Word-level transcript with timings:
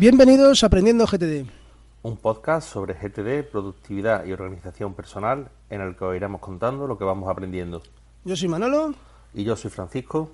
Bienvenidos 0.00 0.62
a 0.62 0.68
Aprendiendo 0.68 1.04
GTD. 1.04 1.46
Un 2.04 2.16
podcast 2.16 2.66
sobre 2.66 2.94
GTD, 2.94 3.46
productividad 3.50 4.24
y 4.24 4.32
organización 4.32 4.94
personal 4.94 5.50
en 5.68 5.82
el 5.82 5.94
que 5.94 6.06
os 6.06 6.16
iremos 6.16 6.40
contando 6.40 6.86
lo 6.86 6.96
que 6.96 7.04
vamos 7.04 7.28
aprendiendo. 7.28 7.82
Yo 8.24 8.34
soy 8.34 8.48
Manolo 8.48 8.94
Y 9.34 9.44
yo 9.44 9.56
soy 9.56 9.70
Francisco. 9.70 10.30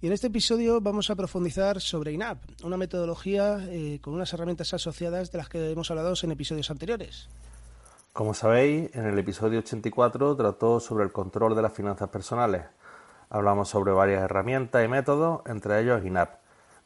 y 0.00 0.06
en 0.06 0.14
este 0.14 0.28
episodio 0.28 0.80
vamos 0.80 1.10
a 1.10 1.16
profundizar 1.16 1.82
sobre 1.82 2.12
INAP, 2.12 2.38
una 2.62 2.78
metodología 2.78 3.58
eh, 3.68 3.98
con 4.00 4.14
unas 4.14 4.32
herramientas 4.32 4.72
asociadas 4.72 5.30
de 5.30 5.36
las 5.36 5.50
que 5.50 5.70
hemos 5.70 5.90
hablado 5.90 6.14
en 6.22 6.32
episodios 6.32 6.70
anteriores. 6.70 7.28
Como 8.14 8.32
sabéis, 8.32 8.88
en 8.94 9.04
el 9.04 9.18
episodio 9.18 9.58
84 9.58 10.34
trató 10.34 10.80
sobre 10.80 11.04
el 11.04 11.12
control 11.12 11.54
de 11.54 11.60
las 11.60 11.74
finanzas 11.74 12.08
personales. 12.08 12.62
Hablamos 13.28 13.68
sobre 13.68 13.92
varias 13.92 14.22
herramientas 14.22 14.82
y 14.82 14.88
métodos, 14.88 15.42
entre 15.44 15.78
ellos 15.82 16.02
INAP, 16.06 16.36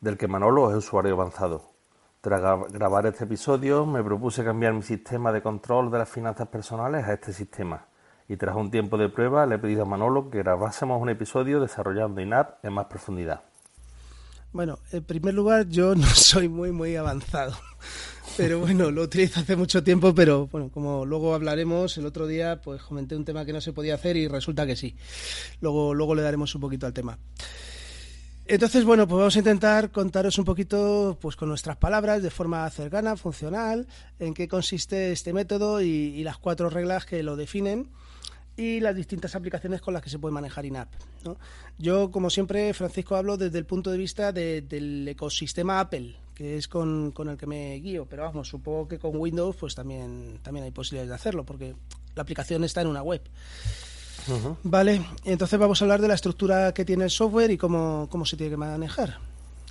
del 0.01 0.19
que 0.19 0.27
Manolo 0.27 0.69
es 0.73 0.79
usuario 0.79 1.13
avanzado. 1.15 1.78
Tras 2.21 2.41
gra- 2.41 2.67
grabar 2.71 3.07
este 3.07 3.25
episodio, 3.25 3.87
me 3.87 4.03
propuse 4.03 4.45
cambiar 4.45 4.73
mi 4.73 4.83
sistema 4.83 5.33
de 5.33 5.43
control 5.43 5.91
de 5.91 5.99
las 5.99 6.09
finanzas 6.09 6.49
personales 6.49 7.05
a 7.07 7.13
este 7.15 7.33
sistema. 7.33 7.87
Y 8.29 8.37
tras 8.37 8.57
un 8.57 8.71
tiempo 8.71 8.99
de 8.99 9.09
prueba, 9.09 9.47
le 9.47 9.55
he 9.55 9.59
pedido 9.59 9.83
a 9.83 9.87
Manolo 9.87 10.29
que 10.31 10.39
grabásemos 10.39 11.01
un 11.01 11.09
episodio 11.09 11.61
desarrollando 11.61 12.21
INAP 12.21 12.65
en 12.65 12.73
más 12.73 12.87
profundidad. 12.87 13.43
Bueno, 14.53 14.79
en 14.93 15.05
primer 15.05 15.35
lugar, 15.35 15.69
yo 15.69 15.95
no 15.97 16.07
soy 16.07 16.49
muy, 16.49 16.73
muy 16.73 16.97
avanzado. 16.97 17.55
Pero 18.37 18.61
bueno, 18.61 18.91
lo 18.91 19.03
utilizo 19.03 19.41
hace 19.41 19.57
mucho 19.57 19.83
tiempo, 19.83 20.15
pero 20.15 20.47
bueno, 20.49 20.71
como 20.71 21.05
luego 21.07 21.35
hablaremos, 21.35 21.97
el 21.99 22.07
otro 22.07 22.27
día 22.27 22.61
pues 22.61 22.83
comenté 22.83 23.17
un 23.17 23.25
tema 23.25 23.45
que 23.45 23.53
no 23.53 23.61
se 23.61 23.73
podía 23.73 23.95
hacer 23.95 24.17
y 24.17 24.29
resulta 24.29 24.67
que 24.67 24.77
sí. 24.77 24.97
Luego, 25.61 25.95
luego 25.95 26.15
le 26.15 26.23
daremos 26.23 26.55
un 26.55 26.61
poquito 26.61 26.87
al 26.87 26.93
tema. 26.93 27.19
Entonces, 28.51 28.85
bueno, 28.87 29.07
pues 29.07 29.19
vamos 29.19 29.37
a 29.37 29.41
intentar 29.41 29.91
contaros 29.91 30.39
un 30.39 30.45
poquito, 30.47 31.19
pues 31.21 31.37
con 31.37 31.51
nuestras 31.51 31.77
palabras, 31.77 32.23
de 32.23 32.31
forma 32.31 32.69
cercana, 32.71 33.15
funcional, 33.17 33.87
en 34.19 34.33
qué 34.33 34.49
consiste 34.49 35.13
este 35.13 35.35
método 35.35 35.83
y, 35.83 35.87
y 35.87 36.23
las 36.25 36.39
cuatro 36.39 36.71
reglas 36.71 37.05
que 37.05 37.23
lo 37.23 37.37
definen 37.37 37.91
y 38.57 38.81
las 38.81 38.97
distintas 38.97 39.35
aplicaciones 39.37 39.83
con 39.83 39.93
las 39.93 40.03
que 40.03 40.09
se 40.09 40.19
puede 40.19 40.33
manejar 40.33 40.65
INAP. 40.65 40.89
¿no? 41.25 41.37
Yo, 41.79 42.11
como 42.11 42.31
siempre, 42.31 42.73
Francisco, 42.73 43.17
hablo 43.17 43.37
desde 43.37 43.59
el 43.59 43.67
punto 43.67 43.91
de 43.91 43.99
vista 43.99 44.33
de- 44.33 44.63
del 44.63 45.07
ecosistema 45.07 45.79
Apple, 45.81 46.17
que 46.35 46.57
es 46.57 46.69
con, 46.69 47.13
con 47.13 47.29
el 47.29 47.37
que 47.37 47.47
me 47.47 47.75
guío, 47.75 48.07
pero 48.09 48.23
vamos, 48.23 48.49
supongo 48.49 48.89
que 48.89 48.99
con 48.99 49.15
Windows 49.17 49.57
pues 49.57 49.75
también, 49.75 50.39
también 50.43 50.65
hay 50.65 50.71
posibilidades 50.71 51.11
de 51.11 51.15
hacerlo, 51.17 51.45
porque 51.45 51.75
la 52.15 52.23
aplicación 52.23 52.65
está 52.65 52.81
en 52.81 52.87
una 52.89 53.03
web. 53.03 53.21
Vale, 54.63 55.05
entonces 55.25 55.59
vamos 55.59 55.81
a 55.81 55.85
hablar 55.85 56.01
de 56.01 56.09
la 56.09 56.15
estructura 56.15 56.73
que 56.73 56.85
tiene 56.85 57.05
el 57.05 57.11
software 57.11 57.51
y 57.51 57.59
cómo, 57.59 58.09
cómo 58.11 58.25
se 58.25 58.37
tiene 58.37 58.51
que 58.51 58.57
manejar. 58.57 59.19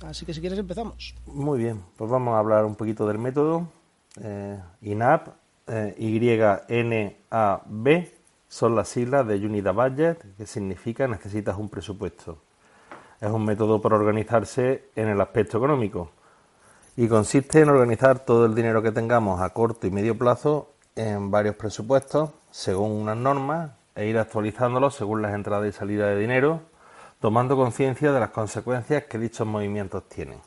Así 0.04 0.24
que 0.24 0.32
si 0.32 0.40
quieres 0.40 0.58
empezamos. 0.58 1.14
Muy 1.26 1.58
bien, 1.58 1.82
pues 1.96 2.10
vamos 2.10 2.34
a 2.34 2.38
hablar 2.38 2.64
un 2.64 2.74
poquito 2.76 3.06
del 3.06 3.18
método. 3.18 3.68
Eh, 4.20 4.58
INAP, 4.82 5.28
eh, 5.66 5.94
Y-N-A-B, 5.98 7.38
son 8.48 8.74
las 8.76 8.88
siglas 8.88 9.26
de 9.26 9.36
Unit 9.36 9.66
a 9.66 9.72
Budget, 9.72 10.36
que 10.36 10.46
significa 10.46 11.06
necesitas 11.06 11.58
un 11.58 11.68
presupuesto. 11.68 12.38
Es 13.20 13.30
un 13.30 13.44
método 13.44 13.80
para 13.80 13.96
organizarse 13.96 14.90
en 14.94 15.08
el 15.08 15.20
aspecto 15.20 15.58
económico 15.58 16.12
y 16.96 17.06
consiste 17.06 17.60
en 17.60 17.68
organizar 17.68 18.18
todo 18.20 18.46
el 18.46 18.54
dinero 18.56 18.82
que 18.82 18.90
tengamos 18.90 19.40
a 19.40 19.50
corto 19.50 19.86
y 19.86 19.90
medio 19.90 20.18
plazo 20.18 20.72
en 20.96 21.30
varios 21.30 21.54
presupuestos 21.54 22.30
según 22.50 22.90
unas 22.90 23.16
normas 23.16 23.70
e 23.98 24.06
ir 24.06 24.16
actualizándolos 24.16 24.94
según 24.94 25.22
las 25.22 25.34
entradas 25.34 25.68
y 25.68 25.76
salidas 25.76 26.10
de 26.10 26.20
dinero, 26.20 26.62
tomando 27.20 27.56
conciencia 27.56 28.12
de 28.12 28.20
las 28.20 28.30
consecuencias 28.30 29.04
que 29.04 29.18
dichos 29.18 29.44
movimientos 29.44 30.08
tienen. 30.08 30.38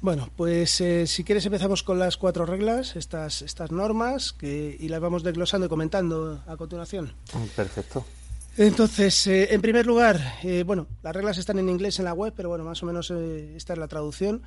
Bueno, 0.00 0.28
pues 0.34 0.80
eh, 0.80 1.06
si 1.06 1.22
quieres 1.22 1.46
empezamos 1.46 1.84
con 1.84 2.00
las 2.00 2.16
cuatro 2.16 2.44
reglas, 2.44 2.96
estas, 2.96 3.42
estas 3.42 3.70
normas, 3.70 4.32
que, 4.32 4.76
y 4.76 4.88
las 4.88 5.00
vamos 5.00 5.22
desglosando 5.22 5.66
y 5.66 5.68
comentando 5.68 6.42
a 6.48 6.56
continuación. 6.56 7.14
Perfecto. 7.54 8.04
Entonces, 8.56 9.24
eh, 9.28 9.54
en 9.54 9.62
primer 9.62 9.86
lugar, 9.86 10.20
eh, 10.42 10.64
bueno, 10.66 10.88
las 11.04 11.14
reglas 11.14 11.38
están 11.38 11.60
en 11.60 11.68
inglés 11.68 12.00
en 12.00 12.06
la 12.06 12.12
web, 12.12 12.32
pero 12.36 12.48
bueno, 12.48 12.64
más 12.64 12.82
o 12.82 12.86
menos 12.86 13.12
esta 13.12 13.74
es 13.74 13.78
la 13.78 13.86
traducción. 13.86 14.42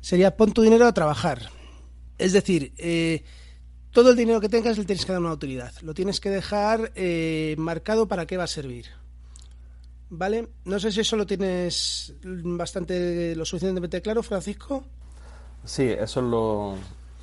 Sería 0.00 0.36
pon 0.36 0.52
tu 0.52 0.62
dinero 0.62 0.88
a 0.88 0.92
trabajar. 0.92 1.50
Es 2.18 2.32
decir, 2.32 2.72
todo 3.96 4.10
el 4.10 4.16
dinero 4.16 4.42
que 4.42 4.50
tengas 4.50 4.76
le 4.76 4.84
tienes 4.84 5.06
que 5.06 5.12
dar 5.12 5.22
una 5.22 5.32
utilidad. 5.32 5.72
Lo 5.80 5.94
tienes 5.94 6.20
que 6.20 6.28
dejar 6.28 6.92
eh, 6.96 7.54
marcado 7.56 8.06
para 8.06 8.26
qué 8.26 8.36
va 8.36 8.44
a 8.44 8.46
servir. 8.46 8.84
¿Vale? 10.10 10.48
No 10.66 10.78
sé 10.78 10.92
si 10.92 11.00
eso 11.00 11.16
lo 11.16 11.24
tienes 11.24 12.12
bastante, 12.22 13.34
lo 13.34 13.46
suficientemente 13.46 14.02
claro, 14.02 14.22
Francisco. 14.22 14.84
Sí, 15.64 15.84
eso 15.84 16.20
es 16.20 16.26
lo, 16.26 16.74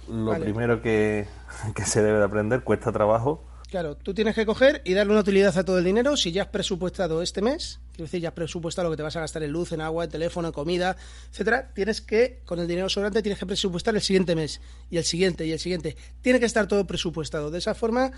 lo 0.09 0.31
Vale. 0.31 0.45
primero 0.45 0.81
que, 0.81 1.27
que 1.75 1.85
se 1.85 2.01
debe 2.01 2.17
de 2.17 2.23
aprender, 2.23 2.63
cuesta 2.63 2.91
trabajo. 2.91 3.43
Claro, 3.73 3.97
tú 3.97 4.13
tienes 4.13 4.35
que 4.35 4.45
coger 4.45 4.83
y 4.85 4.93
darle 4.93 5.13
una 5.13 5.21
utilidad 5.21 5.57
a 5.57 5.65
todo 5.65 5.79
el 5.79 5.83
dinero. 5.83 6.15
Si 6.15 6.31
ya 6.31 6.43
has 6.43 6.49
presupuestado 6.49 7.23
este 7.23 7.41
mes, 7.41 7.79
quiero 7.93 8.03
decir, 8.03 8.21
ya 8.21 8.29
has 8.29 8.35
presupuestado 8.35 8.87
lo 8.87 8.91
que 8.91 8.97
te 8.97 9.01
vas 9.01 9.15
a 9.15 9.21
gastar 9.21 9.41
en 9.41 9.51
luz, 9.51 9.71
en 9.71 9.81
agua, 9.81 10.03
en 10.03 10.11
teléfono, 10.11 10.49
en 10.49 10.53
comida, 10.53 10.95
etcétera, 11.31 11.73
tienes 11.73 11.99
que, 11.99 12.41
con 12.45 12.59
el 12.59 12.67
dinero 12.67 12.87
sobrante, 12.87 13.23
tienes 13.23 13.39
que 13.39 13.47
presupuestar 13.47 13.95
el 13.95 14.01
siguiente 14.01 14.35
mes, 14.35 14.61
y 14.91 14.97
el 14.97 15.03
siguiente, 15.03 15.47
y 15.47 15.53
el 15.53 15.57
siguiente. 15.57 15.97
Tiene 16.21 16.39
que 16.39 16.45
estar 16.45 16.67
todo 16.67 16.85
presupuestado. 16.85 17.49
De 17.49 17.57
esa 17.57 17.73
forma 17.73 18.11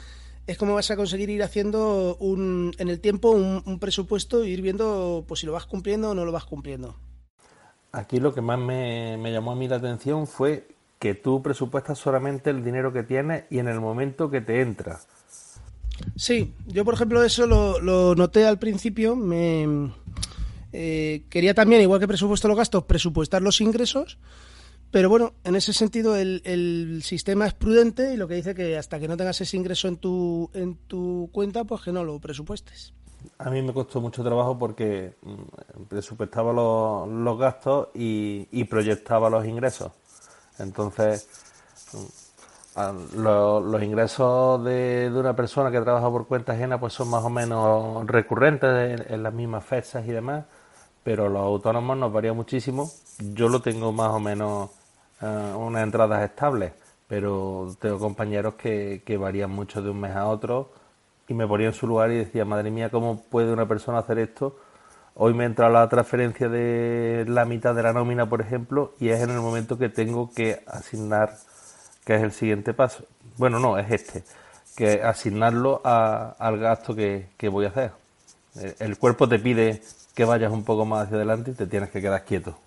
es 0.46 0.58
como 0.58 0.74
vas 0.74 0.92
a 0.92 0.98
conseguir 0.98 1.30
ir 1.30 1.42
haciendo 1.42 2.18
un, 2.18 2.74
en 2.78 2.90
el 2.90 3.00
tiempo 3.00 3.32
un, 3.32 3.80
presupuesto 3.80 4.44
e 4.44 4.50
ir 4.50 4.62
viendo 4.62 5.24
pues, 5.26 5.40
si 5.40 5.46
lo 5.46 5.54
vas 5.54 5.68
cumpliendo 5.68 6.10
o 6.10 6.14
no 6.14 6.26
lo 6.26 6.34
vas 6.34 6.44
cumpliendo. 6.44 6.98
Aquí 7.94 8.20
lo 8.20 8.34
que 8.34 8.42
más 8.42 8.60
me, 8.60 9.16
me 9.16 9.32
llamó 9.32 9.54
a 9.54 9.56
mí 9.56 9.70
la 9.70 9.78
atención 9.78 10.28
fue 10.28 10.68
que 11.00 11.14
tú 11.14 11.42
presupuestas 11.42 11.98
solamente 11.98 12.50
el 12.50 12.62
dinero 12.62 12.92
que 12.92 13.04
tienes 13.04 13.46
y 13.50 13.60
en 13.60 13.70
el 13.70 13.80
momento 13.80 14.30
que 14.30 14.42
te 14.42 14.60
entra. 14.60 15.00
Sí, 16.16 16.54
yo 16.68 16.86
por 16.86 16.94
ejemplo 16.94 17.24
eso 17.24 17.48
lo, 17.48 18.16
noté 18.16 18.46
al 18.46 18.60
principio. 18.60 19.16
Me 19.16 19.92
eh, 20.74 21.24
quería 21.30 21.54
también, 21.54 21.82
igual 21.82 22.00
que 22.00 22.08
presupuesto 22.08 22.48
los 22.48 22.58
gastos, 22.58 22.84
presupuestar 22.84 23.42
los 23.42 23.62
ingresos. 23.62 24.18
Pero 24.92 25.10
bueno, 25.10 25.34
en 25.44 25.56
ese 25.56 25.74
sentido 25.74 26.16
el, 26.16 27.02
sistema 27.04 27.48
es 27.48 27.54
prudente 27.54 28.14
y 28.14 28.18
lo 28.18 28.28
que 28.28 28.36
dice 28.36 28.56
que 28.56 28.78
hasta 28.78 29.00
que 29.00 29.08
no 29.08 29.18
tengas 29.18 29.42
ese 29.42 29.58
ingreso 29.58 29.88
en 29.88 29.98
tu, 29.98 30.50
en 30.54 30.76
tu 30.88 31.30
cuenta, 31.34 31.66
pues 31.66 31.82
que 31.82 31.92
no 31.92 32.04
lo 32.04 32.20
presupuestes. 32.20 32.94
A 33.40 33.50
mí 33.50 33.62
me 33.62 33.74
costó 33.74 34.00
mucho 34.00 34.24
trabajo 34.24 34.58
porque 34.58 35.16
mm, 35.22 35.84
presupuestaba 35.90 36.54
los, 36.54 37.10
los 37.10 37.38
gastos 37.38 37.90
y, 37.94 38.48
y 38.52 38.64
proyectaba 38.66 39.30
los 39.30 39.46
ingresos. 39.46 39.92
Entonces, 40.60 41.28
a- 42.76 42.94
lo- 43.16 43.62
los 43.62 43.82
ingresos 43.84 44.64
de, 44.64 45.12
una 45.14 45.36
persona 45.36 45.72
que 45.72 45.82
trabaja 45.82 46.10
por 46.10 46.28
cuenta 46.28 46.54
ajena 46.54 46.80
pues 46.80 46.94
son 46.94 47.10
más 47.10 47.24
o 47.24 47.30
menos 47.30 48.06
recurrentes 48.08 49.02
en, 49.10 49.24
las 49.24 49.34
mismas 49.34 49.64
fechas 49.66 50.06
y 50.08 50.12
demás, 50.12 50.46
pero 51.04 51.30
los 51.30 51.42
autónomos 51.42 51.98
nos 51.98 52.12
varía 52.12 52.34
muchísimo. 52.34 52.90
Yo 53.34 53.50
lo 53.50 53.62
tengo 53.62 53.92
más 53.92 54.10
o 54.12 54.20
menos 54.20 54.70
eh, 55.22 55.54
unas 55.58 55.84
entradas 55.84 56.24
estables, 56.24 56.74
pero 57.08 57.76
tengo 57.80 58.00
compañeros 58.00 58.56
que, 58.56 59.04
que 59.06 59.18
varían 59.18 59.52
mucho 59.52 59.82
de 59.82 59.90
un 59.90 60.00
mes 60.02 60.16
a 60.16 60.28
otro 60.28 60.72
y 61.28 61.34
me 61.34 61.48
ponía 61.48 61.68
en 61.68 61.74
su 61.74 61.88
lugar 61.88 62.12
y 62.12 62.18
decía, 62.18 62.46
madre 62.46 62.72
mía, 62.72 62.90
¿cómo 62.90 63.22
puede 63.30 63.52
una 63.54 63.68
persona 63.68 64.00
hacer 64.00 64.20
esto? 64.20 64.56
Hoy 65.16 65.34
me 65.34 65.46
entra 65.46 65.70
la 65.70 65.88
transferencia 65.90 66.50
de 66.50 67.26
la 67.28 67.46
mitad 67.46 67.74
de 67.74 67.84
la 67.84 67.94
nómina, 67.94 68.28
por 68.30 68.42
ejemplo, 68.42 68.94
y 69.00 69.10
es 69.10 69.22
en 69.22 69.30
el 69.32 69.40
momento 69.40 69.78
que 69.78 69.90
tengo 69.90 70.32
que 70.36 70.62
asignar, 70.68 71.38
que 72.06 72.16
es 72.16 72.24
el 72.24 72.32
siguiente 72.32 72.74
paso. 72.74 73.04
Bueno, 73.38 73.60
no, 73.60 73.78
es 73.78 73.92
este, 73.92 74.24
que 74.76 75.02
asignarlo 75.02 75.82
al 75.84 76.58
gasto 76.60 76.96
que, 76.96 77.28
voy 77.50 77.66
a 77.66 77.70
hacer. 77.70 77.92
El, 78.80 78.98
cuerpo 78.98 79.28
te 79.28 79.40
pide 79.40 79.82
que 80.14 80.24
vayas 80.24 80.52
un 80.52 80.64
poco 80.64 80.86
más 80.86 81.06
hacia 81.06 81.18
adelante 81.18 81.52
y 81.52 81.54
te 81.56 81.68
tienes 81.68 81.90
que 81.90 82.02
quedar 82.02 82.24
quieto. 82.24 82.58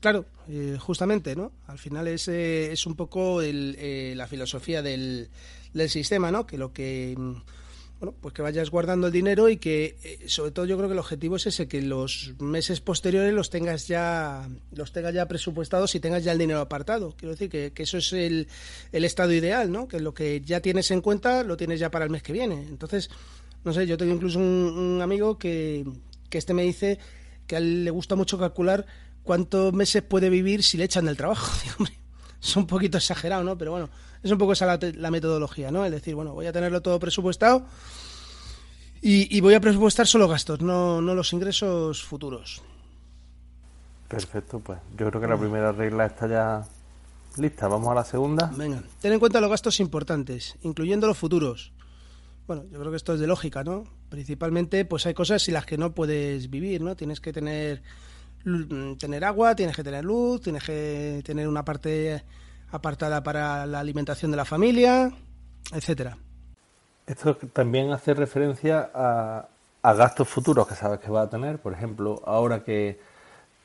Claro, 0.00 0.26
eh, 0.48 0.78
justamente, 0.78 1.34
¿no? 1.34 1.52
Al 1.66 1.78
final 1.78 2.06
es, 2.06 2.28
eh, 2.28 2.72
es 2.72 2.86
un 2.86 2.94
poco 2.94 3.42
eh, 3.42 4.14
la 4.14 4.28
filosofía 4.28 4.80
del, 4.80 5.28
del 5.74 5.90
sistema, 5.90 6.30
¿no? 6.30 6.46
Que 6.46 6.56
lo 6.56 6.72
que 6.72 7.14
mm, 7.16 7.32
bueno, 8.00 8.14
pues 8.20 8.32
que 8.32 8.42
vayas 8.42 8.70
guardando 8.70 9.08
el 9.08 9.12
dinero 9.12 9.48
y 9.48 9.56
que 9.56 10.20
sobre 10.26 10.52
todo 10.52 10.66
yo 10.66 10.76
creo 10.76 10.88
que 10.88 10.92
el 10.92 10.98
objetivo 11.00 11.36
es 11.36 11.46
ese 11.46 11.66
que 11.66 11.82
los 11.82 12.34
meses 12.38 12.80
posteriores 12.80 13.34
los 13.34 13.50
tengas 13.50 13.88
ya 13.88 14.48
los 14.72 14.92
tengas 14.92 15.14
ya 15.14 15.26
presupuestados 15.26 15.94
y 15.96 16.00
tengas 16.00 16.22
ya 16.22 16.32
el 16.32 16.38
dinero 16.38 16.60
apartado. 16.60 17.14
Quiero 17.16 17.34
decir 17.34 17.50
que, 17.50 17.72
eso 17.82 17.98
es 17.98 18.12
el, 18.12 18.46
el, 18.92 19.04
estado 19.04 19.32
ideal 19.32 19.72
no 19.72 19.88
que 19.88 19.98
lo 19.98 20.14
que 20.14 20.40
ya 20.42 20.60
tienes 20.60 20.90
en 20.92 21.00
cuenta 21.00 21.42
lo 21.42 21.56
tienes 21.56 21.80
ya 21.80 21.90
para 21.90 22.04
el 22.04 22.10
mes 22.10 22.22
que 22.22 22.32
viene. 22.32 22.62
Entonces 22.68 23.10
no 23.64 23.72
sé 23.72 23.86
yo 23.86 23.96
tengo 23.96 24.14
incluso 24.14 24.38
un, 24.38 25.00
amigo 25.02 25.38
que, 25.38 25.84
que 26.30 26.38
este 26.38 26.54
me 26.54 26.62
dice 26.62 26.98
que 27.48 27.56
a 27.56 27.58
él 27.58 27.84
le 27.84 27.90
gusta 27.90 28.14
mucho 28.14 28.38
calcular 28.38 28.86
cuántos 29.24 29.72
meses 29.72 30.02
puede 30.02 30.30
vivir 30.30 30.62
si 30.62 30.76
le 30.76 30.84
echan 30.84 31.06
del 31.06 31.16
trabajo. 31.16 31.52
es 32.48 32.56
un 32.56 32.66
poquito 32.66 32.98
exagerado, 32.98 33.44
¿no? 33.44 33.58
Pero 33.58 33.72
bueno, 33.72 33.90
es 34.22 34.30
un 34.30 34.38
poco 34.38 34.52
esa 34.52 34.78
la, 34.78 35.10
metodología, 35.10 35.70
¿no? 35.70 35.84
Es 35.84 35.92
decir, 35.92 36.14
bueno, 36.14 36.32
voy 36.32 36.46
a 36.46 36.52
tenerlo 36.52 36.80
todo 36.80 36.98
presupuestado 36.98 37.66
y, 39.00 39.40
voy 39.40 39.54
a 39.54 39.60
presupuestar 39.60 40.06
solo 40.06 40.26
gastos, 40.26 40.60
no, 40.60 41.00
no 41.00 41.14
los 41.14 41.32
ingresos 41.32 42.02
futuros. 42.02 42.62
Perfecto, 44.08 44.58
pues 44.60 44.78
yo 44.96 45.08
creo 45.10 45.20
que 45.20 45.26
la 45.26 45.38
primera 45.38 45.72
regla 45.72 46.06
está 46.06 46.26
ya 46.26 46.66
lista. 47.36 47.68
Vamos 47.68 47.90
a 47.90 47.94
la 47.94 48.04
segunda. 48.04 48.50
Venga, 48.56 48.82
ten 49.00 49.12
en 49.12 49.20
cuenta 49.20 49.40
los 49.40 49.50
gastos 49.50 49.78
importantes, 49.80 50.56
incluyendo 50.62 51.06
los 51.06 51.18
futuros. 51.18 51.72
Bueno, 52.46 52.64
yo 52.72 52.80
creo 52.80 52.90
que 52.90 52.96
esto 52.96 53.12
es 53.12 53.20
de 53.20 53.26
lógica, 53.26 53.62
¿no? 53.62 53.84
Principalmente, 54.08 54.86
pues 54.86 55.04
hay 55.04 55.12
cosas 55.12 55.42
sin 55.42 55.52
las 55.52 55.66
que 55.66 55.76
no 55.76 55.92
puedes 55.92 56.48
vivir, 56.48 56.80
¿no? 56.80 56.96
Tienes 56.96 57.20
que 57.20 57.30
tener 57.30 57.82
tener 58.98 59.24
agua, 59.24 59.54
tienes 59.54 59.76
que 59.76 59.84
tener 59.84 60.04
luz, 60.04 60.40
tienes 60.40 60.64
que 60.64 61.22
tener 61.24 61.48
una 61.48 61.64
parte 61.64 62.22
apartada 62.70 63.22
para 63.22 63.66
la 63.66 63.80
alimentación 63.80 64.30
de 64.30 64.36
la 64.36 64.44
familia, 64.44 65.12
etcétera. 65.72 66.16
Esto 67.06 67.36
también 67.52 67.90
hace 67.90 68.12
referencia 68.14 68.90
a, 68.94 69.48
gastos 69.82 70.28
futuros 70.28 70.68
que 70.68 70.74
sabes 70.74 71.00
que 71.00 71.10
va 71.10 71.22
a 71.22 71.30
tener. 71.30 71.58
Por 71.58 71.72
ejemplo, 71.72 72.20
ahora 72.26 72.62
que, 72.62 72.98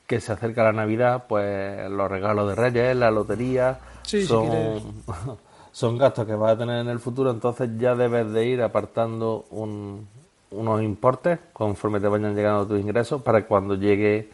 se 0.08 0.32
acerca 0.32 0.64
la 0.64 0.72
Navidad, 0.72 1.26
pues 1.28 1.90
los 1.90 2.10
regalos 2.10 2.48
de 2.48 2.56
Reyes, 2.56 2.96
la 2.96 3.10
lotería, 3.12 3.80
son, 4.04 5.04
son 5.72 5.98
gastos 5.98 6.28
que 6.28 6.36
vas 6.36 6.54
a 6.54 6.58
tener 6.58 6.82
en 6.82 6.88
el 6.88 7.00
futuro. 7.00 7.32
Entonces 7.32 7.70
ya 7.78 7.96
debes 7.96 8.32
de 8.32 8.46
ir 8.46 8.62
apartando 8.62 9.46
unos 9.50 10.82
importes 10.82 11.40
conforme 11.52 12.00
te 12.00 12.08
vayan 12.08 12.36
llegando 12.36 12.68
tus 12.68 12.80
ingresos 12.80 13.22
para 13.22 13.46
cuando 13.46 13.76
llegue 13.76 14.30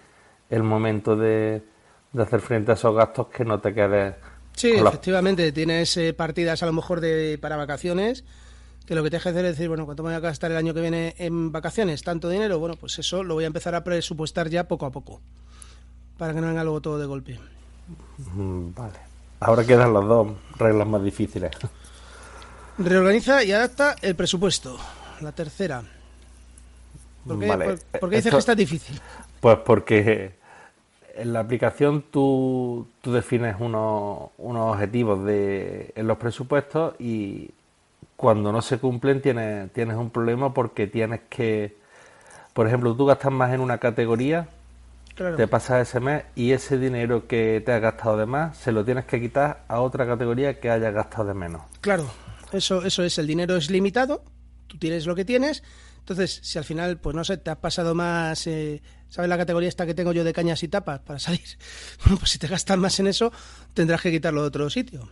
el 0.50 0.64
momento 0.64 1.16
de, 1.16 1.62
hacer 2.18 2.42
frente 2.42 2.72
a 2.72 2.74
esos 2.74 2.96
gastos 2.96 3.28
que 3.28 3.46
no 3.46 3.60
te 3.60 3.74
quedes. 3.74 4.16
Sí, 4.56 4.72
efectivamente, 4.72 5.52
tienes 5.52 5.96
eh, 5.98 6.14
partidas 6.14 6.64
a 6.64 6.66
lo 6.66 6.74
mejor 6.74 7.00
de 7.00 7.38
para 7.40 7.56
vacaciones 7.56 8.26
que 8.90 8.96
lo 8.96 9.04
que 9.04 9.12
te 9.12 9.18
deja 9.18 9.30
hacer 9.30 9.46
es 9.46 9.52
decir, 9.52 9.68
bueno, 9.68 9.86
¿cuánto 9.86 10.02
me 10.02 10.10
voy 10.10 10.16
a 10.16 10.20
gastar 10.20 10.50
el 10.50 10.58
año 10.58 10.74
que 10.74 10.82
viene 10.82 11.14
en 11.20 11.52
vacaciones? 11.52 12.02
¿Tanto 12.02 12.28
dinero? 12.28 12.58
Bueno, 12.58 12.76
pues 12.76 12.98
eso 12.98 13.22
lo 13.22 13.36
voy 13.36 13.44
a 13.44 13.48
empezar 13.48 13.76
a 13.76 13.84
presupuestar 13.84 14.50
ya 14.50 14.68
poco 14.68 14.88
a 14.88 14.92
poco, 14.92 15.22
para 16.18 16.34
que 16.34 16.42
no 16.42 16.48
venga 16.48 16.64
luego 16.64 16.82
todo 16.82 16.98
de 16.98 17.06
golpe. 17.06 17.40
Mm, 18.18 18.74
vale. 18.74 19.00
Ahora 19.42 19.64
quedan 19.64 19.94
las 19.94 20.04
dos 20.06 20.30
reglas 20.58 20.88
más 20.88 21.04
difíciles. 21.04 21.52
Reorganiza 22.80 23.44
y 23.44 23.52
adapta 23.52 23.96
el 24.02 24.16
presupuesto. 24.16 24.80
La 25.22 25.34
tercera. 25.34 25.84
¿Por 27.28 27.40
qué, 27.40 27.78
¿por, 28.00 28.10
qué 28.10 28.16
dices 28.16 28.32
que 28.32 28.40
está 28.40 28.56
difícil? 28.56 29.00
Pues 29.40 29.60
porque 29.64 30.39
en 31.20 31.34
la 31.34 31.42
aplicación 31.42 32.04
tú, 32.10 32.88
tú 33.02 33.12
defines 33.12 33.56
unos, 33.60 34.30
unos 34.38 34.74
objetivos 34.74 35.26
de, 35.26 35.92
en 35.96 36.08
los 36.08 36.18
presupuestos 36.18 36.96
y 37.00 37.52
cuando 38.16 38.52
no 38.52 38.62
se 38.62 38.80
cumplen 38.80 39.22
tienes, 39.22 39.72
tienes 39.72 39.98
un 39.98 40.10
problema 40.10 40.54
porque 40.54 40.88
tienes 40.88 41.22
que, 41.30 41.78
por 42.54 42.68
ejemplo, 42.68 42.96
tú 42.96 43.06
gastas 43.06 43.32
más 43.32 43.54
en 43.54 43.62
una 43.62 43.78
categoría, 43.78 44.48
te 45.16 45.48
pasas 45.48 45.88
ese 45.88 46.00
mes 46.00 46.24
y 46.36 46.54
ese 46.54 46.78
dinero 46.78 47.28
que 47.28 47.62
te 47.66 47.74
has 47.74 47.82
gastado 47.82 48.16
de 48.18 48.26
más 48.26 48.58
se 48.58 48.72
lo 48.72 48.86
tienes 48.86 49.04
que 49.04 49.20
quitar 49.20 49.64
a 49.68 49.82
otra 49.82 50.08
categoría 50.08 50.60
que 50.62 50.70
hayas 50.70 50.94
gastado 50.94 51.26
de 51.26 51.34
menos. 51.34 51.62
Claro, 51.82 52.10
eso, 52.54 52.86
eso 52.86 53.04
es, 53.04 53.18
el 53.18 53.28
dinero 53.28 53.58
es 53.58 53.70
limitado, 53.70 54.24
tú 54.68 54.78
tienes 54.78 55.06
lo 55.06 55.16
que 55.16 55.26
tienes, 55.26 55.62
entonces 56.00 56.40
si 56.42 56.58
al 56.58 56.64
final, 56.64 56.98
pues 56.98 57.16
no 57.16 57.24
sé, 57.24 57.38
te 57.38 57.52
has 57.52 57.58
pasado 57.58 57.94
más... 57.96 58.48
Eh, 58.48 58.82
¿Sabes 59.10 59.28
la 59.28 59.38
categoría 59.38 59.68
esta 59.70 59.86
que 59.86 59.94
tengo 59.94 60.12
yo 60.12 60.24
de 60.24 60.34
cañas 60.34 60.62
y 60.64 60.68
tapas 60.68 61.00
para 61.00 61.20
salir? 61.20 61.42
Bueno, 62.04 62.18
pues 62.18 62.32
si 62.32 62.40
te 62.40 62.48
gastas 62.48 62.78
más 62.78 63.00
en 63.00 63.08
eso, 63.08 63.32
tendrás 63.74 64.02
que 64.02 64.12
quitarlo 64.12 64.42
de 64.42 64.48
otro 64.48 64.70
sitio. 64.70 65.10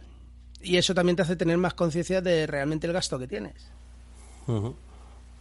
Y 0.61 0.77
eso 0.77 0.94
también 0.94 1.15
te 1.15 1.23
hace 1.23 1.35
tener 1.35 1.57
más 1.57 1.73
conciencia 1.73 2.21
de 2.21 2.47
realmente 2.47 2.88
el 2.88 2.94
gasto 2.94 3.19
que 3.19 3.27
tienes. 3.27 3.71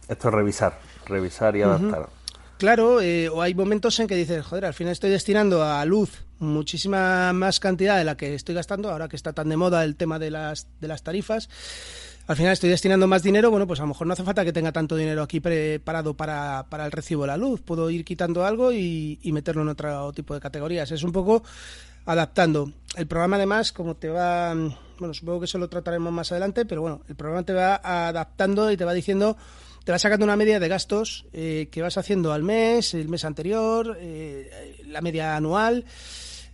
Esto 0.07 0.27
es 0.27 0.33
revisar, 0.33 0.79
revisar 1.05 1.55
y 1.55 1.61
adaptar. 1.61 2.09
Claro, 2.57 3.01
eh, 3.01 3.29
o 3.29 3.41
hay 3.41 3.53
momentos 3.53 3.99
en 3.99 4.07
que 4.07 4.15
dices, 4.15 4.43
joder, 4.45 4.65
al 4.65 4.73
final 4.73 4.91
estoy 4.91 5.11
destinando 5.11 5.63
a 5.63 5.85
luz 5.85 6.23
muchísima 6.39 7.31
más 7.33 7.59
cantidad 7.59 7.97
de 7.97 8.03
la 8.03 8.17
que 8.17 8.33
estoy 8.33 8.55
gastando, 8.55 8.89
ahora 8.89 9.07
que 9.07 9.15
está 9.15 9.33
tan 9.33 9.49
de 9.49 9.57
moda 9.57 9.83
el 9.83 9.95
tema 9.95 10.19
de 10.19 10.31
las, 10.31 10.67
de 10.79 10.87
las 10.87 11.03
tarifas 11.03 11.49
al 12.27 12.35
final 12.35 12.51
estoy 12.51 12.69
destinando 12.69 13.07
más 13.07 13.23
dinero, 13.23 13.49
bueno, 13.49 13.65
pues 13.65 13.79
a 13.79 13.83
lo 13.83 13.87
mejor 13.87 14.05
no 14.05 14.11
hace 14.11 14.23
falta 14.23 14.43
que 14.43 14.51
tenga 14.51 14.73
tanto 14.73 14.97
dinero 14.97 15.23
aquí 15.23 15.39
preparado 15.39 16.13
para, 16.13 16.65
para 16.69 16.85
el 16.85 16.91
recibo 16.91 17.21
de 17.21 17.27
la 17.27 17.37
luz. 17.37 17.61
Puedo 17.61 17.89
ir 17.89 18.03
quitando 18.03 18.45
algo 18.45 18.73
y, 18.73 19.17
meterlo 19.31 19.61
en 19.61 19.69
otro 19.69 20.11
tipo 20.11 20.33
de 20.33 20.41
categorías. 20.41 20.91
Es 20.91 21.03
un 21.03 21.13
poco 21.13 21.43
adaptando. 22.05 22.69
El 22.97 23.07
programa 23.07 23.37
además, 23.37 23.71
como 23.71 23.95
te 23.95 24.09
va, 24.09 24.53
bueno, 24.99 25.13
supongo 25.13 25.39
que 25.39 25.45
eso 25.45 25.57
lo 25.57 25.69
trataremos 25.69 26.11
más 26.11 26.29
adelante, 26.33 26.65
pero 26.65 26.81
bueno, 26.81 27.01
el 27.07 27.15
programa 27.15 27.43
te 27.45 27.53
va 27.53 27.79
adaptando 27.81 28.69
y 28.71 28.77
te 28.77 28.83
va 28.83 28.93
diciendo, 28.93 29.37
te 29.85 29.93
va 29.93 29.99
sacando 29.99 30.25
una 30.25 30.35
media 30.35 30.59
de 30.59 30.67
gastos 30.67 31.25
eh, 31.31 31.69
que 31.71 31.81
vas 31.81 31.97
haciendo 31.97 32.33
al 32.33 32.43
mes, 32.43 32.93
el 32.93 33.07
mes 33.07 33.23
anterior, 33.23 33.97
eh, 34.01 34.83
la 34.85 34.99
media 34.99 35.37
anual 35.37 35.85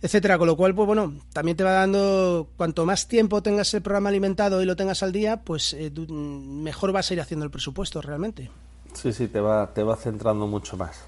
etcétera. 0.04 0.36
Con 0.36 0.46
lo 0.46 0.56
cual, 0.56 0.74
pues 0.74 0.86
bueno, 0.86 1.14
también 1.32 1.56
te 1.56 1.64
va 1.64 1.72
dando, 1.72 2.50
cuanto 2.58 2.84
más 2.84 3.08
tiempo 3.08 3.42
tengas 3.42 3.72
el 3.72 3.80
programa 3.80 4.10
alimentado 4.10 4.60
y 4.60 4.66
lo 4.66 4.76
tengas 4.76 5.02
al 5.02 5.12
día, 5.12 5.40
pues 5.42 5.72
eh, 5.72 5.90
mejor 6.10 6.92
vas 6.92 7.10
a 7.10 7.14
ir 7.14 7.20
haciendo 7.22 7.44
el 7.46 7.50
presupuesto 7.50 8.02
realmente. 8.02 8.50
Sí, 8.92 9.14
sí, 9.14 9.28
te 9.28 9.40
va, 9.40 9.72
te 9.72 9.82
va 9.82 9.96
centrando 9.96 10.46
mucho 10.46 10.76
más. 10.76 11.04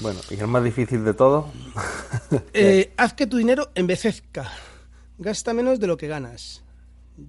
Bueno, 0.00 0.20
y 0.30 0.34
el 0.34 0.46
más 0.48 0.62
difícil 0.62 1.02
de 1.04 1.14
todo. 1.14 1.48
Eh, 2.52 2.92
haz 2.96 3.14
que 3.14 3.26
tu 3.26 3.38
dinero 3.38 3.70
envejezca. 3.74 4.50
Gasta 5.18 5.54
menos 5.54 5.80
de 5.80 5.86
lo 5.86 5.96
que 5.96 6.08
ganas. 6.08 6.62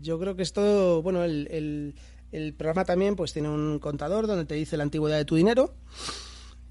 Yo 0.02 0.20
creo 0.20 0.36
que 0.36 0.44
esto, 0.44 1.02
bueno, 1.04 1.24
el, 1.24 1.48
el, 1.52 1.96
el 2.32 2.54
programa 2.54 2.86
también 2.86 3.16
pues 3.16 3.34
tiene 3.34 3.50
un 3.50 3.80
contador 3.80 4.28
donde 4.28 4.46
te 4.46 4.56
dice 4.56 4.78
la 4.78 4.84
antigüedad 4.84 5.18
de 5.18 5.25
tu 5.25 5.36
dinero. 5.36 5.74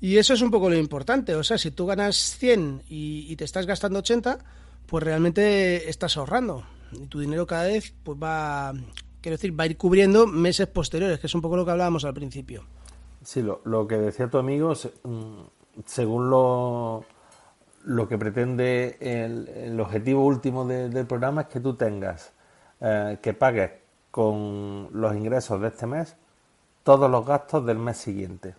Y 0.04 0.18
eso 0.18 0.34
es 0.34 0.42
un 0.42 0.50
poco 0.50 0.68
lo 0.68 0.76
importante. 0.76 1.34
O 1.34 1.42
sea, 1.42 1.56
si 1.56 1.70
tú 1.70 1.86
ganas 1.86 2.36
100 2.36 2.82
y, 2.90 3.34
te 3.36 3.44
estás 3.44 3.64
gastando 3.64 4.00
80, 4.00 4.36
pues 4.84 5.02
realmente 5.02 5.88
estás 5.88 6.18
ahorrando. 6.18 6.62
Y 6.92 7.06
tu 7.06 7.20
dinero 7.20 7.46
cada 7.46 7.64
vez 7.64 7.94
pues 8.02 8.18
va, 8.22 8.74
quiero 9.22 9.38
decir, 9.38 9.58
va 9.58 9.64
a 9.64 9.66
ir 9.66 9.78
cubriendo 9.78 10.26
meses 10.26 10.66
posteriores, 10.66 11.18
que 11.18 11.26
es 11.26 11.34
un 11.34 11.40
poco 11.40 11.56
lo 11.56 11.64
que 11.64 11.70
hablábamos 11.70 12.04
al 12.04 12.12
principio. 12.12 12.66
Sí, 13.22 13.40
lo, 13.40 13.62
lo 13.64 13.88
que 13.88 13.96
decía 13.96 14.28
tu 14.28 14.36
amigo, 14.36 14.74
mm, 15.04 15.40
según 15.86 16.28
lo, 16.28 17.06
lo 17.84 18.06
que 18.06 18.18
pretende 18.18 18.98
el, 19.00 19.80
objetivo 19.80 20.26
último 20.26 20.66
del 20.66 21.06
programa 21.06 21.40
es 21.40 21.48
que 21.48 21.60
tú 21.60 21.76
tengas, 21.76 22.30
eh, 22.82 23.16
que 23.22 23.32
pagues 23.32 23.70
con 24.10 24.90
los 24.92 25.16
ingresos 25.16 25.62
de 25.62 25.68
este 25.68 25.86
mes 25.86 26.14
todos 26.82 27.10
los 27.10 27.24
gastos 27.24 27.64
del 27.64 27.78
mes 27.78 27.96
siguiente. 27.96 28.54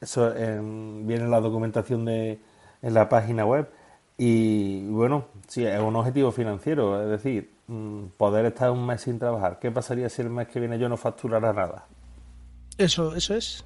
Eso 0.00 0.32
viene 0.32 1.24
en 1.24 1.30
la 1.30 1.40
documentación 1.40 2.04
de, 2.04 2.38
en 2.82 2.94
la 2.94 3.08
página 3.08 3.44
web. 3.44 3.68
Y 4.18 4.86
bueno, 4.86 5.26
sí, 5.46 5.64
es 5.64 5.80
un 5.80 5.94
objetivo 5.96 6.32
financiero, 6.32 7.02
es 7.02 7.10
decir, 7.22 7.50
mm, 7.66 8.06
poder 8.16 8.46
estar 8.46 8.70
un 8.70 8.86
mes 8.86 9.02
sin 9.02 9.18
trabajar. 9.18 9.58
¿Qué 9.58 9.70
pasaría 9.70 10.08
si 10.08 10.22
el 10.22 10.30
mes 10.30 10.48
que 10.48 10.60
viene 10.60 10.78
yo 10.78 10.88
no 10.88 10.96
facturara 10.96 11.52
nada? 11.52 11.86
Eso, 12.78 13.14
eso 13.14 13.34
es. 13.34 13.64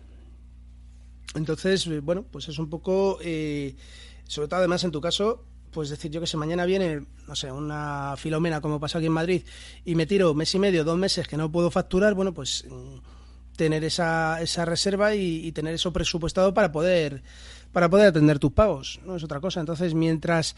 Entonces, 1.35 1.89
bueno, 2.03 2.25
pues 2.29 2.49
es 2.49 2.59
un 2.59 2.69
poco, 2.69 3.19
eh, 3.23 3.77
sobre 4.25 4.49
todo 4.49 4.59
además 4.59 4.83
en 4.83 4.91
tu 4.91 5.01
caso, 5.01 5.45
pues 5.71 5.89
decir, 5.91 6.11
yo 6.11 6.21
que 6.21 6.27
sé, 6.27 6.37
mañana 6.37 6.65
viene, 6.65 7.07
no 7.29 7.37
sé, 7.37 7.53
una 7.53 8.15
filomena 8.17 8.61
como 8.61 8.81
pasó 8.81 8.99
aquí 8.99 9.07
en 9.07 9.13
Madrid 9.13 9.43
y 9.85 9.95
me 9.95 10.07
tiro 10.07 10.35
mes 10.35 10.53
y 10.55 10.59
medio, 10.59 10.83
dos 10.83 10.99
meses 10.99 11.29
que 11.29 11.37
no 11.37 11.51
puedo 11.53 11.71
facturar, 11.71 12.15
bueno, 12.15 12.35
pues 12.35 12.65
mm, 12.69 12.99
tener 13.61 13.85
esa, 13.85 14.41
esa 14.41 14.65
reserva 14.65 15.15
y, 15.15 15.53
tener 15.53 15.75
eso 15.75 15.93
presupuestado 15.93 16.55
para 16.55 16.73
poder 16.73 17.23
para 17.73 17.91
poder 17.91 18.07
atender 18.07 18.39
tus 18.39 18.53
pagos, 18.53 19.01
no 19.05 19.17
es 19.17 19.23
otra 19.23 19.39
cosa. 19.39 19.61
Entonces, 19.61 19.93
mientras 19.93 20.57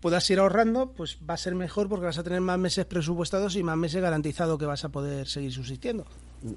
puedas 0.00 0.28
ir 0.30 0.38
ahorrando, 0.38 0.90
pues 0.92 1.18
va 1.28 1.34
a 1.34 1.36
ser 1.36 1.54
mejor 1.54 1.86
porque 1.90 2.06
vas 2.06 2.16
a 2.16 2.22
tener 2.22 2.40
más 2.40 2.58
meses 2.58 2.86
presupuestados 2.86 3.56
y 3.56 3.62
más 3.62 3.76
meses 3.76 4.00
garantizado 4.00 4.56
que 4.56 4.64
vas 4.64 4.86
a 4.86 4.88
poder 4.88 5.28
seguir 5.28 5.52
subsistiendo. 5.52 6.06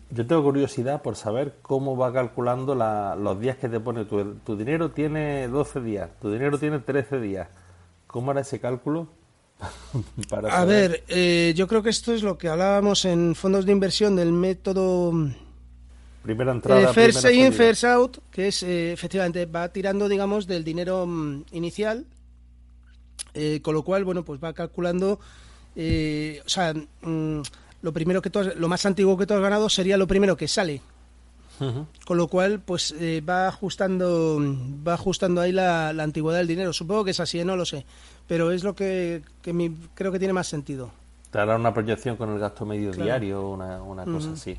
Yo 0.09 0.25
tengo 0.25 0.41
curiosidad 0.41 1.01
por 1.01 1.17
saber 1.17 1.57
cómo 1.61 1.97
va 1.97 2.13
calculando 2.13 2.73
los 2.73 3.39
días 3.41 3.57
que 3.57 3.67
te 3.67 3.81
pone. 3.81 4.05
Tu, 4.05 4.35
tu 4.35 4.55
dinero 4.55 4.91
tiene 4.91 5.49
12 5.49 5.81
días, 5.81 6.09
tu 6.21 6.31
dinero 6.31 6.57
tiene 6.59 6.79
13 6.79 7.19
días. 7.19 7.49
¿Cómo 8.07 8.31
era 8.31 8.39
ese 8.39 8.61
cálculo? 8.61 9.09
a 10.49 10.65
ver, 10.65 11.03
eh, 11.07 11.53
yo 11.55 11.67
creo 11.67 11.83
que 11.83 11.89
esto 11.89 12.13
es 12.13 12.23
lo 12.23 12.37
que 12.37 12.49
hablábamos 12.49 13.05
en 13.05 13.35
fondos 13.35 13.65
de 13.65 13.71
inversión 13.71 14.15
del 14.15 14.31
método 14.31 15.13
primera 16.23 16.51
entrada, 16.51 16.81
eh, 16.81 16.93
first 16.93 17.25
in, 17.31 17.51
first 17.51 17.83
out, 17.83 18.17
que 18.31 18.47
es 18.47 18.63
eh, 18.63 18.93
efectivamente 18.93 19.45
va 19.45 19.69
tirando, 19.69 20.07
digamos, 20.07 20.47
del 20.47 20.63
dinero 20.63 21.05
mm, 21.05 21.45
inicial, 21.51 22.05
con 23.61 23.73
lo 23.73 23.83
cual, 23.83 24.03
bueno, 24.03 24.25
pues 24.25 24.43
va 24.43 24.53
calculando, 24.53 25.13
o 25.13 26.49
sea, 26.49 26.73
mm, 26.73 27.41
lo 27.81 27.93
primero 27.93 28.21
que 28.21 28.29
tú 28.29 28.41
lo 28.55 28.67
más 28.67 28.85
antiguo 28.85 29.17
que 29.17 29.25
tú 29.25 29.33
has 29.33 29.41
ganado 29.41 29.69
sería 29.69 29.97
lo 29.97 30.07
primero 30.07 30.35
que 30.35 30.47
sale. 30.47 30.81
Con 32.05 32.17
lo 32.17 32.27
cual, 32.27 32.59
pues 32.59 32.93
eh, 32.99 33.21
va 33.21 33.47
ajustando 33.47 34.39
va 34.85 34.95
ajustando 34.95 35.41
ahí 35.41 35.51
la, 35.51 35.89
antigüedad 35.89 36.39
del 36.39 36.47
dinero. 36.47 36.73
Supongo 36.73 37.03
que 37.05 37.11
es 37.11 37.19
así, 37.19 37.39
¿eh? 37.39 37.45
no 37.45 37.55
lo 37.55 37.65
sé. 37.65 37.85
Pero 38.27 38.51
es 38.51 38.63
lo 38.63 38.75
que, 38.75 39.21
creo 39.93 40.11
que 40.11 40.19
tiene 40.19 40.33
más 40.33 40.47
sentido. 40.47 40.91
Te 41.29 41.39
hará 41.39 41.55
una 41.55 41.73
proyección 41.73 42.17
con 42.17 42.29
el 42.31 42.39
gasto 42.39 42.65
medio 42.65 42.91
diario, 42.91 43.49
una, 43.49 43.81
una 43.81 44.05
cosa 44.05 44.31
así. 44.31 44.57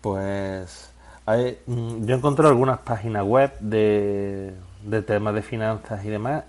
Pues 0.00 0.90
mm, 1.66 2.04
yo 2.04 2.14
he 2.14 2.18
encontrado 2.18 2.50
algunas 2.50 2.78
páginas 2.80 3.24
web 3.24 3.58
de, 3.60 4.54
de 4.84 5.02
temas 5.02 5.34
de 5.34 5.42
finanzas 5.42 6.04
y 6.04 6.08
demás. 6.08 6.44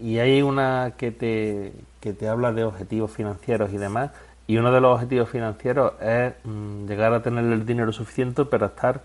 Y 0.00 0.18
hay 0.18 0.42
una 0.42 0.94
que 0.96 1.10
te, 1.10 1.72
que 2.00 2.12
te 2.12 2.28
habla 2.28 2.52
de 2.52 2.64
objetivos 2.64 3.10
financieros 3.10 3.72
y 3.72 3.76
demás 3.76 4.10
y 4.50 4.56
uno 4.56 4.72
de 4.72 4.80
los 4.80 4.94
objetivos 4.94 5.30
financieros 5.30 5.92
es 6.02 6.32
mm, 6.42 6.86
llegar 6.86 7.12
a 7.12 7.22
tener 7.22 7.44
el 7.44 7.64
dinero 7.64 7.92
suficiente 7.92 8.44
para 8.44 8.66
estar 8.66 9.00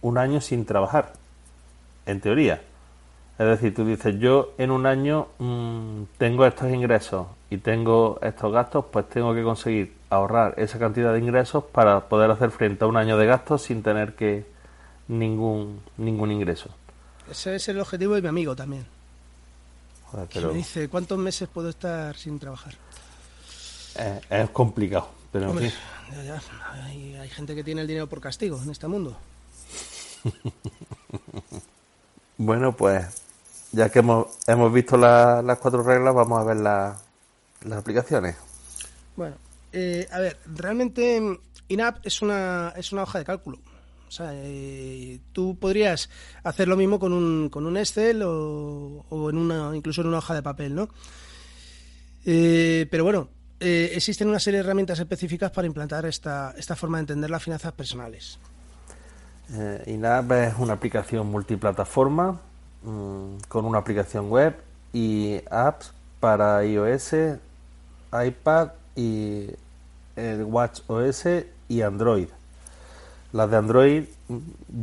un 0.00 0.16
año 0.16 0.40
sin 0.40 0.64
trabajar, 0.64 1.12
en 2.06 2.20
teoría. 2.20 2.62
Es 3.36 3.46
decir, 3.46 3.74
tú 3.74 3.84
dices, 3.84 4.20
yo 4.20 4.54
en 4.58 4.70
un 4.70 4.86
año 4.86 5.26
mm, 5.40 6.02
tengo 6.18 6.46
estos 6.46 6.70
ingresos 6.70 7.26
y 7.50 7.58
tengo 7.58 8.20
estos 8.22 8.52
gastos, 8.52 8.84
pues 8.92 9.08
tengo 9.08 9.34
que 9.34 9.42
conseguir 9.42 9.92
ahorrar 10.08 10.54
esa 10.56 10.78
cantidad 10.78 11.12
de 11.14 11.18
ingresos 11.18 11.64
para 11.64 12.08
poder 12.08 12.30
hacer 12.30 12.52
frente 12.52 12.84
a 12.84 12.86
un 12.86 12.96
año 12.96 13.18
de 13.18 13.26
gastos 13.26 13.62
sin 13.62 13.82
tener 13.82 14.14
que 14.14 14.46
ningún 15.08 15.80
ningún 15.96 16.30
ingreso. 16.30 16.70
Ese 17.28 17.56
es 17.56 17.68
el 17.68 17.80
objetivo 17.80 18.14
de 18.14 18.22
mi 18.22 18.28
amigo 18.28 18.54
también. 18.54 18.86
me 20.12 20.54
dice, 20.54 20.88
¿cuántos 20.88 21.18
meses 21.18 21.48
puedo 21.48 21.70
estar 21.70 22.14
sin 22.16 22.38
trabajar? 22.38 22.74
Eh, 23.96 24.20
es 24.30 24.50
complicado, 24.50 25.08
pero 25.32 25.54
Hay, 26.72 27.28
gente 27.30 27.54
que 27.54 27.64
tiene 27.64 27.82
el 27.82 27.86
dinero 27.86 28.08
por 28.08 28.20
castigo 28.20 28.60
en 28.62 28.70
este 28.70 28.88
mundo. 28.88 29.16
bueno, 32.38 32.76
pues 32.76 33.22
ya 33.72 33.88
que 33.88 34.00
hemos, 34.00 34.26
hemos 34.46 34.72
visto 34.72 34.96
las 34.96 35.58
cuatro 35.58 35.82
reglas, 35.82 36.14
vamos 36.14 36.40
a 36.40 36.44
ver 36.44 36.56
las 36.56 37.78
aplicaciones. 37.78 38.36
Bueno, 39.16 39.36
eh, 39.72 40.08
a 40.10 40.18
ver, 40.20 40.38
realmente 40.46 41.38
INAP 41.68 42.06
es 42.06 42.22
una, 42.22 42.72
es 42.76 42.92
una 42.92 43.02
hoja 43.04 43.18
de 43.18 43.24
cálculo. 43.24 43.58
O 44.08 44.12
sea, 44.12 44.30
eh, 44.32 45.20
tú 45.32 45.56
podrías 45.56 46.10
hacer 46.42 46.66
lo 46.66 46.76
mismo 46.76 46.98
con 46.98 47.12
un, 47.12 47.48
con 47.48 47.64
un 47.64 47.76
Excel 47.76 48.22
o, 48.24 49.04
o 49.08 49.30
en 49.30 49.36
una, 49.36 49.70
incluso 49.76 50.00
en 50.00 50.08
una 50.08 50.18
hoja 50.18 50.34
de 50.34 50.42
papel, 50.42 50.74
¿no? 50.74 50.88
pero 52.22 53.02
bueno, 53.02 53.30
eh, 53.60 53.92
existen 53.94 54.28
una 54.28 54.40
serie 54.40 54.58
de 54.58 54.64
herramientas 54.64 54.98
específicas 54.98 55.50
para 55.50 55.66
implantar 55.66 56.06
esta, 56.06 56.54
esta 56.56 56.74
forma 56.74 56.96
de 56.98 57.02
entender 57.02 57.30
las 57.30 57.42
finanzas 57.42 57.72
personales. 57.72 58.38
Eh, 59.52 59.84
INAP 59.86 60.32
es 60.32 60.54
una 60.58 60.74
aplicación 60.74 61.26
multiplataforma 61.26 62.40
mm, 62.82 63.36
con 63.48 63.64
una 63.64 63.78
aplicación 63.78 64.30
web 64.30 64.56
y 64.92 65.40
apps 65.50 65.92
para 66.20 66.64
iOS, 66.64 67.14
iPad 68.12 68.70
y 68.96 69.48
el 70.16 70.44
Watch 70.44 70.80
OS 70.86 71.24
y 71.68 71.82
Android. 71.82 72.28
Las 73.32 73.50
de 73.50 73.56
Android 73.56 74.04
mm, 74.28 74.38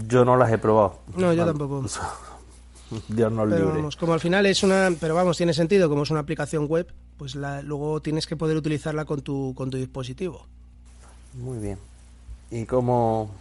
yo 0.08 0.24
no 0.24 0.38
las 0.38 0.52
he 0.52 0.58
probado. 0.58 1.00
No, 1.16 1.34
yo 1.34 1.46
tampoco. 1.46 1.84
Dios 3.10 3.32
no 3.32 3.46
pero 3.50 3.70
Vamos, 3.70 3.98
como 3.98 4.14
al 4.14 4.20
final 4.20 4.46
es 4.46 4.64
una, 4.64 4.90
pero 5.00 5.14
vamos, 5.16 5.36
tiene 5.36 5.54
sentido, 5.54 5.90
como 5.90 6.04
es 6.04 6.10
una 6.10 6.22
aplicación 6.22 6.68
web, 6.68 6.88
pues 7.18 7.36
luego 7.36 8.02
tienes 8.02 8.28
que 8.28 8.36
poder 8.36 8.58
utilizarla 8.58 9.06
con 9.06 9.22
tu, 9.22 9.54
con 9.56 9.70
tu 9.70 9.78
dispositivo. 9.78 10.46
Muy 11.34 11.58
bien. 11.60 11.78
¿Y 12.52 12.66
cómo, 12.66 13.32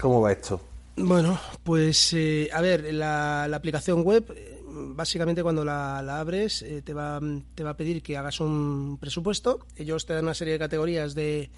cómo 0.00 0.20
va 0.20 0.32
esto? 0.32 0.60
Bueno, 0.96 1.38
pues 1.62 2.12
eh, 2.14 2.48
a 2.52 2.60
ver, 2.60 2.94
la, 2.94 3.44
aplicación 3.44 4.02
web, 4.02 4.24
eh, 4.34 4.62
básicamente 4.66 5.42
cuando 5.42 5.64
la, 5.64 5.98
abres, 6.18 6.62
eh, 6.62 6.80
te, 6.82 6.94
va, 6.94 7.20
te 7.54 7.64
va 7.64 7.70
a 7.70 7.76
pedir 7.76 8.02
que 8.02 8.16
hagas 8.16 8.40
un 8.40 8.96
presupuesto. 8.98 9.60
Ellos 9.76 10.06
te 10.06 10.14
dan 10.14 10.24
una 10.24 10.34
serie 10.34 10.54
de 10.54 10.58
categorías 10.58 11.14
de, 11.14 11.50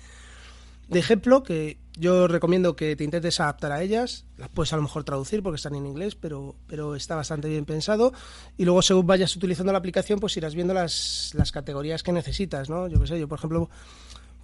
de 0.88 0.99
ejemplo 0.99 1.42
que 1.42 1.78
yo 1.99 2.28
recomiendo 2.28 2.76
que 2.76 2.97
te 2.97 3.04
intentes 3.04 3.40
adaptar 3.40 3.73
a 3.73 3.83
ellas. 3.83 4.25
Las 4.37 4.49
puedes 4.49 4.73
a 4.73 4.76
lo 4.76 4.83
mejor 4.83 5.04
traducir 5.04 5.42
porque 5.42 5.57
están 5.57 5.75
en 5.75 5.87
inglés, 5.87 6.14
pero, 6.14 6.54
pero 6.66 6.95
está 6.95 7.16
bastante 7.16 7.49
bien 7.49 7.64
pensado. 7.64 8.12
Y 8.57 8.64
luego, 8.64 8.83
según 8.83 9.07
vayas 9.07 9.35
utilizando 9.35 9.73
la 9.73 9.78
aplicación, 9.78 10.21
pues 10.21 10.37
irás 10.37 10.54
viendo 10.54 10.75
las, 10.75 11.33
las 11.35 11.52
categorías 11.52 12.02
que 12.02 12.12
necesitas, 12.12 12.71
¿no? 12.71 12.87
Yo 12.88 13.00
qué 13.00 13.07
sé, 13.09 13.18
yo 13.18 13.28
por 13.28 13.38
ejemplo, 13.38 13.68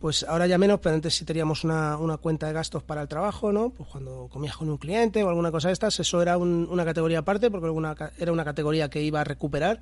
pues 0.01 0.25
ahora 0.25 0.47
ya 0.47 0.59
menos, 0.59 0.81
pero 0.81 0.97
antes 0.97 1.15
sí 1.15 1.25
teníamos 1.25 1.65
una, 1.65 1.97
una 1.97 2.17
cuenta 2.17 2.49
de 2.49 2.53
gastos 2.53 2.83
para 2.83 3.03
el 3.03 3.09
trabajo, 3.09 3.53
¿no? 3.53 3.71
Pues 3.71 3.89
cuando 3.89 4.29
comías 4.31 4.57
con 4.57 4.69
un 4.69 4.77
cliente 4.77 5.23
o 5.23 5.29
alguna 5.29 5.53
cosa 5.53 5.69
de 5.69 5.75
estas, 5.75 5.99
eso 6.01 6.21
era 6.21 6.37
una 6.37 6.85
categoría 6.85 7.21
aparte 7.21 7.51
porque 7.51 7.69
era 8.19 8.33
una 8.33 8.45
categoría 8.45 8.91
que 8.91 9.01
iba 9.01 9.21
a 9.21 9.25
recuperar 9.25 9.81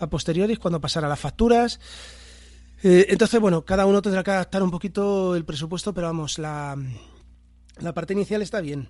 a 0.00 0.06
posteriori 0.08 0.56
cuando 0.56 0.80
pasara 0.80 1.08
las 1.08 1.20
facturas. 1.20 1.78
Eh, 2.82 3.06
entonces, 3.08 3.40
bueno, 3.40 3.64
cada 3.64 3.86
uno 3.86 4.00
tendrá 4.00 4.22
que 4.22 4.30
adaptar 4.30 4.62
un 4.62 4.70
poquito 4.70 5.34
el 5.36 5.44
presupuesto, 5.44 5.92
pero 5.92 6.06
vamos, 6.06 6.38
la, 6.38 6.76
la 7.78 7.92
parte 7.92 8.12
inicial 8.14 8.42
está 8.42 8.60
bien. 8.60 8.88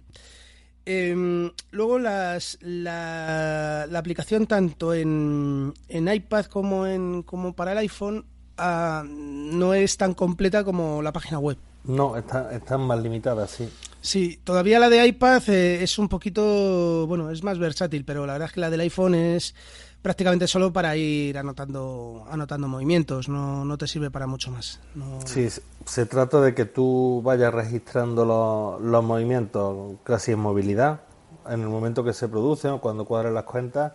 Em, 0.86 1.50
luego 1.72 1.98
las, 1.98 2.58
la, 2.62 3.86
la, 3.88 3.98
aplicación 3.98 4.46
tanto 4.46 4.94
en, 4.94 5.74
en, 5.88 6.08
iPad 6.08 6.46
como, 6.46 6.86
en, 6.86 7.22
como 7.22 7.52
para 7.54 7.72
el 7.72 7.78
iPhone 7.78 8.24
ah, 8.56 9.04
no 9.06 9.74
es 9.74 9.96
tan 9.98 10.14
completa 10.14 10.64
como 10.64 11.02
la 11.02 11.12
página 11.12 11.38
web. 11.38 11.58
No, 11.84 12.16
está, 12.16 12.52
están 12.52 12.82
más 12.82 13.02
limitadas, 13.02 13.50
sí. 13.50 13.68
Sí, 14.00 14.40
todavía 14.42 14.78
la 14.78 14.88
de 14.88 15.06
iPad 15.06 15.42
eh, 15.48 15.82
es 15.82 15.98
un 15.98 16.08
poquito, 16.08 17.06
bueno, 17.06 17.30
es 17.30 17.42
más 17.42 17.58
versátil, 17.58 18.04
pero 18.04 18.26
la 18.26 18.34
verdad 18.34 18.48
es 18.48 18.54
que 18.54 18.60
la 18.60 18.70
del 18.70 18.80
iPhone 18.80 19.14
es 19.14 19.54
prácticamente 20.02 20.46
solo 20.46 20.72
para 20.72 20.96
ir 20.96 21.36
anotando, 21.36 22.24
anotando 22.30 22.68
movimientos, 22.68 23.28
no, 23.28 23.64
no 23.64 23.78
te 23.78 23.86
sirve 23.86 24.10
para 24.10 24.26
mucho 24.26 24.50
más. 24.50 24.80
Sí, 25.26 25.48
se 25.84 26.06
trata 26.06 26.40
de 26.40 26.54
que 26.54 26.64
tú 26.64 27.20
vayas 27.24 27.52
registrando 27.52 28.24
los, 28.24 28.80
los 28.80 29.04
movimientos 29.04 29.96
casi 30.04 30.32
en 30.32 30.38
movilidad, 30.38 31.00
en 31.48 31.60
el 31.60 31.68
momento 31.68 32.04
que 32.04 32.12
se 32.12 32.28
producen 32.28 32.72
o 32.72 32.80
cuando 32.80 33.04
cuadren 33.04 33.34
las 33.34 33.44
cuentas, 33.44 33.92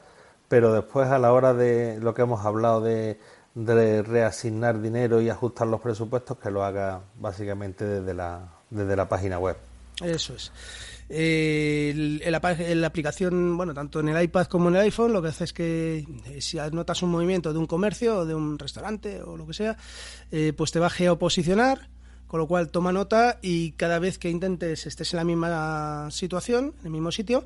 pero 0.47 0.74
después 0.74 1.09
a 1.09 1.17
la 1.17 1.33
hora 1.33 1.53
de 1.53 2.00
lo 2.00 2.13
que 2.13 2.21
hemos 2.21 2.45
hablado 2.45 2.81
de, 2.81 3.19
de 3.55 4.03
reasignar 4.03 4.81
dinero 4.81 5.21
y 5.21 5.29
ajustar 5.29 5.67
los 5.67 5.81
presupuestos, 5.81 6.38
que 6.38 6.51
lo 6.51 6.63
haga 6.63 7.01
básicamente 7.19 7.85
desde 7.85 8.13
la, 8.13 8.47
desde 8.69 8.95
la 8.95 9.09
página 9.09 9.39
web. 9.39 9.57
Eso 10.03 10.35
es. 10.35 10.51
Eh, 11.07 12.19
la, 12.25 12.88
aplicación, 12.88 13.57
bueno, 13.57 13.74
tanto 13.74 14.00
en 14.00 14.09
el 14.09 14.24
iPad 14.24 14.47
como 14.47 14.69
en 14.69 14.75
el 14.75 14.81
iPhone, 14.81 15.13
lo 15.13 15.21
que 15.21 15.27
hace 15.27 15.43
es 15.43 15.53
que 15.53 16.05
eh, 16.25 16.41
si 16.41 16.57
anotas 16.57 17.03
un 17.03 17.12
movimiento 17.12 17.53
de 17.53 17.59
un 17.59 17.67
comercio 17.67 18.19
o 18.19 18.25
de 18.25 18.33
un 18.33 18.57
restaurante 18.57 19.21
o 19.21 19.38
lo 19.38 19.45
que 19.45 19.53
sea, 19.53 19.77
eh, 20.31 20.53
pues 20.55 20.71
te 20.71 20.79
va 20.79 20.88
a 20.88 20.89
geoposicionar, 20.89 21.89
con 22.27 22.39
lo 22.39 22.47
cual 22.47 22.69
toma 22.69 22.91
nota 22.91 23.38
y 23.41 23.74
cada 23.74 24.00
vez 24.00 24.17
que 24.17 24.29
intentes 24.29 24.88
estés 24.88 25.13
en 25.13 25.17
la 25.17 25.24
misma 25.24 26.09
situación, 26.09 26.74
en 26.79 26.85
el 26.85 26.91
mismo 26.91 27.12
sitio, 27.12 27.45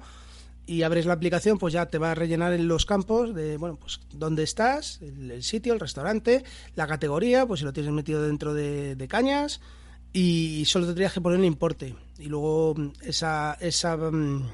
y 0.65 0.83
abres 0.83 1.05
la 1.05 1.13
aplicación, 1.13 1.57
pues 1.57 1.73
ya 1.73 1.87
te 1.87 1.97
va 1.97 2.11
a 2.11 2.15
rellenar 2.15 2.53
en 2.53 2.67
los 2.67 2.85
campos 2.85 3.33
de, 3.33 3.57
bueno, 3.57 3.75
pues 3.75 3.99
dónde 4.13 4.43
estás, 4.43 5.01
el, 5.01 5.43
sitio, 5.43 5.73
el 5.73 5.79
restaurante, 5.79 6.43
la 6.75 6.87
categoría, 6.87 7.45
pues 7.45 7.59
si 7.59 7.65
lo 7.65 7.73
tienes 7.73 7.91
metido 7.91 8.21
dentro 8.21 8.53
de, 8.53 8.95
de 8.95 9.07
cañas, 9.07 9.59
y 10.13 10.63
solo 10.65 10.85
tendrías 10.85 11.11
que 11.11 11.21
poner 11.21 11.39
el 11.39 11.45
importe 11.45 11.95
y 12.19 12.25
luego 12.27 12.75
mm, 12.75 12.89
esa, 13.03 13.57
esa, 13.59 13.97
mm, 13.97 14.47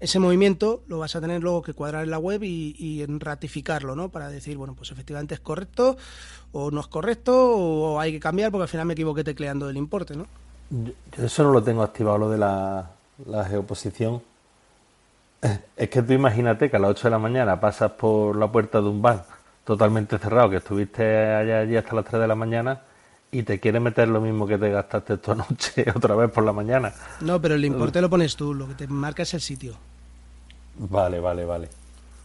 ese 0.00 0.18
movimiento 0.18 0.82
lo 0.86 0.98
vas 0.98 1.14
a 1.16 1.20
tener 1.20 1.42
luego 1.42 1.62
que 1.62 1.74
cuadrar 1.74 2.04
en 2.04 2.10
la 2.10 2.18
web 2.18 2.42
y, 2.42 2.74
y 2.78 3.04
ratificarlo, 3.06 3.94
¿no? 3.94 4.08
Para 4.08 4.28
decir, 4.28 4.56
bueno, 4.56 4.74
pues 4.74 4.90
efectivamente 4.90 5.34
es 5.34 5.40
correcto 5.40 5.96
o 6.52 6.70
no 6.70 6.80
es 6.80 6.86
correcto 6.86 7.56
o 7.56 8.00
hay 8.00 8.12
que 8.12 8.20
cambiar 8.20 8.50
porque 8.50 8.62
al 8.62 8.68
final 8.68 8.86
me 8.86 8.94
equivoqué 8.94 9.24
tecleando 9.24 9.68
el 9.68 9.76
importe, 9.76 10.16
¿no? 10.16 10.26
Yo 10.70 11.24
eso 11.24 11.42
no 11.42 11.52
lo 11.52 11.62
tengo 11.62 11.82
activado, 11.82 12.18
lo 12.18 12.30
de 12.30 12.38
la, 12.38 12.90
geoposición. 13.48 14.22
Es 15.76 15.90
que 15.90 16.02
tú 16.02 16.12
imagínate 16.12 16.70
que 16.70 16.76
a 16.76 16.78
las 16.78 16.92
8 16.92 17.08
de 17.08 17.10
la 17.10 17.18
mañana 17.18 17.60
pasas 17.60 17.90
por 17.92 18.36
la 18.36 18.50
puerta 18.50 18.80
de 18.80 18.88
un 18.88 19.02
bar 19.02 19.26
totalmente 19.64 20.18
cerrado, 20.18 20.50
que 20.50 20.56
estuviste 20.56 21.04
allá 21.04 21.60
allí 21.60 21.76
hasta 21.76 21.94
las 21.94 22.04
3 22.04 22.22
de 22.22 22.28
la 22.28 22.34
mañana 22.34 22.80
y 23.34 23.42
te 23.44 23.58
quiere 23.58 23.80
meter 23.80 24.08
lo 24.08 24.20
mismo 24.20 24.46
que 24.46 24.58
te 24.58 24.70
gastaste 24.70 25.14
esta 25.14 25.34
noche 25.34 25.86
otra 25.96 26.14
vez 26.14 26.30
por 26.30 26.44
la 26.44 26.52
mañana. 26.52 26.92
No, 27.22 27.40
pero 27.40 27.54
el 27.54 27.64
importe 27.64 28.00
lo 28.02 28.10
pones 28.10 28.36
tú, 28.36 28.52
lo 28.52 28.68
que 28.68 28.74
te 28.74 28.86
marca 28.86 29.22
es 29.22 29.32
el 29.32 29.40
sitio. 29.40 29.74
Vale, 30.76 31.18
vale, 31.18 31.44
vale. 31.46 31.68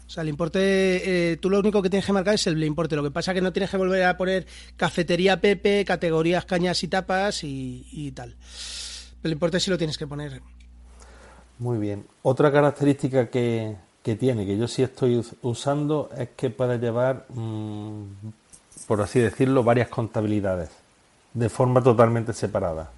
O 0.06 0.10
sea, 0.10 0.24
el 0.24 0.30
importe, 0.30 1.32
eh, 1.32 1.38
tú 1.38 1.50
lo 1.50 1.60
único 1.60 1.82
que 1.82 1.90
tienes 1.90 2.06
que 2.06 2.12
marcar 2.14 2.36
es 2.36 2.46
el 2.48 2.62
importe. 2.64 2.96
Lo 2.98 3.04
que 3.04 3.12
pasa 3.12 3.32
es 3.32 3.36
que 3.36 3.42
no 3.42 3.54
tienes 3.54 3.70
que 3.72 3.78
volver 3.78 4.04
a 4.04 4.18
poner 4.18 4.46
cafetería 4.76 5.40
Pepe, 5.40 5.84
categorías 5.86 6.46
cañas 6.46 6.84
y 6.84 6.88
tapas 6.90 7.44
y, 7.46 7.88
y 7.92 8.12
tal. 8.12 8.36
Pero 9.22 9.30
el 9.30 9.32
importe 9.34 9.60
sí 9.62 9.70
lo 9.72 9.78
tienes 9.78 9.98
que 9.98 10.08
poner. 10.08 10.42
Muy 11.60 11.78
bien. 11.78 12.06
Otra 12.22 12.52
característica 12.52 13.30
que, 13.30 13.76
que 14.04 14.16
tiene, 14.16 14.46
que 14.46 14.58
yo 14.58 14.68
sí 14.68 14.84
estoy 14.84 15.16
us- 15.18 15.36
usando, 15.42 16.10
es 16.18 16.30
que 16.36 16.50
puede 16.50 16.78
llevar, 16.80 17.26
mm, 17.30 18.04
por 18.88 19.02
así 19.02 19.20
decirlo, 19.20 19.64
varias 19.64 19.88
contabilidades 19.90 20.70
de 21.38 21.50
forma 21.50 21.84
totalmente 21.84 22.34
separada. 22.34 22.90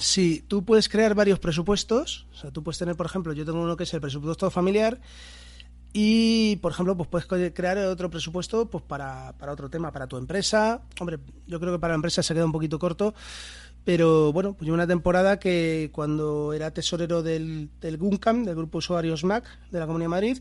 Sí, 0.00 0.44
tú 0.48 0.64
puedes 0.64 0.88
crear 0.88 1.14
varios 1.14 1.38
presupuestos. 1.38 2.26
O 2.32 2.36
sea, 2.36 2.50
tú 2.50 2.62
puedes 2.62 2.78
tener, 2.78 2.96
por 2.96 3.06
ejemplo, 3.06 3.32
yo 3.32 3.44
tengo 3.44 3.62
uno 3.62 3.76
que 3.76 3.84
es 3.84 3.94
el 3.94 4.00
presupuesto 4.00 4.50
familiar 4.50 4.98
y, 5.92 6.56
por 6.56 6.72
ejemplo, 6.72 6.96
pues 6.96 7.26
puedes 7.26 7.52
crear 7.54 7.78
otro 7.78 8.10
presupuesto 8.10 8.66
pues 8.66 8.82
para, 8.82 9.32
para 9.38 9.52
otro 9.52 9.70
tema, 9.70 9.92
para 9.92 10.08
tu 10.08 10.16
empresa. 10.16 10.82
Hombre, 10.98 11.18
yo 11.46 11.60
creo 11.60 11.72
que 11.72 11.78
para 11.78 11.92
la 11.92 11.96
empresa 11.96 12.22
se 12.22 12.34
queda 12.34 12.44
un 12.44 12.52
poquito 12.52 12.80
corto, 12.80 13.14
pero 13.84 14.32
bueno, 14.32 14.54
pues 14.54 14.68
una 14.70 14.86
temporada 14.86 15.38
que 15.38 15.90
cuando 15.92 16.52
era 16.52 16.72
tesorero 16.72 17.22
del, 17.22 17.70
del 17.80 17.96
GUNCAM, 17.96 18.44
del 18.44 18.56
Grupo 18.56 18.78
Usuarios 18.78 19.22
Mac 19.22 19.44
de 19.70 19.78
la 19.78 19.86
Comunidad 19.86 20.06
de 20.06 20.10
Madrid, 20.10 20.38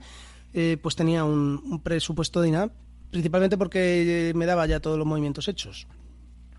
eh, 0.56 0.78
pues 0.82 0.96
tenía 0.96 1.24
un, 1.24 1.62
un 1.64 1.80
presupuesto 1.82 2.42
de 2.42 2.48
INAP, 2.48 2.72
principalmente 3.12 3.58
porque 3.58 4.30
eh, 4.30 4.34
me 4.34 4.48
daba 4.48 4.66
ya 4.66 4.80
todos 4.80 4.98
los 4.98 5.06
movimientos 5.06 5.48
hechos. 5.48 5.88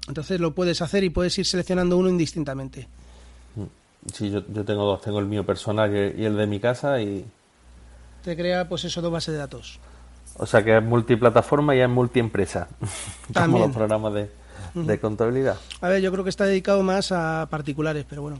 Entonces 0.09 0.41
lo 0.41 0.55
puedes 0.55 0.81
hacer 0.83 1.05
y 1.05 1.11
puedes 1.11 1.39
ir 1.39 1.47
seleccionando 1.47 1.97
uno 1.97 2.09
indistintamente. 2.09 2.89
Sí, 4.13 4.31
yo, 4.31 4.43
yo 4.49 4.65
tengo 4.65 4.85
dos, 4.85 5.03
tengo 5.03 5.19
el 5.19 5.27
mío 5.27 5.45
personal 5.45 5.95
y 6.17 6.25
el 6.25 6.37
de 6.37 6.47
mi 6.47 6.61
casa 6.61 7.01
y, 7.01 7.27
Te 8.25 8.37
crea 8.37 8.69
pues 8.69 8.85
eso 8.85 9.03
dos 9.03 9.13
bases 9.13 9.33
de 9.35 9.39
datos. 9.39 9.79
o 10.39 10.47
sea 10.47 10.65
que 10.65 10.77
es 10.79 10.83
multiplataforma 10.83 11.75
y 11.77 11.81
es 11.81 11.89
multiempresa, 11.89 12.69
como 13.35 13.59
los 13.59 13.71
programas 13.75 14.15
de, 14.15 14.31
de 14.75 15.01
contabilidad. 15.01 15.57
A 15.81 15.89
ver, 15.89 16.01
yo 16.01 16.11
creo 16.13 16.25
que 16.25 16.31
está 16.31 16.45
dedicado 16.47 16.83
más 16.83 17.13
a 17.13 17.49
particulares, 17.51 18.07
pero 18.09 18.23
bueno, 18.23 18.39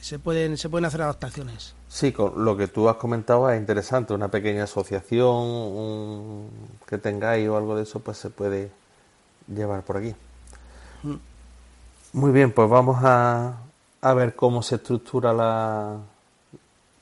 se 0.00 0.18
pueden 0.18 0.56
se 0.56 0.68
pueden 0.68 0.86
hacer 0.86 1.02
adaptaciones. 1.02 1.74
Sí, 1.88 2.10
con 2.10 2.44
lo 2.44 2.56
que 2.56 2.66
tú 2.66 2.88
has 2.88 2.96
comentado 2.96 3.48
es 3.50 3.60
interesante. 3.60 4.14
Una 4.14 4.28
pequeña 4.28 4.64
asociación 4.64 5.28
un- 5.36 6.50
que 6.88 6.98
tengáis 6.98 7.46
o 7.48 7.56
algo 7.56 7.76
de 7.76 7.84
eso, 7.84 8.00
pues 8.00 8.16
se 8.18 8.30
puede 8.30 8.70
llevar 9.54 9.82
por 9.82 9.98
aquí. 9.98 10.14
Muy 12.12 12.30
bien, 12.32 12.52
pues 12.52 12.70
vamos 12.70 12.98
a, 13.02 13.56
a 14.00 14.14
ver 14.14 14.36
cómo 14.36 14.62
se 14.62 14.76
estructura 14.76 15.32
la, 15.32 15.98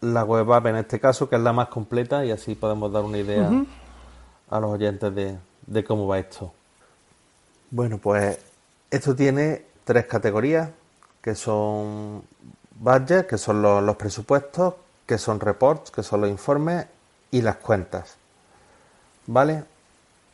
la 0.01 0.25
web 0.25 0.51
app 0.53 0.67
en 0.67 0.77
este 0.77 0.99
caso, 0.99 1.29
que 1.29 1.37
es 1.37 1.43
la 1.43 1.53
más 1.53 1.69
completa, 1.69 2.25
y 2.25 2.31
así 2.31 2.55
podemos 2.55 2.91
dar 2.93 3.05
una 3.05 3.19
idea 3.19 3.49
a 4.51 4.61
los 4.61 4.71
oyentes 4.71 5.15
de, 5.15 5.39
de 5.67 5.85
cómo 5.85 6.07
va 6.07 6.19
esto. 6.19 6.53
Bueno, 7.71 7.99
pues 7.99 8.39
esto 8.91 9.15
tiene 9.15 9.65
tres 9.85 10.07
categorías, 10.07 10.71
que 11.21 11.35
son 11.35 12.23
budget, 12.77 13.27
que 13.27 13.39
son 13.39 13.61
los, 13.63 13.83
los 13.83 13.97
presupuestos, 13.97 14.75
que 15.07 15.19
son 15.19 15.41
reports, 15.41 15.91
que 15.91 16.03
son 16.03 16.23
los 16.23 16.31
informes, 16.31 16.87
y 17.31 17.43
las 17.43 17.57
cuentas. 17.57 18.17
¿Vale? 19.27 19.65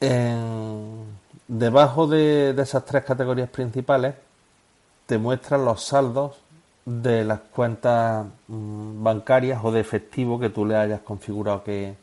En- 0.01 1.18
debajo 1.49 2.07
de, 2.07 2.53
de 2.55 2.63
esas 2.63 2.85
tres 2.85 3.05
categorías 3.05 3.49
principales 3.51 4.15
te 5.07 5.19
muestran 5.19 5.65
los 5.65 5.83
saldos 5.85 6.37
de 6.85 7.25
las 7.25 7.41
cuentas 7.41 8.27
mm, 8.49 9.03
bancarias 9.03 9.61
o 9.65 9.73
de 9.73 9.81
efectivo 9.81 10.39
que 10.39 10.51
tú 10.51 10.65
le 10.67 10.77
hayas 10.77 11.01
configurado 11.01 11.65
que, 11.65 11.95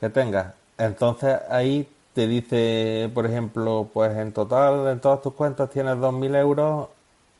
que 0.00 0.10
tengas. 0.10 0.54
Entonces 0.78 1.38
ahí 1.50 1.88
te 2.14 2.26
dice, 2.26 3.10
por 3.14 3.26
ejemplo, 3.26 3.88
pues 3.92 4.16
en 4.16 4.32
total 4.32 4.88
en 4.88 5.00
todas 5.00 5.22
tus 5.22 5.34
cuentas 5.34 5.70
tienes 5.70 5.94
2.000 5.96 6.36
euros 6.36 6.88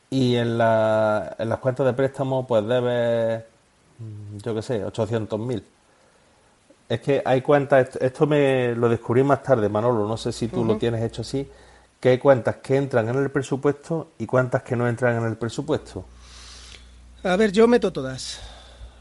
y 0.09 0.35
en, 0.35 0.57
la, 0.57 1.35
en 1.39 1.49
las 1.49 1.59
cuentas 1.59 1.85
de 1.85 1.93
préstamo 1.93 2.47
pues 2.47 2.65
debes, 2.67 3.43
mm, 3.99 4.37
yo 4.43 4.55
qué 4.55 4.61
sé, 4.61 4.85
800.000. 4.85 5.63
Es 6.89 6.99
que 7.01 7.21
hay 7.25 7.41
cuentas, 7.41 7.95
esto, 7.99 8.27
me 8.27 8.75
lo 8.75 8.87
descubrí 8.89 9.23
más 9.23 9.41
tarde, 9.41 9.67
Manolo, 9.69 10.07
no 10.07 10.17
sé 10.17 10.31
si 10.31 10.47
tú 10.47 10.63
lo 10.63 10.77
tienes 10.77 11.01
hecho 11.03 11.21
así, 11.21 11.47
que 11.99 12.09
hay 12.09 12.17
cuentas 12.17 12.57
que 12.57 12.75
entran 12.75 13.07
en 13.09 13.15
el 13.17 13.31
presupuesto 13.31 14.11
y 14.19 14.25
cuentas 14.25 14.63
que 14.63 14.75
no 14.75 14.87
entran 14.87 15.17
en 15.17 15.23
el 15.25 15.37
presupuesto. 15.37 16.05
A 17.23 17.35
ver, 17.37 17.51
yo 17.51 17.67
meto 17.67 17.91
todas. 17.93 18.39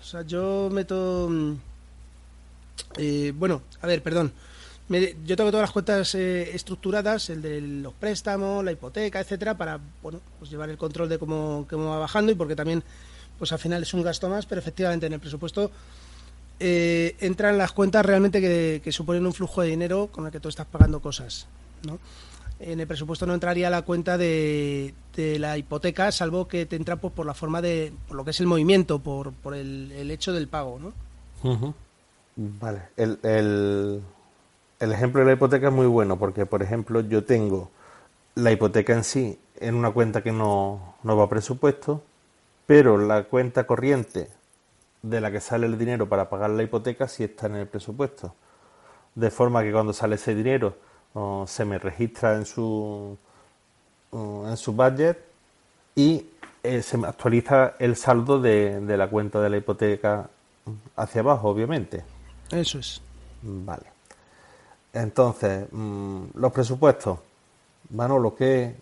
O 0.01 0.05
sea, 0.05 0.23
yo 0.23 0.69
meto. 0.73 1.29
mm, 1.31 1.53
eh, 2.99 3.33
bueno, 3.35 3.63
a 3.81 3.87
ver, 3.87 4.03
perdón. 4.03 4.33
Me- 4.89 5.15
yo 5.25 5.37
tengo 5.37 5.51
todas 5.51 5.65
las 5.65 5.71
cuentas 5.73 6.15
eh, 6.15 6.51
estructuradas, 6.55 7.31
el 7.31 7.41
de 7.41 7.61
los 7.61 7.95
préstamos, 7.95 8.65
la 8.65 8.73
hipoteca, 8.73 9.21
etcétera, 9.21 9.57
para 9.57 9.81
bueno, 10.03 10.21
pues 10.39 10.51
llevar 10.51 10.69
el 10.71 10.77
control 10.77 11.09
de 11.09 11.19
cómo, 11.19 11.67
cómo 11.71 11.91
va 11.91 11.99
bajando 11.99 12.33
y 12.33 12.35
porque 12.35 12.57
también, 12.57 12.83
pues 13.39 13.53
al 13.53 13.59
final 13.59 13.83
es 13.83 13.95
un 13.95 14.03
gasto 14.03 14.29
más, 14.29 14.45
pero 14.47 14.61
efectivamente 14.61 15.07
en 15.07 15.15
el 15.15 15.21
presupuesto 15.21 15.71
eh, 16.61 17.17
entran 17.21 17.59
las 17.59 17.73
cuentas 17.73 18.05
realmente 18.05 18.41
que, 18.41 18.81
que 18.83 18.93
suponen 18.93 19.27
un 19.27 19.33
flujo 19.33 19.63
de 19.63 19.69
dinero 19.69 20.09
con 20.13 20.27
el 20.27 20.33
que 20.33 20.41
tú 20.41 20.49
estás 20.49 20.67
pagando 20.67 21.01
cosas, 21.01 21.47
¿no? 21.87 21.99
En 22.61 22.79
el 22.79 22.87
presupuesto 22.87 23.27
no 23.27 23.35
entraría 23.35 23.69
la 23.71 23.83
cuenta 23.83 24.17
de, 24.17 24.95
de 25.17 25.39
la 25.41 25.59
hipoteca, 25.59 26.13
salvo 26.13 26.47
que 26.47 26.65
te 26.65 26.77
entra 26.77 26.97
pues, 26.97 27.13
por 27.13 27.27
la 27.27 27.35
forma 27.35 27.61
de, 27.61 27.93
por 28.07 28.17
lo 28.17 28.25
que 28.25 28.31
es 28.31 28.39
el 28.39 28.47
movimiento, 28.47 29.01
por, 29.01 29.33
por 29.33 29.55
el, 29.55 29.91
el 29.93 30.11
hecho 30.13 30.33
del 30.33 30.47
pago, 30.47 30.79
¿no? 30.79 30.93
Vale, 32.37 32.83
el, 32.97 33.19
el, 33.25 34.01
el 34.79 34.93
ejemplo 34.93 35.21
de 35.21 35.27
la 35.27 35.33
hipoteca 35.33 35.69
es 35.69 35.75
muy 35.75 35.87
bueno 35.87 36.19
porque, 36.19 36.47
por 36.47 36.63
ejemplo, 36.63 37.01
yo 37.01 37.25
tengo 37.25 37.71
la 38.37 38.53
hipoteca 38.53 38.93
en 38.93 39.05
sí 39.05 39.39
en 39.57 39.75
una 39.75 39.91
cuenta 39.91 40.23
que 40.23 40.33
no, 40.33 40.97
no 41.03 41.17
va 41.17 41.25
a 41.25 41.29
presupuesto, 41.29 42.03
pero 42.67 42.97
la 42.97 43.25
cuenta 43.25 43.67
corriente 43.67 44.29
de 45.03 45.21
la 45.21 45.31
que 45.31 45.41
sale 45.41 45.67
el 45.67 45.77
dinero 45.77 46.09
para 46.09 46.29
pagar 46.29 46.51
la 46.51 46.63
hipoteca 46.63 47.09
sí 47.09 47.25
está 47.25 47.47
en 47.47 47.57
el 47.57 47.67
presupuesto. 47.67 48.35
De 49.15 49.31
forma 49.31 49.63
que 49.63 49.73
cuando 49.73 49.93
sale 49.93 50.15
ese 50.15 50.35
dinero 50.35 50.77
oh, 51.15 51.45
se 51.47 51.65
me 51.65 51.79
registra 51.79 52.37
en 52.37 52.47
su, 52.47 53.17
oh, 54.11 54.47
en 54.49 54.57
su 54.57 54.73
budget 54.73 55.19
y 55.95 56.27
eh, 56.63 56.83
se 56.83 56.97
me 56.97 57.09
actualiza 57.09 57.75
el 57.79 57.97
saldo 57.97 58.41
de, 58.41 58.81
de 58.81 58.97
la 58.97 59.09
cuenta 59.09 59.41
de 59.41 59.51
la 59.51 59.57
hipoteca 59.57 60.31
hacia 60.97 61.21
abajo, 61.21 61.49
obviamente. 61.49 62.05
Eso 62.51 62.79
es. 62.79 63.03
Vale. 63.43 63.85
Entonces, 64.93 65.67
mm, 65.71 66.25
los 66.35 66.53
presupuestos. 66.53 67.19
Manolo, 67.91 68.35
¿qué, 68.35 68.77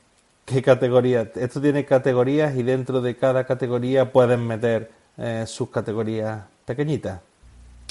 qué 0.45 0.63
categoría? 0.63 1.31
Esto 1.35 1.61
tiene 1.61 1.85
categorías 1.85 2.55
y 2.57 2.63
dentro 2.63 3.01
de 3.01 3.17
cada 3.17 3.45
categoría 3.45 4.13
pueden 4.13 4.47
meter 4.47 4.91
eh, 5.21 5.45
sus 5.47 5.71
categorías 5.71 6.45
pequeñitas. 6.65 7.21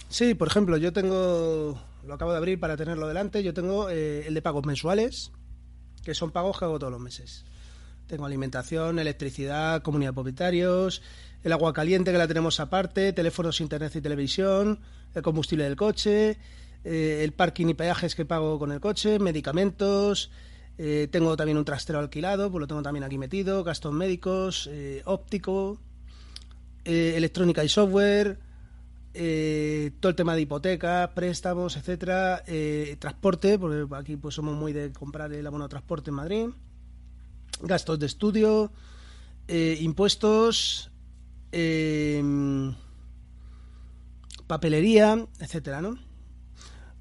Sí, 0.09 0.33
por 0.33 0.47
ejemplo, 0.47 0.77
yo 0.77 0.91
tengo, 0.91 1.79
lo 2.05 2.13
acabo 2.13 2.31
de 2.31 2.37
abrir 2.37 2.59
para 2.59 2.75
tenerlo 2.75 3.07
delante, 3.07 3.43
yo 3.43 3.53
tengo 3.53 3.89
eh, 3.89 4.25
el 4.27 4.33
de 4.33 4.41
pagos 4.41 4.65
mensuales, 4.65 5.31
que 6.03 6.15
son 6.15 6.31
pagos 6.31 6.57
que 6.57 6.65
hago 6.65 6.79
todos 6.79 6.91
los 6.91 7.01
meses. 7.01 7.45
Tengo 8.07 8.25
alimentación, 8.25 8.97
electricidad, 8.97 9.83
comunidad 9.83 10.09
de 10.09 10.15
propietarios, 10.15 11.03
el 11.43 11.51
agua 11.51 11.71
caliente 11.73 12.11
que 12.11 12.17
la 12.17 12.27
tenemos 12.27 12.59
aparte, 12.59 13.13
teléfonos, 13.13 13.61
internet 13.61 13.95
y 13.95 14.01
televisión, 14.01 14.79
el 15.13 15.21
combustible 15.21 15.65
del 15.65 15.75
coche, 15.75 16.37
eh, 16.83 17.21
el 17.23 17.33
parking 17.33 17.67
y 17.67 17.73
peajes 17.75 18.15
que 18.15 18.25
pago 18.25 18.57
con 18.57 18.71
el 18.71 18.79
coche, 18.79 19.19
medicamentos, 19.19 20.31
eh, 20.79 21.07
tengo 21.11 21.37
también 21.37 21.57
un 21.57 21.65
trastero 21.65 21.99
alquilado, 21.99 22.49
pues 22.49 22.61
lo 22.61 22.67
tengo 22.67 22.81
también 22.81 23.03
aquí 23.03 23.17
metido, 23.17 23.63
gastos 23.63 23.93
médicos, 23.93 24.67
eh, 24.71 25.01
óptico, 25.05 25.77
eh, 26.89 27.13
electrónica 27.15 27.63
y 27.63 27.69
software, 27.69 28.39
eh, 29.13 29.91
todo 29.99 30.11
el 30.11 30.15
tema 30.15 30.35
de 30.35 30.41
hipoteca, 30.41 31.11
préstamos, 31.13 31.77
etcétera, 31.77 32.43
eh, 32.47 32.95
transporte, 32.99 33.59
porque 33.59 33.85
aquí 33.95 34.15
pues 34.17 34.35
somos 34.35 34.55
muy 34.55 34.71
de 34.71 34.91
comprar 34.91 35.33
el 35.33 35.45
abono 35.45 35.65
de 35.65 35.69
transporte 35.69 36.09
en 36.09 36.15
Madrid, 36.15 36.45
gastos 37.61 37.99
de 37.99 38.05
estudio, 38.05 38.71
impuestos, 39.47 40.91
eh, 41.51 42.23
papelería, 44.47 45.27
etcétera, 45.39 45.81
¿no? 45.81 45.97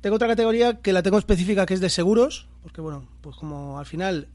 Tengo 0.00 0.16
otra 0.16 0.28
categoría 0.28 0.80
que 0.80 0.92
la 0.92 1.02
tengo 1.02 1.18
específica 1.18 1.66
que 1.66 1.74
es 1.74 1.80
de 1.80 1.90
seguros, 1.90 2.46
porque 2.62 2.80
bueno, 2.80 3.06
pues 3.20 3.36
como 3.36 3.78
al 3.78 3.86
final 3.86 4.28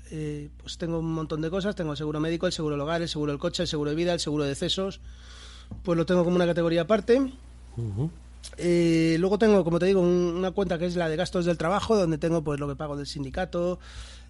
pues 0.58 0.78
tengo 0.78 1.00
un 1.00 1.14
montón 1.14 1.42
de 1.42 1.50
cosas, 1.50 1.76
tengo 1.76 1.92
el 1.92 1.98
seguro 1.98 2.20
médico, 2.20 2.46
el 2.46 2.54
seguro 2.54 2.76
del 2.76 2.82
hogar, 2.82 3.02
el 3.02 3.10
seguro 3.10 3.32
del 3.32 3.40
coche, 3.40 3.64
el 3.64 3.68
seguro 3.68 3.90
de 3.90 3.96
vida, 3.96 4.14
el 4.14 4.20
seguro 4.20 4.44
de 4.44 4.50
decesos, 4.50 5.02
pues 5.84 5.98
lo 5.98 6.06
tengo 6.06 6.24
como 6.24 6.36
una 6.36 6.46
categoría 6.46 6.82
aparte. 6.82 7.32
Eh, 8.58 9.16
luego 9.20 9.38
tengo, 9.38 9.64
como 9.64 9.80
te 9.80 9.86
digo, 9.86 10.02
una 10.02 10.52
cuenta 10.52 10.78
que 10.78 10.86
es 10.86 10.96
la 10.96 11.10
de 11.10 11.16
gastos 11.16 11.46
del 11.46 11.58
trabajo, 11.58 11.96
donde 11.96 12.18
tengo 12.18 12.44
pues 12.44 12.60
lo 12.60 12.68
que 12.68 12.76
pago 12.76 12.98
del 12.98 13.08
sindicato 13.08 13.80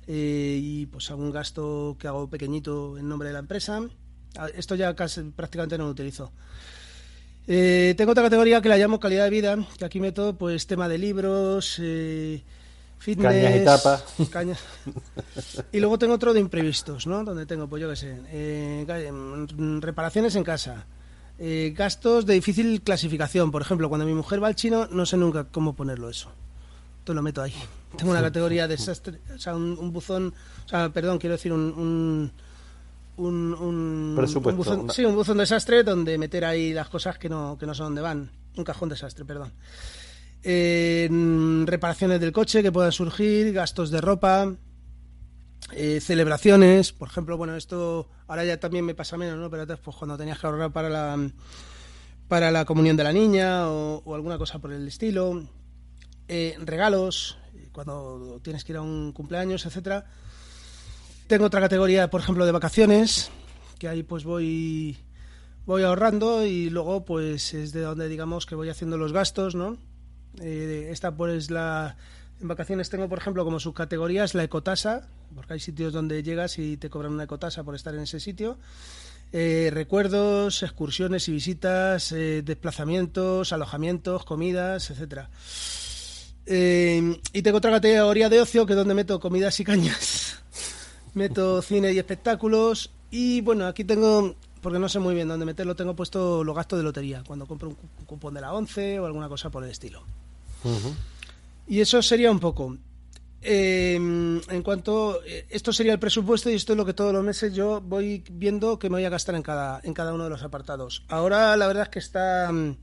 eh, 0.08 0.60
y 0.62 0.86
pues 0.86 1.10
algún 1.10 1.32
gasto 1.32 1.98
que 2.00 2.08
hago 2.08 2.30
pequeñito 2.30 2.98
en 2.98 3.10
nombre 3.10 3.30
de 3.30 3.34
la 3.34 3.40
empresa. 3.40 3.82
Ah, 4.38 4.48
esto 4.56 4.76
ya 4.76 4.96
casi 4.96 5.22
prácticamente 5.22 5.78
no 5.78 5.86
lo 5.86 5.92
utilizo. 5.92 6.32
Eh, 7.48 7.94
tengo 7.98 8.12
otra 8.12 8.24
categoría 8.24 8.62
que 8.62 8.70
la 8.70 8.78
llamo 8.78 9.00
calidad 9.00 9.26
de 9.26 9.30
vida, 9.30 9.58
que 9.78 9.86
aquí 9.86 10.00
meto 10.00 10.36
pues 10.38 10.66
tema 10.66 10.88
de 10.88 10.98
libros, 10.98 11.78
eh, 11.82 12.42
fitness, 13.00 13.34
cañas 13.34 13.56
y 13.56 13.66
tapas. 13.66 14.04
Y 15.72 15.80
luego 15.80 16.00
tengo 16.00 16.14
otro 16.14 16.34
de 16.34 16.40
imprevistos, 16.40 17.06
¿no? 17.06 17.24
Donde 17.24 17.46
tengo, 17.46 17.68
pues 17.68 17.82
yo 17.82 17.90
qué 17.90 17.96
sé, 17.98 18.18
eh, 18.28 18.86
em, 18.88 19.82
reparaciones 19.82 20.36
en 20.36 20.44
casa, 20.44 20.86
gastos 21.38 22.26
de 22.26 22.36
difícil 22.36 22.82
clasificación. 22.82 23.52
Por 23.52 23.62
ejemplo, 23.62 23.90
cuando 23.90 24.06
mi 24.06 24.14
mujer 24.14 24.42
va 24.42 24.48
al 24.48 24.56
chino, 24.56 24.88
no 24.88 25.06
sé 25.06 25.18
nunca 25.18 25.46
cómo 25.46 25.74
ponerlo 25.74 26.10
eso. 26.10 26.32
Entonces 27.00 27.16
lo 27.16 27.22
meto 27.22 27.42
ahí. 27.42 27.54
Tengo 27.98 28.12
una 28.12 28.22
categoría 28.22 28.68
de 28.68 28.76
desastre, 28.76 29.20
o 29.36 29.38
sea, 29.38 29.56
un, 29.56 29.92
buzón, 29.94 30.34
o 30.66 30.70
sea, 30.70 30.90
perdón, 30.90 31.20
quiero 31.20 31.36
decir 31.36 31.54
un 31.54 32.32
un, 33.18 33.54
un, 33.54 34.16
buzón, 34.56 34.90
sí, 34.90 35.06
un 35.06 35.16
buzón 35.16 35.38
desastre 35.38 35.84
donde 35.84 36.18
meter 36.18 36.46
ahí 36.46 36.74
las 36.74 36.90
cosas 36.90 37.18
que 37.18 37.30
no, 37.30 37.58
que 37.60 37.66
no 37.66 37.74
son 37.74 37.88
donde 37.88 38.02
van. 38.02 38.32
Un 38.56 38.64
cajón 38.64 38.90
desastre, 38.90 39.26
perdón. 39.26 39.52
reparaciones 41.66 42.20
del 42.20 42.32
coche 42.32 42.62
que 42.64 42.72
puedan 42.72 42.92
surgir, 42.92 43.54
gastos 43.54 43.92
de 43.92 44.02
ropa, 44.02 44.54
eh, 45.72 46.00
celebraciones, 46.02 46.92
por 46.92 47.08
ejemplo, 47.08 47.38
bueno, 47.38 47.56
esto 47.56 48.10
ahora 48.28 48.46
ya 48.46 48.60
también 48.60 48.86
me 48.86 48.96
pasa 48.96 49.18
menos, 49.18 49.38
¿no? 49.38 49.50
Pero 49.50 49.64
antes, 49.64 49.80
pues 49.80 49.96
cuando 49.96 50.18
tenías 50.18 50.40
que 50.40 50.48
ahorrar 50.48 50.72
para 50.72 50.90
la 50.90 51.18
para 52.28 52.52
la 52.52 52.66
comunión 52.66 52.98
de 52.98 53.04
la 53.04 53.14
niña 53.14 53.70
o, 53.70 54.16
alguna 54.16 54.38
cosa 54.38 54.60
por 54.60 54.72
el 54.72 54.88
estilo, 54.88 55.44
eh, 56.28 56.56
regalos, 56.60 57.38
cuando 57.72 58.40
tienes 58.44 58.64
que 58.64 58.72
ir 58.72 58.78
a 58.78 58.82
un 58.82 59.12
cumpleaños, 59.12 59.66
etcétera 59.66 60.06
tengo 61.28 61.46
otra 61.46 61.62
categoría, 61.62 62.10
por 62.10 62.22
ejemplo, 62.22 62.46
de 62.46 62.52
vacaciones, 62.52 63.32
que 63.80 63.88
ahí 63.88 64.04
pues 64.04 64.24
voy 64.24 64.98
voy 65.66 65.84
ahorrando 65.84 66.46
y 66.46 66.70
luego 66.70 67.06
pues 67.06 67.54
es 67.54 67.72
de 67.72 67.82
donde 67.82 68.10
digamos 68.10 68.46
que 68.46 68.56
voy 68.56 68.70
haciendo 68.70 68.98
los 68.98 69.14
gastos, 69.14 69.56
¿no? 69.56 69.78
Eh, 70.42 70.90
esta 70.92 71.16
pues 71.16 71.50
la 71.50 71.96
en 72.44 72.50
vacaciones 72.50 72.90
tengo 72.90 73.10
por 73.10 73.18
ejemplo 73.18 73.44
como 73.44 73.60
subcategorías 73.60 74.36
la 74.36 74.44
ecotasa, 74.44 75.08
porque 75.34 75.54
hay 75.54 75.60
sitios 75.60 75.94
donde 75.94 76.22
llegas 76.22 76.60
y 76.60 76.78
te 76.78 76.90
cobran 76.90 77.14
una 77.14 77.24
ecotasa 77.24 77.64
por 77.64 77.74
estar 77.74 77.96
en 77.96 78.02
ese 78.02 78.20
sitio. 78.20 78.58
Eh, 79.32 79.72
recuerdos, 79.74 80.62
excursiones 80.62 81.28
y 81.28 81.32
visitas, 81.32 82.12
eh, 82.12 82.44
desplazamientos, 82.44 83.52
alojamientos, 83.52 84.26
comidas, 84.26 84.92
etcétera. 84.92 85.30
y 86.46 87.42
tengo 87.42 87.58
otra 87.58 87.72
categoría 87.72 88.30
de 88.30 88.42
ocio 88.42 88.66
que 88.66 88.74
es 88.74 88.78
donde 88.78 88.94
meto 88.94 89.20
comidas 89.22 89.58
y 89.62 89.64
cañas 89.64 90.44
meto 91.14 91.62
cine 91.62 91.94
y 91.94 92.00
espectáculos 92.00 92.92
y 93.10 93.40
bueno, 93.40 93.66
aquí 93.68 93.86
tengo, 93.86 94.36
porque 94.62 94.80
no 94.80 94.90
sé 94.90 95.00
muy 95.00 95.16
bien 95.16 95.30
dónde 95.30 95.46
meterlo, 95.46 95.76
tengo 95.76 95.96
puesto 95.96 96.44
los 96.44 96.56
gastos 96.56 96.80
de 96.80 96.84
lotería, 96.84 97.24
cuando 97.26 97.46
compro 97.46 97.70
un 97.70 98.06
cupón 98.06 98.34
de 98.34 98.42
la 98.42 98.54
11 98.54 99.00
o 99.00 99.06
alguna 99.06 99.30
cosa 99.30 99.50
por 99.50 99.64
el 99.64 99.70
estilo. 99.72 100.04
Y 101.68 101.80
eso 101.80 102.02
sería 102.02 102.32
un 102.32 102.40
poco. 102.40 102.78
Em, 103.42 104.42
en 104.50 104.64
cuanto 104.64 105.20
esto 105.50 105.74
sería 105.74 105.92
el 105.92 106.00
presupuesto 106.00 106.50
y 106.50 106.54
esto 106.54 106.74
es 106.74 106.78
lo 106.78 106.86
que 106.86 106.94
todos 106.94 107.12
los 107.12 107.24
meses 107.26 107.54
yo 107.54 107.82
voy 107.82 108.24
viendo 108.32 108.80
que 108.80 108.90
me 108.90 108.96
voy 108.96 109.06
a 109.06 109.10
gastar 109.10 109.36
en 109.36 109.44
cada 109.44 109.82
en 109.84 109.94
cada 109.94 110.14
uno 110.14 110.24
de 110.24 110.30
los 110.30 110.44
apartados. 110.44 111.04
Ahora 111.10 111.58
la 111.58 111.68
verdad 111.68 111.84
es 111.84 111.90
que 111.90 112.00
está 112.00 112.50
mm, 112.54 112.78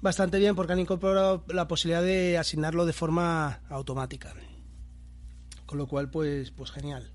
bastante 0.00 0.38
bien 0.38 0.54
porque 0.54 0.74
han 0.74 0.78
incorporado 0.78 1.44
la 1.48 1.66
posibilidad 1.66 2.02
de 2.02 2.38
asignarlo 2.38 2.86
de 2.86 2.92
forma 2.92 3.62
automática. 3.68 4.32
Con 5.66 5.78
lo 5.78 5.88
cual 5.88 6.08
pues 6.08 6.52
pues 6.52 6.70
genial. 6.70 7.10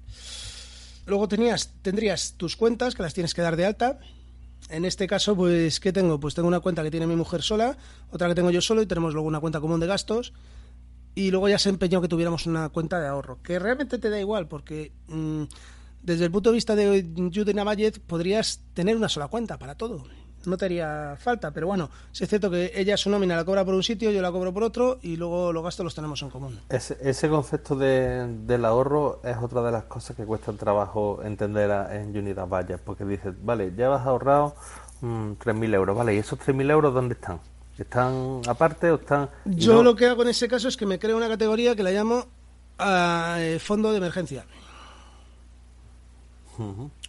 Luego 1.05 1.27
tenías, 1.27 1.71
tendrías 1.81 2.34
tus 2.36 2.55
cuentas 2.55 2.95
que 2.95 3.03
las 3.03 3.13
tienes 3.13 3.34
que 3.34 3.41
dar 3.41 3.55
de 3.55 3.65
alta. 3.65 3.99
En 4.69 4.86
este 4.86 5.05
caso, 5.05 5.36
pues, 5.36 5.79
¿qué 5.79 5.93
tengo? 5.93 6.19
Pues 6.19 6.34
tengo 6.34 6.47
una 6.47 6.60
cuenta 6.60 6.81
que 6.81 6.89
tiene 6.89 7.05
mi 7.05 7.15
mujer 7.15 7.43
sola, 7.43 7.77
otra 8.10 8.27
que 8.27 8.34
tengo 8.34 8.49
yo 8.49 8.62
solo 8.62 8.81
y 8.81 8.88
tenemos 8.88 9.13
luego 9.13 9.27
una 9.27 9.39
cuenta 9.39 9.60
común 9.60 9.79
de 9.79 9.86
gastos. 9.86 10.34
Y 11.15 11.32
luego 11.32 11.49
ya 11.49 11.58
se 11.58 11.69
empeñó 11.69 12.01
que 12.01 12.08
tuviéramos 12.08 12.45
una 12.45 12.69
cuenta 12.69 12.99
de 12.99 13.08
ahorro, 13.08 13.41
que 13.41 13.58
realmente 13.58 13.97
te 13.97 14.10
da 14.10 14.19
igual, 14.19 14.47
porque 14.47 14.91
mm, 15.08 15.43
desde 16.04 16.25
el 16.25 16.32
punto 16.32 16.51
de 16.51 16.56
vista 16.56 16.75
de 16.75 17.06
Judy 17.15 17.54
Namayet 17.54 17.99
podrías 17.99 18.62
tener 18.73 18.95
una 18.95 19.10
sola 19.10 19.28
cuenta 19.28 19.58
para 19.58 19.75
todo 19.75 20.04
no 20.47 20.58
te 20.58 20.65
haría 20.65 21.15
falta, 21.19 21.51
pero 21.51 21.67
bueno, 21.67 21.89
si 22.12 22.23
es 22.23 22.30
cierto 22.30 22.49
que 22.49 22.71
ella 22.75 22.97
su 22.97 23.10
nómina 23.10 23.36
la 23.36 23.45
cobra 23.45 23.65
por 23.65 23.73
un 23.73 23.84
sitio, 23.84 24.12
yo 24.12 24.21
la 24.21 24.32
cobro 24.32 24.54
por 24.54 24.63
otro 24.63 24.99
y 25.01 25.15
luego 25.15 25.51
los 25.54 25.63
gastos 25.63 25.84
los 25.84 25.95
tenemos 25.95 26.21
en 26.21 26.30
común. 26.30 26.60
Ese, 26.69 26.97
ese 27.01 27.30
concepto 27.30 27.75
de, 27.75 28.28
del 28.45 28.65
ahorro 28.65 29.21
es 29.23 29.38
otra 29.38 29.62
de 29.62 29.71
las 29.71 29.86
cosas 29.86 30.15
que 30.15 30.25
cuesta 30.25 30.51
trabajo 30.54 31.21
entender 31.23 31.71
en 31.91 32.15
Unidad 32.17 32.47
Vallas, 32.47 32.80
porque 32.84 33.06
dices, 33.06 33.34
vale, 33.43 33.73
ya 33.75 33.93
has 33.93 34.06
ahorrado 34.06 34.56
mmm, 35.01 35.32
3.000 35.34 35.73
euros, 35.75 35.97
vale, 35.97 36.15
¿y 36.15 36.17
esos 36.17 36.39
3.000 36.39 36.71
euros 36.71 36.93
dónde 36.93 37.15
están? 37.15 37.39
¿Están 37.77 38.41
aparte 38.47 38.91
o 38.91 38.95
están...? 38.95 39.29
Yo 39.45 39.83
lo 39.83 39.95
que 39.95 40.05
hago 40.07 40.21
en 40.23 40.29
ese 40.29 40.47
caso 40.47 40.67
es 40.67 40.77
que 40.77 40.85
me 40.85 40.99
creo 40.99 41.17
una 41.17 41.27
categoría 41.27 41.75
que 41.75 41.83
la 41.83 41.91
llamo 41.91 42.25
eh, 42.79 43.57
fondo 43.59 43.91
de 43.91 43.97
emergencia 43.97 44.45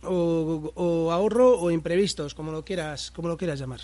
o, 0.02 1.10
ahorro 1.12 1.58
o 1.58 1.70
imprevistos, 1.70 2.34
como 2.34 2.52
lo 2.52 2.64
quieras, 2.64 3.10
como 3.10 3.28
lo 3.28 3.36
quieras 3.36 3.58
llamar. 3.58 3.80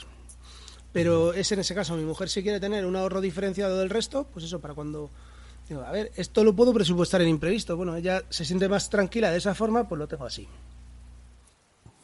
Pero 0.93 1.33
es 1.33 1.51
en 1.53 1.61
ese 1.61 1.75
caso, 1.75 1.97
mi 1.97 2.05
mujer 2.05 2.29
si 2.29 2.43
quiere 2.43 2.61
tener 2.61 2.85
un 2.85 2.97
ahorro 2.97 3.21
diferenciado 3.21 3.79
del 3.79 3.91
resto, 3.91 4.27
pues 4.33 4.45
eso, 4.45 4.61
para 4.61 4.75
cuando 4.75 5.11
digo, 5.69 5.83
a 5.83 5.91
ver, 5.91 6.13
esto 6.17 6.45
lo 6.45 6.55
puedo 6.55 6.73
presupuestar 6.73 7.23
en 7.23 7.29
imprevisto. 7.29 7.77
Bueno, 7.77 7.97
ella 7.97 8.23
se 8.29 8.45
siente 8.45 8.69
más 8.69 8.91
tranquila 8.91 9.31
de 9.31 9.39
esa 9.39 9.55
forma, 9.55 9.89
pues 9.89 9.99
lo 9.99 10.07
tengo 10.07 10.27
así. 10.27 10.47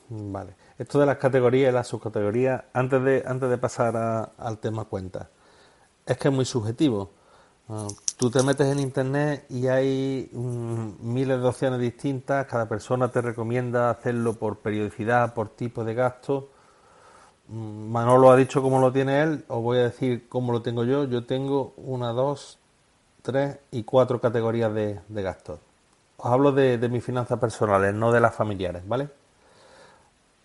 Vale. 0.08 0.54
Esto 0.78 1.00
de 1.00 1.06
las 1.06 1.18
categorías 1.18 1.70
y 1.70 1.74
las 1.74 1.88
subcategorías, 1.88 2.64
antes 2.72 3.02
de, 3.02 3.24
antes 3.26 3.50
de 3.50 3.58
pasar 3.58 4.32
al 4.38 4.58
tema 4.58 4.84
cuenta, 4.84 5.28
es 6.06 6.16
que 6.16 6.28
es 6.28 6.34
muy 6.34 6.44
subjetivo. 6.44 7.10
Ah, 7.68 7.86
tú 8.16 8.30
te 8.30 8.42
metes 8.42 8.66
en 8.68 8.78
internet 8.78 9.44
y 9.50 9.66
hay 9.66 10.30
mm, 10.32 11.12
miles 11.12 11.40
de 11.40 11.46
opciones 11.46 11.80
distintas, 11.80 12.46
cada 12.46 12.66
persona 12.66 13.10
te 13.10 13.20
recomienda 13.20 13.90
hacerlo 13.90 14.34
por 14.34 14.58
periodicidad, 14.58 15.34
por 15.34 15.50
tipo 15.50 15.84
de 15.84 15.94
gasto. 15.94 16.48
Mm, 17.48 17.90
Manolo 17.90 18.30
ha 18.30 18.36
dicho 18.36 18.62
cómo 18.62 18.80
lo 18.80 18.92
tiene 18.92 19.22
él, 19.22 19.44
os 19.48 19.62
voy 19.62 19.78
a 19.78 19.82
decir 19.84 20.28
cómo 20.28 20.52
lo 20.52 20.62
tengo 20.62 20.84
yo. 20.84 21.04
Yo 21.04 21.26
tengo 21.26 21.74
una, 21.76 22.12
dos, 22.12 22.58
tres 23.22 23.58
y 23.70 23.82
cuatro 23.82 24.20
categorías 24.20 24.72
de, 24.74 25.00
gastos. 25.08 25.60
Os 26.16 26.26
hablo 26.26 26.52
de, 26.52 26.78
mis 26.88 27.04
finanzas 27.04 27.38
personales, 27.38 27.94
no 27.94 28.12
de 28.12 28.20
las 28.20 28.34
familiares, 28.34 28.82
¿vale? 28.88 29.08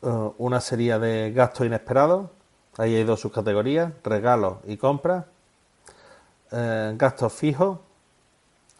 Uh, 0.03 0.33
una 0.37 0.59
sería 0.59 0.99
de 0.99 1.31
gastos 1.31 1.65
inesperados, 1.65 2.29
ahí 2.77 2.93
hay 2.93 3.05
dos 3.05 3.21
subcategorías, 3.21 3.93
regalos 4.03 4.57
y 4.67 4.75
compras. 4.75 5.23
Eh, 6.51 6.93
gastos 6.97 7.31
fijos, 7.31 7.79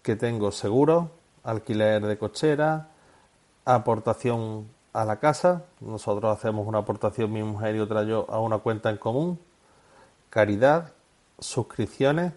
que 0.02 0.18
tengo 0.18 0.52
seguro, 0.52 1.12
alquiler 1.46 2.06
de 2.06 2.18
cochera, 2.18 2.90
aportación 3.64 4.68
a 4.92 5.06
la 5.06 5.22
casa, 5.22 5.64
nosotros 5.80 6.38
hacemos 6.38 6.68
una 6.68 6.80
aportación 6.80 7.32
mi 7.32 7.42
mujer 7.42 7.78
y 7.78 7.80
otra 7.80 8.04
yo 8.04 8.26
a 8.30 8.42
una 8.42 8.58
cuenta 8.58 8.90
en 8.90 8.98
común, 8.98 9.40
caridad, 10.30 10.92
suscripciones 11.40 12.34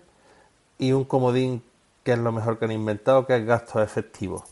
y 0.79 0.93
un 0.93 1.03
comodín 1.03 1.61
que 2.05 2.13
es 2.13 2.19
lo 2.19 2.31
mejor 2.31 2.57
que 2.61 2.67
han 2.67 2.73
inventado, 2.73 3.27
que 3.27 3.35
es 3.35 3.45
gastos 3.45 3.83
efectivos. 3.83 4.45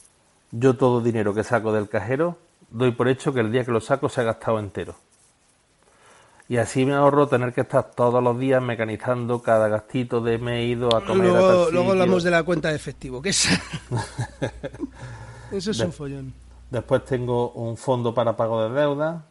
Yo 0.51 0.77
todo 0.77 1.01
dinero 1.01 1.35
que 1.35 1.45
saco 1.45 1.73
del 1.73 1.89
cajero 1.89 2.37
doy 2.75 2.91
por 2.91 3.09
hecho 3.09 3.33
que 3.33 3.41
el 3.41 3.53
día 3.53 3.65
que 3.65 3.71
lo 3.71 3.81
saco 3.81 4.09
se 4.09 4.21
ha 4.21 4.25
gastado 4.25 4.59
entero. 4.59 4.97
Y 6.49 6.59
así 6.59 6.85
me 6.85 6.93
ahorro 6.93 7.27
tener 7.27 7.55
que 7.55 7.63
estar 7.63 7.93
todos 7.93 8.23
los 8.23 8.39
días 8.39 8.61
mecanizando 8.61 9.41
cada 9.41 9.69
gastito 9.69 10.21
de 10.21 10.37
me 10.39 10.59
he 10.59 10.65
ido 10.65 10.95
a 10.95 11.03
comer 11.03 11.29
luego, 11.29 11.71
Luego 11.71 11.93
hablamos 11.93 12.23
de 12.23 12.31
la 12.31 12.43
cuenta 12.43 12.69
de 12.69 12.77
efectivo, 12.77 13.23
que 13.23 13.31
es... 13.31 13.49
Eso 15.53 15.71
es 15.71 15.81
un 15.81 15.93
follón. 15.93 16.35
Después 16.71 17.05
tengo 17.05 17.53
un 17.53 17.77
fondo 17.77 18.13
para 18.13 18.37
pago 18.37 18.69
de 18.69 18.79
deuda, 18.79 19.25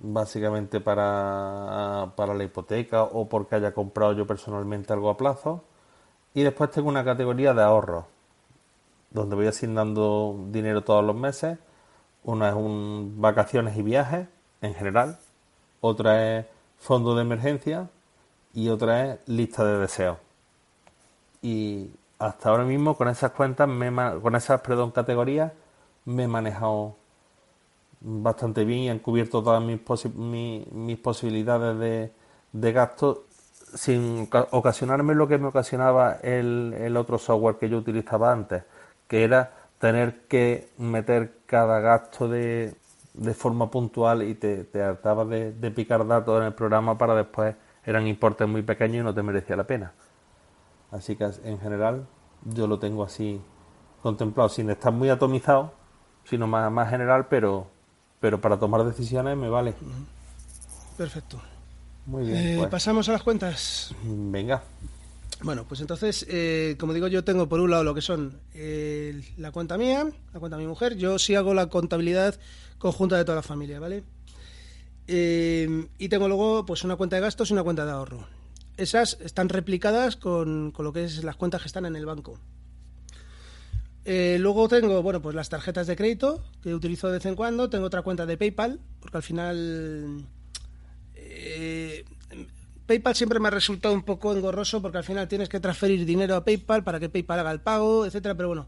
básicamente 0.00 0.80
para, 0.80 2.12
para 2.14 2.34
la 2.34 2.44
hipoteca 2.44 3.04
o 3.04 3.28
porque 3.28 3.56
haya 3.56 3.72
comprado 3.72 4.12
yo 4.12 4.26
personalmente 4.26 4.92
algo 4.92 5.08
a 5.08 5.16
plazo. 5.16 5.64
Y 6.34 6.42
después 6.42 6.70
tengo 6.70 6.88
una 6.88 7.04
categoría 7.04 7.54
de 7.54 7.62
ahorro, 7.62 8.06
donde 9.10 9.34
voy 9.34 9.46
asignando 9.46 10.36
dinero 10.50 10.82
todos 10.82 11.04
los 11.04 11.16
meses. 11.16 11.58
Una 12.24 12.48
es 12.48 12.54
un 12.54 13.14
vacaciones 13.18 13.76
y 13.76 13.82
viajes 13.82 14.26
en 14.62 14.74
general, 14.74 15.18
otra 15.80 16.38
es 16.38 16.46
fondo 16.78 17.14
de 17.14 17.22
emergencia 17.22 17.88
y 18.54 18.68
otra 18.68 19.04
es 19.04 19.18
lista 19.26 19.64
de 19.64 19.78
deseos. 19.78 20.18
Y 21.42 21.90
hasta 22.18 22.48
ahora 22.48 22.64
mismo 22.64 22.96
con 22.96 23.08
esas 23.08 23.32
cuentas, 23.32 23.68
me, 23.68 23.92
con 24.22 24.34
esas 24.34 24.60
perdón, 24.62 24.90
categorías, 24.90 25.52
me 26.06 26.24
he 26.24 26.28
manejado 26.28 26.96
bastante 28.00 28.64
bien 28.64 28.80
y 28.80 28.88
han 28.90 28.98
cubierto 28.98 29.42
todas 29.42 29.62
mis, 29.62 29.80
mis, 30.14 30.98
posibilidades 30.98 31.78
de, 31.78 32.12
de 32.52 32.72
gasto 32.72 33.24
sin 33.74 34.28
ocasionarme 34.50 35.14
lo 35.14 35.26
que 35.26 35.38
me 35.38 35.48
ocasionaba 35.48 36.18
el, 36.22 36.74
el 36.78 36.96
otro 36.96 37.18
software 37.18 37.56
que 37.56 37.68
yo 37.68 37.78
utilizaba 37.78 38.32
antes, 38.32 38.62
que 39.08 39.24
era 39.24 39.52
tener 39.78 40.26
que 40.28 40.68
meter 40.78 41.38
cada 41.54 41.78
gasto 41.78 42.26
de, 42.26 42.74
de 43.12 43.32
forma 43.32 43.70
puntual 43.70 44.24
y 44.24 44.34
te, 44.34 44.64
te 44.64 44.82
hartabas 44.82 45.28
de, 45.28 45.52
de, 45.52 45.70
picar 45.70 46.04
datos 46.04 46.40
en 46.40 46.48
el 46.48 46.52
programa 46.52 46.98
para 46.98 47.14
después 47.14 47.54
eran 47.86 48.08
importes 48.08 48.48
muy 48.48 48.62
pequeños 48.62 49.02
y 49.02 49.04
no 49.04 49.14
te 49.14 49.22
merecía 49.22 49.54
la 49.54 49.62
pena. 49.62 49.92
Así 50.90 51.14
que 51.14 51.30
en 51.44 51.60
general 51.60 52.08
yo 52.44 52.66
lo 52.66 52.80
tengo 52.80 53.04
así 53.04 53.40
contemplado, 54.02 54.48
sin 54.48 54.68
estar 54.68 54.92
muy 54.92 55.10
atomizado, 55.10 55.72
sino 56.24 56.48
más, 56.48 56.72
más 56.72 56.90
general, 56.90 57.28
pero, 57.28 57.68
pero 58.18 58.40
para 58.40 58.58
tomar 58.58 58.82
decisiones 58.82 59.36
me 59.36 59.48
vale. 59.48 59.74
Perfecto. 60.96 61.40
Muy 62.04 62.26
bien. 62.26 62.36
Eh, 62.36 62.56
pues. 62.58 62.68
Pasamos 62.68 63.08
a 63.08 63.12
las 63.12 63.22
cuentas. 63.22 63.94
Venga. 64.02 64.60
Bueno, 65.44 65.66
pues 65.68 65.82
entonces, 65.82 66.24
eh, 66.30 66.74
como 66.80 66.94
digo, 66.94 67.06
yo 67.06 67.22
tengo 67.22 67.50
por 67.50 67.60
un 67.60 67.70
lado 67.70 67.84
lo 67.84 67.94
que 67.94 68.00
son 68.00 68.40
eh, 68.54 69.22
la 69.36 69.52
cuenta 69.52 69.76
mía, 69.76 70.08
la 70.32 70.40
cuenta 70.40 70.56
de 70.56 70.62
mi 70.62 70.68
mujer. 70.68 70.96
Yo 70.96 71.18
sí 71.18 71.34
hago 71.34 71.52
la 71.52 71.66
contabilidad 71.66 72.40
conjunta 72.78 73.18
de 73.18 73.26
toda 73.26 73.36
la 73.36 73.42
familia, 73.42 73.78
¿vale? 73.78 74.04
y 75.06 76.08
tengo 76.08 76.28
luego 76.28 76.64
pues 76.64 76.82
una 76.82 76.96
cuenta 76.96 77.16
de 77.16 77.20
gastos 77.20 77.50
y 77.50 77.52
una 77.52 77.62
cuenta 77.62 77.84
de 77.84 77.92
ahorro. 77.92 78.26
Esas 78.78 79.18
están 79.20 79.50
replicadas 79.50 80.16
con, 80.16 80.70
con 80.70 80.86
lo 80.86 80.94
que 80.94 81.04
es 81.04 81.22
las 81.22 81.36
cuentas 81.36 81.60
que 81.60 81.66
están 81.66 81.84
en 81.84 81.94
el 81.94 82.06
banco. 82.06 82.38
luego 84.06 84.66
tengo, 84.68 85.02
bueno, 85.02 85.20
pues 85.20 85.34
las 85.36 85.50
tarjetas 85.50 85.86
de 85.86 85.96
crédito 85.96 86.42
que 86.62 86.74
utilizo 86.74 87.08
de 87.08 87.18
vez 87.18 87.26
en 87.26 87.36
cuando. 87.36 87.68
Tengo 87.68 87.84
otra 87.84 88.00
cuenta 88.00 88.24
de 88.24 88.38
PayPal, 88.38 88.80
porque 88.98 89.18
al 89.18 89.22
final 89.22 90.24
eh, 91.16 92.04
PayPal 92.86 93.14
siempre 93.14 93.40
me 93.40 93.48
ha 93.48 93.50
resultado 93.50 93.94
un 93.94 94.02
poco 94.02 94.34
engorroso 94.34 94.82
porque 94.82 94.98
al 94.98 95.04
final 95.04 95.26
tienes 95.26 95.48
que 95.48 95.60
transferir 95.60 96.04
dinero 96.04 96.36
a 96.36 96.44
PayPal 96.44 96.84
para 96.84 97.00
que 97.00 97.08
PayPal 97.08 97.40
haga 97.40 97.50
el 97.50 97.60
pago, 97.60 98.04
etcétera, 98.04 98.34
pero 98.34 98.48
bueno, 98.48 98.66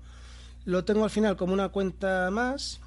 lo 0.65 0.85
tengo 0.85 1.05
al 1.05 1.11
final 1.11 1.37
como 1.37 1.53
una 1.53 1.69
cuenta 1.69 2.31
más 2.31 2.81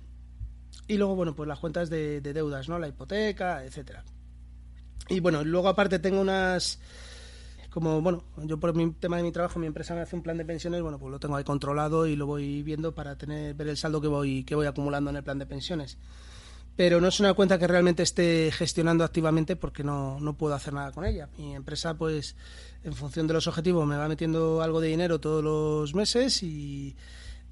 y 0.88 0.98
luego, 0.98 1.16
bueno, 1.16 1.36
pues 1.36 1.48
las 1.48 1.60
cuentas 1.60 1.90
de, 1.90 2.20
deudas, 2.22 2.68
¿no? 2.68 2.80
La 2.80 2.88
hipoteca, 2.88 3.64
etcétera. 3.64 4.04
Y 5.08 5.20
bueno, 5.20 5.44
luego 5.44 5.68
aparte 5.68 6.00
tengo 6.00 6.20
unas 6.20 6.80
como 7.70 8.02
bueno, 8.02 8.24
yo 8.38 8.60
por 8.60 8.74
mi 8.74 8.92
tema 8.94 9.18
de 9.18 9.24
mi 9.24 9.32
trabajo, 9.32 9.60
mi 9.60 9.68
empresa 9.68 9.94
me 9.94 10.02
hace 10.02 10.16
un 10.16 10.24
plan 10.24 10.38
de 10.38 10.46
pensiones, 10.46 10.82
bueno, 10.82 10.98
pues 10.98 11.12
lo 11.12 11.20
tengo 11.20 11.36
ahí 11.36 11.44
controlado 11.44 12.08
y 12.08 12.16
lo 12.16 12.26
voy 12.26 12.64
viendo 12.64 12.96
para 12.96 13.16
tener 13.16 13.54
ver 13.54 13.68
el 13.68 13.78
saldo 13.78 14.02
que 14.02 14.08
voy 14.08 14.44
que 14.44 14.56
voy 14.56 14.66
acumulando 14.66 15.12
en 15.12 15.18
el 15.18 15.24
plan 15.24 15.38
de 15.38 15.46
pensiones 15.46 16.00
pero 16.80 17.02
no 17.02 17.10
es 17.10 17.20
una 17.20 17.34
cuenta 17.34 17.60
que 17.60 17.68
realmente 17.68 18.04
esté 18.04 18.54
gestionando 18.54 19.04
activamente 19.04 19.58
porque 19.58 19.84
no, 19.84 20.18
no 20.22 20.38
puedo 20.38 20.56
hacer 20.56 20.74
nada 20.74 20.94
con 20.94 21.04
ella. 21.04 21.28
Mi 21.38 21.54
empresa, 21.54 21.96
pues, 21.96 22.38
en 22.86 22.94
función 22.94 23.28
de 23.28 23.34
los 23.34 23.48
objetivos, 23.48 23.86
me 23.86 23.98
va 23.98 24.08
metiendo 24.08 24.62
algo 24.62 24.80
de 24.80 24.88
dinero 24.88 25.20
todos 25.20 25.44
los 25.44 25.94
meses 25.94 26.42
y, 26.42 26.96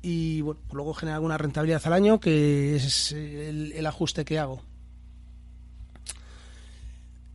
y 0.02 0.40
bueno, 0.40 0.62
pues 0.66 0.76
luego 0.76 0.94
genera 0.94 1.16
alguna 1.16 1.38
rentabilidad 1.38 1.82
al 1.84 1.92
año 1.92 2.22
que 2.22 2.78
es 2.78 3.12
el, 3.12 3.86
ajuste 3.86 4.24
que 4.24 4.40
hago. 4.40 4.62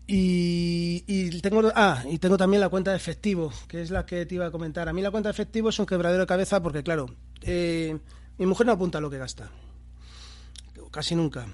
Y, 0.07 1.41
tengo 1.43 1.73
ah, 1.75 2.03
y 2.11 2.17
tengo 2.17 2.39
también 2.39 2.63
la 2.63 2.71
cuenta 2.71 2.93
de 2.93 2.97
efectivo, 2.97 3.53
que 3.69 3.83
es 3.83 3.91
la 3.91 4.07
que 4.07 4.25
te 4.25 4.37
iba 4.37 4.47
a 4.47 4.51
comentar. 4.51 4.89
A 4.89 4.95
mí 4.95 5.03
la 5.03 5.11
cuenta 5.11 5.29
de 5.29 5.33
efectivo 5.33 5.69
es 5.69 5.79
un 5.79 5.85
quebradero 5.85 6.23
de 6.23 6.27
cabeza 6.27 6.63
porque, 6.63 6.83
claro, 6.83 7.15
eh, 7.43 7.99
mi 8.39 8.47
mujer 8.47 8.65
no 8.65 8.73
apunta 8.73 8.99
lo 8.99 9.11
que 9.11 9.19
gasta. 9.19 9.51
Casi 10.91 11.15
nunca 11.15 11.47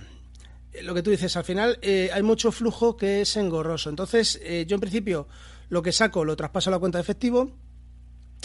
lo 0.82 0.94
que 0.94 1.02
tú 1.02 1.10
dices, 1.10 1.36
al 1.36 1.44
final 1.44 1.78
eh, 1.82 2.10
hay 2.12 2.22
mucho 2.22 2.52
flujo 2.52 2.96
que 2.96 3.22
es 3.22 3.36
engorroso. 3.36 3.90
Entonces, 3.90 4.40
eh, 4.42 4.64
yo 4.66 4.74
en 4.74 4.80
principio 4.80 5.28
lo 5.68 5.82
que 5.82 5.92
saco 5.92 6.24
lo 6.24 6.36
traspaso 6.36 6.70
a 6.70 6.72
la 6.72 6.78
cuenta 6.78 6.98
de 6.98 7.02
efectivo. 7.02 7.50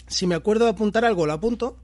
Si 0.08 0.28
me 0.28 0.36
acuerdo 0.36 0.66
de 0.66 0.72
apuntar 0.72 1.06
algo, 1.06 1.26
lo 1.26 1.34
apunto. 1.34 1.78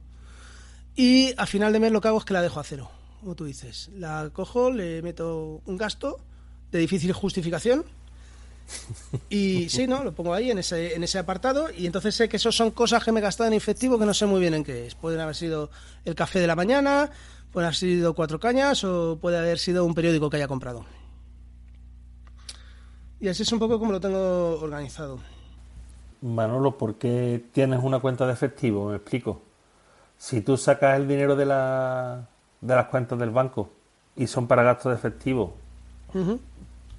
Y 0.96 1.32
a 1.36 1.46
final 1.46 1.72
de 1.72 1.80
mes 1.80 1.92
lo 1.92 2.00
que 2.00 2.08
hago 2.08 2.18
es 2.18 2.24
que 2.24 2.34
la 2.34 2.42
dejo 2.42 2.60
a 2.60 2.64
cero, 2.64 2.90
como 3.20 3.34
tú 3.34 3.44
dices. 3.44 3.90
La 3.96 4.30
cojo, 4.32 4.70
le 4.70 5.02
meto 5.02 5.62
un 5.64 5.76
gasto 5.76 6.20
de 6.70 6.78
difícil 6.78 7.12
justificación. 7.12 7.84
Y 9.28 9.68
sí, 9.68 9.86
¿no? 9.86 10.04
Lo 10.04 10.12
pongo 10.12 10.34
ahí 10.34 10.50
en 10.50 10.58
ese, 10.58 10.94
en 10.94 11.02
ese 11.02 11.18
apartado. 11.18 11.68
Y 11.76 11.86
entonces 11.86 12.14
sé 12.14 12.28
que 12.28 12.36
eso 12.36 12.52
son 12.52 12.70
cosas 12.70 13.02
que 13.02 13.12
me 13.12 13.20
he 13.20 13.22
gastado 13.22 13.48
en 13.48 13.54
efectivo 13.54 13.98
que 13.98 14.06
no 14.06 14.14
sé 14.14 14.26
muy 14.26 14.40
bien 14.40 14.54
en 14.54 14.64
qué 14.64 14.86
es. 14.86 14.94
Pueden 14.94 15.20
haber 15.20 15.34
sido 15.34 15.70
el 16.04 16.14
café 16.14 16.40
de 16.40 16.46
la 16.46 16.56
mañana, 16.56 17.10
Puede 17.52 17.66
haber 17.66 17.76
sido 17.76 18.14
cuatro 18.14 18.38
cañas 18.38 18.84
o 18.84 19.18
puede 19.20 19.38
haber 19.38 19.58
sido 19.58 19.84
un 19.84 19.94
periódico 19.94 20.30
que 20.30 20.36
haya 20.36 20.48
comprado. 20.48 20.84
Y 23.20 23.28
así 23.28 23.42
es 23.42 23.52
un 23.52 23.58
poco 23.58 23.78
como 23.78 23.92
lo 23.92 24.00
tengo 24.00 24.58
organizado. 24.60 25.18
Manolo, 26.22 26.76
¿por 26.76 26.96
qué 26.96 27.44
tienes 27.52 27.80
una 27.82 27.98
cuenta 27.98 28.26
de 28.26 28.32
efectivo? 28.32 28.90
Me 28.90 28.96
explico. 28.96 29.42
Si 30.18 30.42
tú 30.42 30.56
sacas 30.56 30.98
el 30.98 31.08
dinero 31.08 31.34
de, 31.34 31.46
la, 31.46 32.28
de 32.60 32.74
las 32.74 32.86
cuentas 32.86 33.18
del 33.18 33.30
banco 33.30 33.70
y 34.16 34.26
son 34.26 34.46
para 34.46 34.62
gastos 34.62 34.92
de 34.92 34.98
efectivo, 34.98 35.54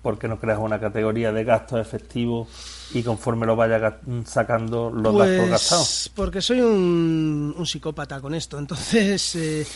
¿por 0.01 0.17
qué 0.17 0.27
no 0.27 0.39
creas 0.39 0.59
una 0.59 0.79
categoría 0.79 1.31
de 1.31 1.43
gastos 1.43 1.79
efectivos 1.79 2.47
y 2.93 3.03
conforme 3.03 3.45
lo 3.45 3.55
vayas 3.55 3.93
sacando 4.25 4.89
los 4.89 5.15
gastos 5.15 5.37
pues, 5.37 5.49
gastados? 5.49 6.11
Porque 6.15 6.41
soy 6.41 6.61
un, 6.61 7.53
un 7.55 7.65
psicópata 7.65 8.19
con 8.19 8.33
esto. 8.33 8.57
Entonces, 8.57 9.35
eh, 9.35 9.67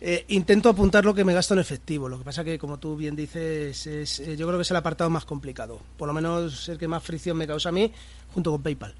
eh, 0.00 0.24
intento 0.28 0.68
apuntar 0.68 1.04
lo 1.04 1.14
que 1.14 1.24
me 1.24 1.32
gasto 1.32 1.54
en 1.54 1.60
efectivo. 1.60 2.08
Lo 2.08 2.18
que 2.18 2.24
pasa 2.24 2.44
que, 2.44 2.58
como 2.58 2.78
tú 2.78 2.96
bien 2.96 3.16
dices, 3.16 3.86
es, 3.86 4.20
eh, 4.20 4.36
yo 4.36 4.46
creo 4.46 4.58
que 4.58 4.62
es 4.62 4.70
el 4.70 4.76
apartado 4.76 5.10
más 5.10 5.24
complicado. 5.24 5.80
Por 5.96 6.08
lo 6.08 6.14
menos 6.14 6.68
el 6.68 6.78
que 6.78 6.88
más 6.88 7.02
fricción 7.02 7.36
me 7.36 7.46
causa 7.46 7.70
a 7.70 7.72
mí, 7.72 7.92
junto 8.32 8.50
con 8.50 8.62
PayPal. 8.62 8.94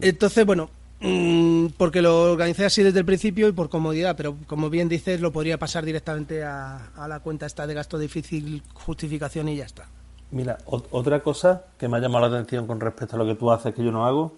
Entonces, 0.00 0.46
bueno, 0.46 0.70
mm, 1.00 1.66
porque 1.76 2.02
lo 2.02 2.32
organicé 2.32 2.64
así 2.64 2.82
desde 2.82 3.00
el 3.00 3.04
principio 3.04 3.48
y 3.48 3.52
por 3.52 3.68
comodidad, 3.68 4.16
pero 4.16 4.36
como 4.46 4.70
bien 4.70 4.88
dices, 4.88 5.20
lo 5.20 5.32
podría 5.32 5.58
pasar 5.58 5.84
directamente 5.84 6.44
a, 6.44 7.06
la 7.08 7.20
cuenta 7.20 7.46
esta 7.46 7.66
de 7.66 7.74
gasto 7.74 7.98
difícil 7.98 8.62
justificación 8.74 9.48
y 9.48 9.56
ya 9.56 9.64
está. 9.64 9.88
Mira, 10.30 10.58
otra 10.66 11.20
cosa 11.24 11.64
que 11.76 11.88
me 11.88 11.96
ha 11.96 12.00
llamado 12.00 12.28
la 12.28 12.36
atención 12.36 12.68
con 12.68 12.78
respecto 12.78 13.16
a 13.16 13.18
lo 13.18 13.26
que 13.26 13.34
tú 13.34 13.50
haces 13.50 13.74
que 13.74 13.82
yo 13.82 13.90
no 13.90 14.06
hago 14.06 14.32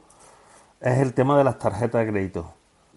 es 0.81 0.99
el 0.99 1.12
tema 1.12 1.37
de 1.37 1.45
las 1.45 1.59
tarjetas 1.59 2.07
de 2.07 2.11
crédito. 2.11 2.55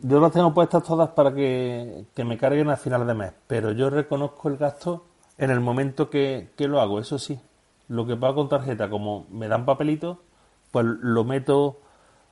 Yo 0.07 0.19
las 0.19 0.31
tengo 0.31 0.53
puestas 0.53 0.83
todas 0.83 1.09
para 1.09 1.33
que, 1.33 2.05
me 2.23 2.37
carguen 2.37 2.69
al 2.69 2.77
final 2.77 3.07
de 3.07 3.15
mes, 3.15 3.31
pero 3.47 3.71
yo 3.71 3.89
reconozco 3.89 4.49
el 4.49 4.57
gasto 4.57 5.07
en 5.39 5.49
el 5.49 5.61
momento 5.61 6.11
que, 6.11 6.51
lo 6.59 6.79
hago, 6.79 6.99
eso 6.99 7.17
sí. 7.17 7.39
Lo 7.87 8.05
que 8.05 8.15
pago 8.15 8.35
con 8.35 8.49
tarjeta, 8.49 8.87
como 8.87 9.25
me 9.31 9.47
dan 9.47 9.65
papelitos, 9.65 10.19
pues 10.69 10.85
lo 10.85 11.23
meto 11.23 11.79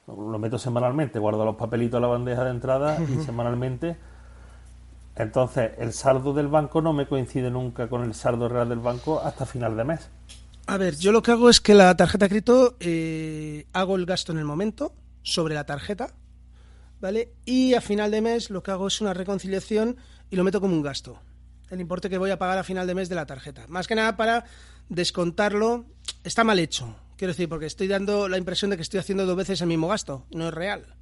lo 0.05 0.37
meto 0.37 0.59
semanalmente, 0.59 1.17
guardo 1.17 1.45
los 1.45 1.55
papelitos 1.55 1.97
en 1.97 2.01
la 2.03 2.09
bandeja 2.09 2.43
de 2.43 2.51
entrada 2.51 2.99
y 3.01 3.23
semanalmente. 3.23 3.97
Entonces, 5.15 5.71
el 5.79 5.93
saldo 5.93 6.33
del 6.33 6.49
banco 6.49 6.79
no 6.79 6.93
me 6.93 7.07
coincide 7.07 7.49
nunca 7.49 7.89
con 7.89 8.03
el 8.03 8.13
saldo 8.13 8.49
real 8.49 8.69
del 8.69 8.79
banco 8.79 9.19
hasta 9.19 9.47
final 9.47 9.75
de 9.75 9.83
mes. 9.83 10.11
A 10.67 10.77
ver, 10.77 10.95
yo 10.97 11.11
lo 11.11 11.23
que 11.23 11.31
hago 11.31 11.49
es 11.49 11.59
que 11.59 11.73
la 11.73 11.97
tarjeta 11.97 12.25
de 12.25 12.29
crédito 12.29 12.75
eh, 12.79 13.65
hago 13.73 13.95
el 13.95 14.05
gasto 14.05 14.31
en 14.31 14.37
el 14.37 14.45
momento 14.45 14.93
sobre 15.23 15.55
la 15.55 15.65
tarjeta 15.65 16.13
¿vale? 17.03 17.33
Y 17.43 17.73
a 17.73 17.81
final 17.81 18.11
de 18.11 18.21
mes 18.21 18.49
lo 18.49 18.63
que 18.63 18.71
hago 18.71 18.87
es 18.87 19.01
una 19.01 19.13
reconciliación 19.13 19.97
y 20.29 20.37
lo 20.37 20.45
meto 20.45 20.61
como 20.61 20.73
un 20.73 20.81
gasto. 20.81 21.19
El 21.69 21.81
importe 21.81 22.09
que 22.09 22.17
voy 22.17 22.31
a 22.31 22.39
pagar 22.39 22.57
a 22.57 22.63
final 22.63 22.87
de 22.87 22.95
mes 22.95 23.09
de 23.09 23.15
la 23.15 23.25
tarjeta. 23.25 23.65
Más 23.67 23.87
que 23.87 23.95
nada 23.95 24.15
para 24.15 24.45
descontarlo. 24.87 25.85
Está 26.23 26.45
mal 26.45 26.59
hecho. 26.59 26.95
Quiero 27.17 27.33
decir, 27.33 27.49
porque 27.49 27.65
estoy 27.65 27.89
dando 27.89 28.29
la 28.29 28.37
impresión 28.37 28.71
de 28.71 28.77
que 28.77 28.83
estoy 28.83 29.01
haciendo 29.01 29.25
dos 29.25 29.35
veces 29.35 29.59
el 29.59 29.67
mismo 29.67 29.89
gasto. 29.89 30.25
No 30.31 30.47
es 30.47 30.53
real. 30.53 30.95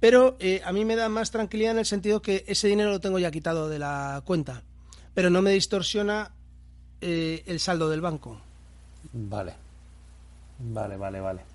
Pero 0.00 0.36
eh, 0.38 0.60
a 0.66 0.72
mí 0.72 0.84
me 0.84 0.96
da 0.96 1.08
más 1.08 1.30
tranquilidad 1.30 1.72
en 1.72 1.78
el 1.78 1.86
sentido 1.86 2.20
que 2.20 2.44
ese 2.46 2.68
dinero 2.68 2.90
lo 2.90 3.00
tengo 3.00 3.18
ya 3.18 3.30
quitado 3.30 3.70
de 3.70 3.78
la 3.78 4.22
cuenta. 4.26 4.64
Pero 5.14 5.30
no 5.30 5.40
me 5.40 5.52
distorsiona 5.52 6.34
eh, 7.00 7.42
el 7.46 7.58
saldo 7.58 7.88
del 7.88 8.02
banco. 8.02 8.38
Vale. 9.14 9.54
Vale, 10.58 10.96
vale, 10.98 11.20
vale. 11.20 11.51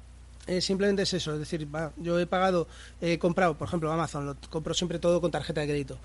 Eh, 0.48 0.62
simplemente 0.62 1.04
es 1.04 1.14
eso, 1.14 1.34
es 1.34 1.40
decir, 1.40 1.68
yo 1.98 2.20
he 2.20 2.26
pagado, 2.26 2.68
he 3.02 3.20
comprado, 3.20 3.58
por 3.58 3.68
ejemplo, 3.68 3.92
Amazon, 3.92 4.26
lo 4.26 4.38
compro 4.50 4.74
siempre 4.74 4.98
todo 4.98 5.20
con 5.20 5.30
tarjeta 5.30 5.62
de 5.62 5.68
crédito. 5.68 6.00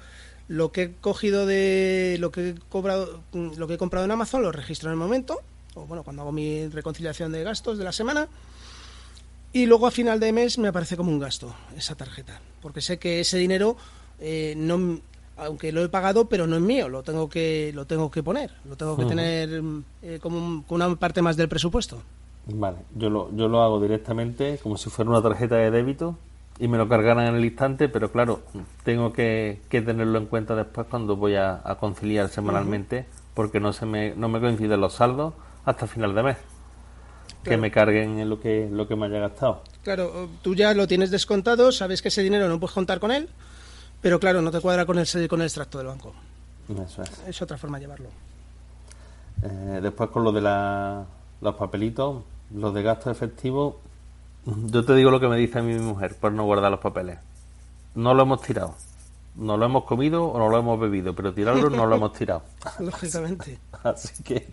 Lo 0.49 0.73
que 0.73 0.83
he 0.83 0.93
cogido 0.95 1.47
de 1.47 2.17
lo 2.19 2.33
que 2.33 2.51
he 2.51 2.55
cobrado, 2.69 3.23
lo 3.33 3.69
que 3.69 3.75
he 3.75 3.79
comprado 3.79 4.05
en 4.05 4.11
Amazon 4.11 4.43
lo 4.43 4.51
registro 4.51 4.89
en 4.89 4.95
el 4.95 4.99
momento, 4.99 5.41
o 5.75 5.87
bueno, 5.87 6.03
cuando 6.03 6.23
hago 6.23 6.33
mi 6.33 6.67
reconciliación 6.69 7.31
de 7.31 7.45
gastos 7.45 7.79
de 7.79 7.85
la 7.85 7.93
semana, 7.93 8.29
y 9.53 9.67
luego 9.67 9.87
a 9.87 9.93
final 9.93 10.19
de 10.19 10.33
mes 10.33 10.59
me 10.59 10.69
aparece 10.69 10.97
como 10.97 11.13
un 11.13 11.21
gasto 11.21 11.55
esa 11.77 11.95
tarjeta, 11.95 12.41
porque 12.61 12.81
sé 12.81 12.99
que 12.99 13.21
ese 13.21 13.39
dinero 13.39 13.77
eh, 14.19 14.55
no 14.57 15.01
aunque 15.37 15.73
lo 15.73 15.83
he 15.83 15.89
pagado, 15.89 16.29
pero 16.29 16.47
no 16.47 16.57
es 16.57 16.63
mío, 16.63 16.89
lo 16.89 17.03
tengo 17.03 17.29
que 17.29 17.73
lo 17.75 17.87
tengo 17.87 18.11
que 18.11 18.23
poner, 18.23 18.53
lo 18.65 18.77
tengo 18.77 18.97
que 18.97 19.07
tener 19.07 19.63
eh, 20.03 20.19
como 20.21 20.65
una 20.69 20.97
parte 20.97 21.23
más 21.23 21.37
del 21.37 21.49
presupuesto. 21.49 22.03
Vale, 22.47 22.79
yo 22.97 23.09
lo, 23.09 23.35
yo 23.35 23.49
lo 23.49 23.63
hago 23.63 23.81
directamente 23.81 24.59
como 24.63 24.77
si 24.77 24.91
fuera 24.91 25.11
una 25.11 25.23
tarjeta 25.23 25.57
de 25.57 25.71
débito 25.71 26.17
y 26.59 26.69
me 26.69 26.77
lo 26.77 26.89
cargaran 26.89 27.27
en 27.27 27.35
el 27.37 27.45
instante, 27.45 27.89
pero 27.89 28.11
claro, 28.11 28.43
tengo 28.85 29.13
que, 29.13 29.61
tenerlo 29.69 30.19
en 30.19 30.27
cuenta 30.27 30.55
después 30.55 30.87
cuando 30.89 31.17
voy 31.17 31.37
a, 31.37 31.63
conciliar 31.81 32.29
semanalmente, 32.29 33.07
porque 33.35 33.61
no 33.61 33.73
se 33.73 33.87
me, 33.87 34.15
no 34.15 34.29
me 34.29 34.41
coinciden 34.41 34.81
los 34.81 34.95
saldos 34.95 35.35
hasta 35.65 35.87
final 35.87 36.15
de 36.15 36.23
mes. 36.23 36.37
Que 37.43 37.57
me 37.57 37.73
carguen 37.73 38.21
en 38.21 38.29
lo 38.29 38.39
que, 38.39 38.69
lo 38.71 38.87
que 38.87 38.95
me 38.95 39.07
haya 39.07 39.19
gastado. 39.19 39.63
Claro, 39.83 40.29
tú 40.43 40.55
ya 40.55 40.75
lo 40.75 40.87
tienes 40.87 41.11
descontado, 41.11 41.73
sabes 41.73 42.03
que 42.03 42.09
ese 42.09 42.23
dinero 42.23 42.49
no 42.49 42.61
puedes 42.61 42.75
contar 42.75 43.01
con 43.01 43.11
él, 43.11 43.29
pero 44.01 44.21
claro, 44.21 44.43
no 44.43 44.53
te 44.53 44.61
cuadra 44.61 44.87
con 44.87 44.99
el, 44.99 45.29
con 45.29 45.41
el 45.41 45.47
extracto 45.47 45.79
del 45.79 45.89
banco. 45.89 46.15
Eso 46.69 47.03
es. 47.03 47.23
Es 47.27 47.43
otra 47.43 47.59
forma 47.59 47.79
de 47.79 47.85
llevarlo. 47.85 48.09
Eh, 49.43 49.81
después 49.83 50.11
con 50.11 50.23
lo 50.23 50.31
de 50.31 50.41
la, 50.41 51.05
los 51.43 51.57
papelitos, 51.57 52.23
los 52.55 52.73
de 52.73 52.83
gasto 52.83 53.11
efectivo, 53.11 53.81
yo 54.45 54.85
te 54.85 54.95
digo 54.95 55.11
lo 55.11 55.21
que 55.21 55.29
me 55.29 55.37
dice 55.37 55.59
a 55.59 55.63
mí 55.63 55.75
mi 55.75 55.81
mujer 55.81 56.17
por 56.17 56.33
no 56.33 56.45
guardar 56.45 56.71
los 56.71 56.81
papeles. 56.81 57.19
No 57.95 58.15
lo 58.15 58.23
hemos 58.23 58.41
tirado. 58.43 58.75
No 59.35 59.57
lo 59.57 59.67
hemos 59.67 59.85
comido 59.85 60.27
o 60.27 60.39
no 60.39 60.49
lo 60.49 60.59
hemos 60.59 60.79
bebido, 60.79 61.15
pero 61.15 61.35
tirarlo 61.35 61.69
no 61.69 61.87
lo 61.87 61.97
hemos 61.97 62.13
tirado. 62.13 62.43
Lógicamente. 62.79 63.59
Así 63.83 64.23
que, 64.23 64.49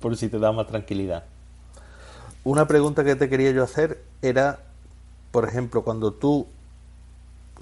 por 0.00 0.16
si 0.16 0.28
te 0.28 0.38
da 0.38 0.50
más 0.52 0.66
tranquilidad. 0.66 1.24
Una 2.44 2.66
pregunta 2.66 3.04
que 3.04 3.14
te 3.14 3.28
quería 3.28 3.52
yo 3.52 3.62
hacer 3.62 4.02
era, 4.22 4.60
por 5.30 5.46
ejemplo, 5.46 5.82
cuando 5.82 6.12
tú, 6.12 6.48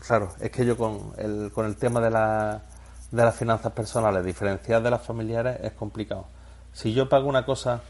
claro, 0.07 0.33
es 0.41 0.51
que 0.51 0.65
yo 0.65 0.77
con 0.77 1.13
el, 1.19 1.51
con 1.53 1.67
el 1.67 1.77
tema 1.77 2.01
de, 2.01 2.11
la, 2.11 2.63
de 3.11 3.25
las 3.25 3.37
finanzas 3.37 3.73
personales, 3.73 4.25
diferenciar 4.25 4.83
de 4.83 4.91
las 4.91 5.03
familiares, 5.03 5.59
es 5.63 5.73
complicado. 5.73 6.27
Si 6.73 6.95
yo 6.95 7.09
pago 7.09 7.29
una 7.29 7.45
cosa 7.45 7.83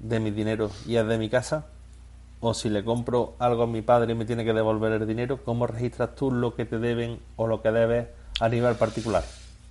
de 0.00 0.20
mi 0.20 0.30
dinero 0.30 0.70
y 0.86 0.96
es 0.96 1.06
de 1.06 1.18
mi 1.18 1.28
casa, 1.28 1.66
o 2.40 2.54
si 2.54 2.68
le 2.68 2.84
compro 2.84 3.34
algo 3.38 3.64
a 3.64 3.66
mi 3.66 3.82
padre 3.82 4.12
y 4.12 4.14
me 4.14 4.24
tiene 4.24 4.44
que 4.44 4.52
devolver 4.52 4.92
el 4.92 5.06
dinero, 5.06 5.42
¿cómo 5.44 5.66
registras 5.66 6.14
tú 6.14 6.30
lo 6.30 6.54
que 6.54 6.64
te 6.64 6.78
deben 6.78 7.18
o 7.36 7.46
lo 7.46 7.62
que 7.62 7.70
debes 7.70 8.08
a 8.40 8.48
nivel 8.48 8.76
particular? 8.76 9.24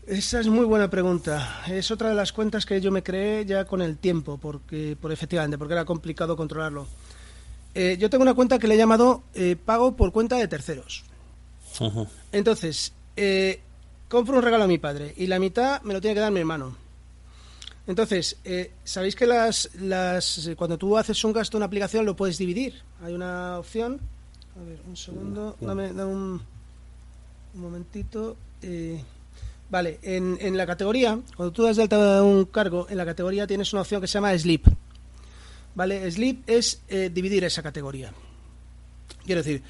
Esa 0.06 0.40
es 0.40 0.48
muy 0.48 0.66
buena 0.66 0.90
pregunta. 0.90 1.64
Es 1.68 1.92
otra 1.92 2.10
de 2.10 2.16
las 2.16 2.32
cuentas 2.32 2.66
que 2.66 2.80
yo 2.80 2.92
me 2.92 3.04
creé 3.04 3.46
ya 3.46 3.66
con 3.66 3.82
el 3.82 3.98
tiempo, 3.98 4.38
porque, 4.38 4.98
por 5.00 5.12
efectivamente, 5.12 5.58
porque 5.58 5.74
era 5.74 5.84
complicado 5.84 6.38
controlarlo. 6.38 6.88
Eh, 7.76 7.98
yo 8.00 8.10
tengo 8.10 8.22
una 8.22 8.34
cuenta 8.34 8.58
que 8.58 8.68
le 8.68 8.76
he 8.76 8.78
llamado 8.78 9.24
eh, 9.34 9.56
pago 9.56 9.96
por 9.96 10.12
cuenta 10.12 10.38
de 10.38 10.48
terceros. 10.48 11.04
Entonces, 12.32 12.94
eh, 13.16 13.62
compro 14.08 14.38
un 14.38 14.44
regalo 14.44 14.64
a 14.64 14.68
mi 14.68 14.78
padre 14.78 15.14
y 15.16 15.28
la 15.28 15.40
mitad 15.40 15.82
me 15.84 15.94
lo 15.94 16.02
tiene 16.02 16.16
que 16.16 16.22
dar 16.22 16.32
mi 16.32 16.40
hermano. 16.40 16.76
Entonces, 17.88 18.38
eh, 18.44 18.72
¿sabéis 18.84 19.16
que 19.16 19.26
las, 19.26 19.70
las, 19.76 20.50
cuando 20.58 20.78
tú 20.78 20.98
haces 20.98 21.24
un 21.24 21.32
gasto 21.32 21.56
en 21.56 21.60
una 21.60 21.68
aplicación 21.68 22.06
lo 22.06 22.18
puedes 22.18 22.38
dividir? 22.38 22.82
Hay 23.02 23.14
una 23.14 23.58
opción. 23.58 24.00
A 24.60 24.70
ver, 24.70 24.80
un 24.86 24.98
segundo. 24.98 25.56
Dame, 25.62 25.92
un, 26.04 26.42
momentito. 27.54 28.36
Eh, 28.62 29.02
vale, 29.70 30.00
en, 30.02 30.38
en, 30.42 30.58
la 30.58 30.66
categoría, 30.66 31.18
cuando 31.38 31.54
tú 31.54 31.64
das 31.64 31.78
de 31.78 31.84
alta 31.84 32.22
un 32.24 32.46
cargo, 32.46 32.88
en 32.90 32.98
la 32.98 33.06
categoría 33.06 33.48
tienes 33.48 33.72
una 33.72 33.84
opción 33.84 34.02
que 34.02 34.08
se 34.08 34.16
llama 34.16 34.38
Sleep. 34.38 34.68
¿Vale? 35.74 36.12
Sleep 36.12 36.44
es 36.48 36.82
eh, 36.90 37.10
dividir 37.14 37.46
esa 37.46 37.64
categoría. 37.64 38.12
Quiero 39.26 39.44
decir, 39.44 39.64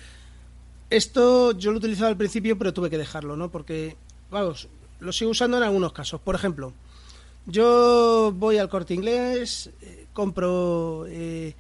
esto 0.90 1.52
yo 1.52 1.72
lo 1.72 1.78
utilizaba 1.78 2.08
al 2.08 2.18
principio, 2.18 2.58
pero 2.58 2.74
tuve 2.74 2.90
que 2.90 2.98
dejarlo, 2.98 3.36
¿no? 3.36 3.52
Porque, 3.52 3.96
vamos, 4.32 4.70
lo 5.02 5.12
sigo 5.12 5.32
usando 5.32 5.58
en 5.58 5.64
algunos 5.64 5.94
casos. 5.94 6.20
Por 6.22 6.34
ejemplo, 6.34 6.74
yo 7.48 8.34
voy 8.36 8.58
al 8.58 8.68
corte 8.68 8.94
inglés, 8.94 9.70
eh, 9.82 10.08
compro, 10.12 11.06
eh, 11.08 11.56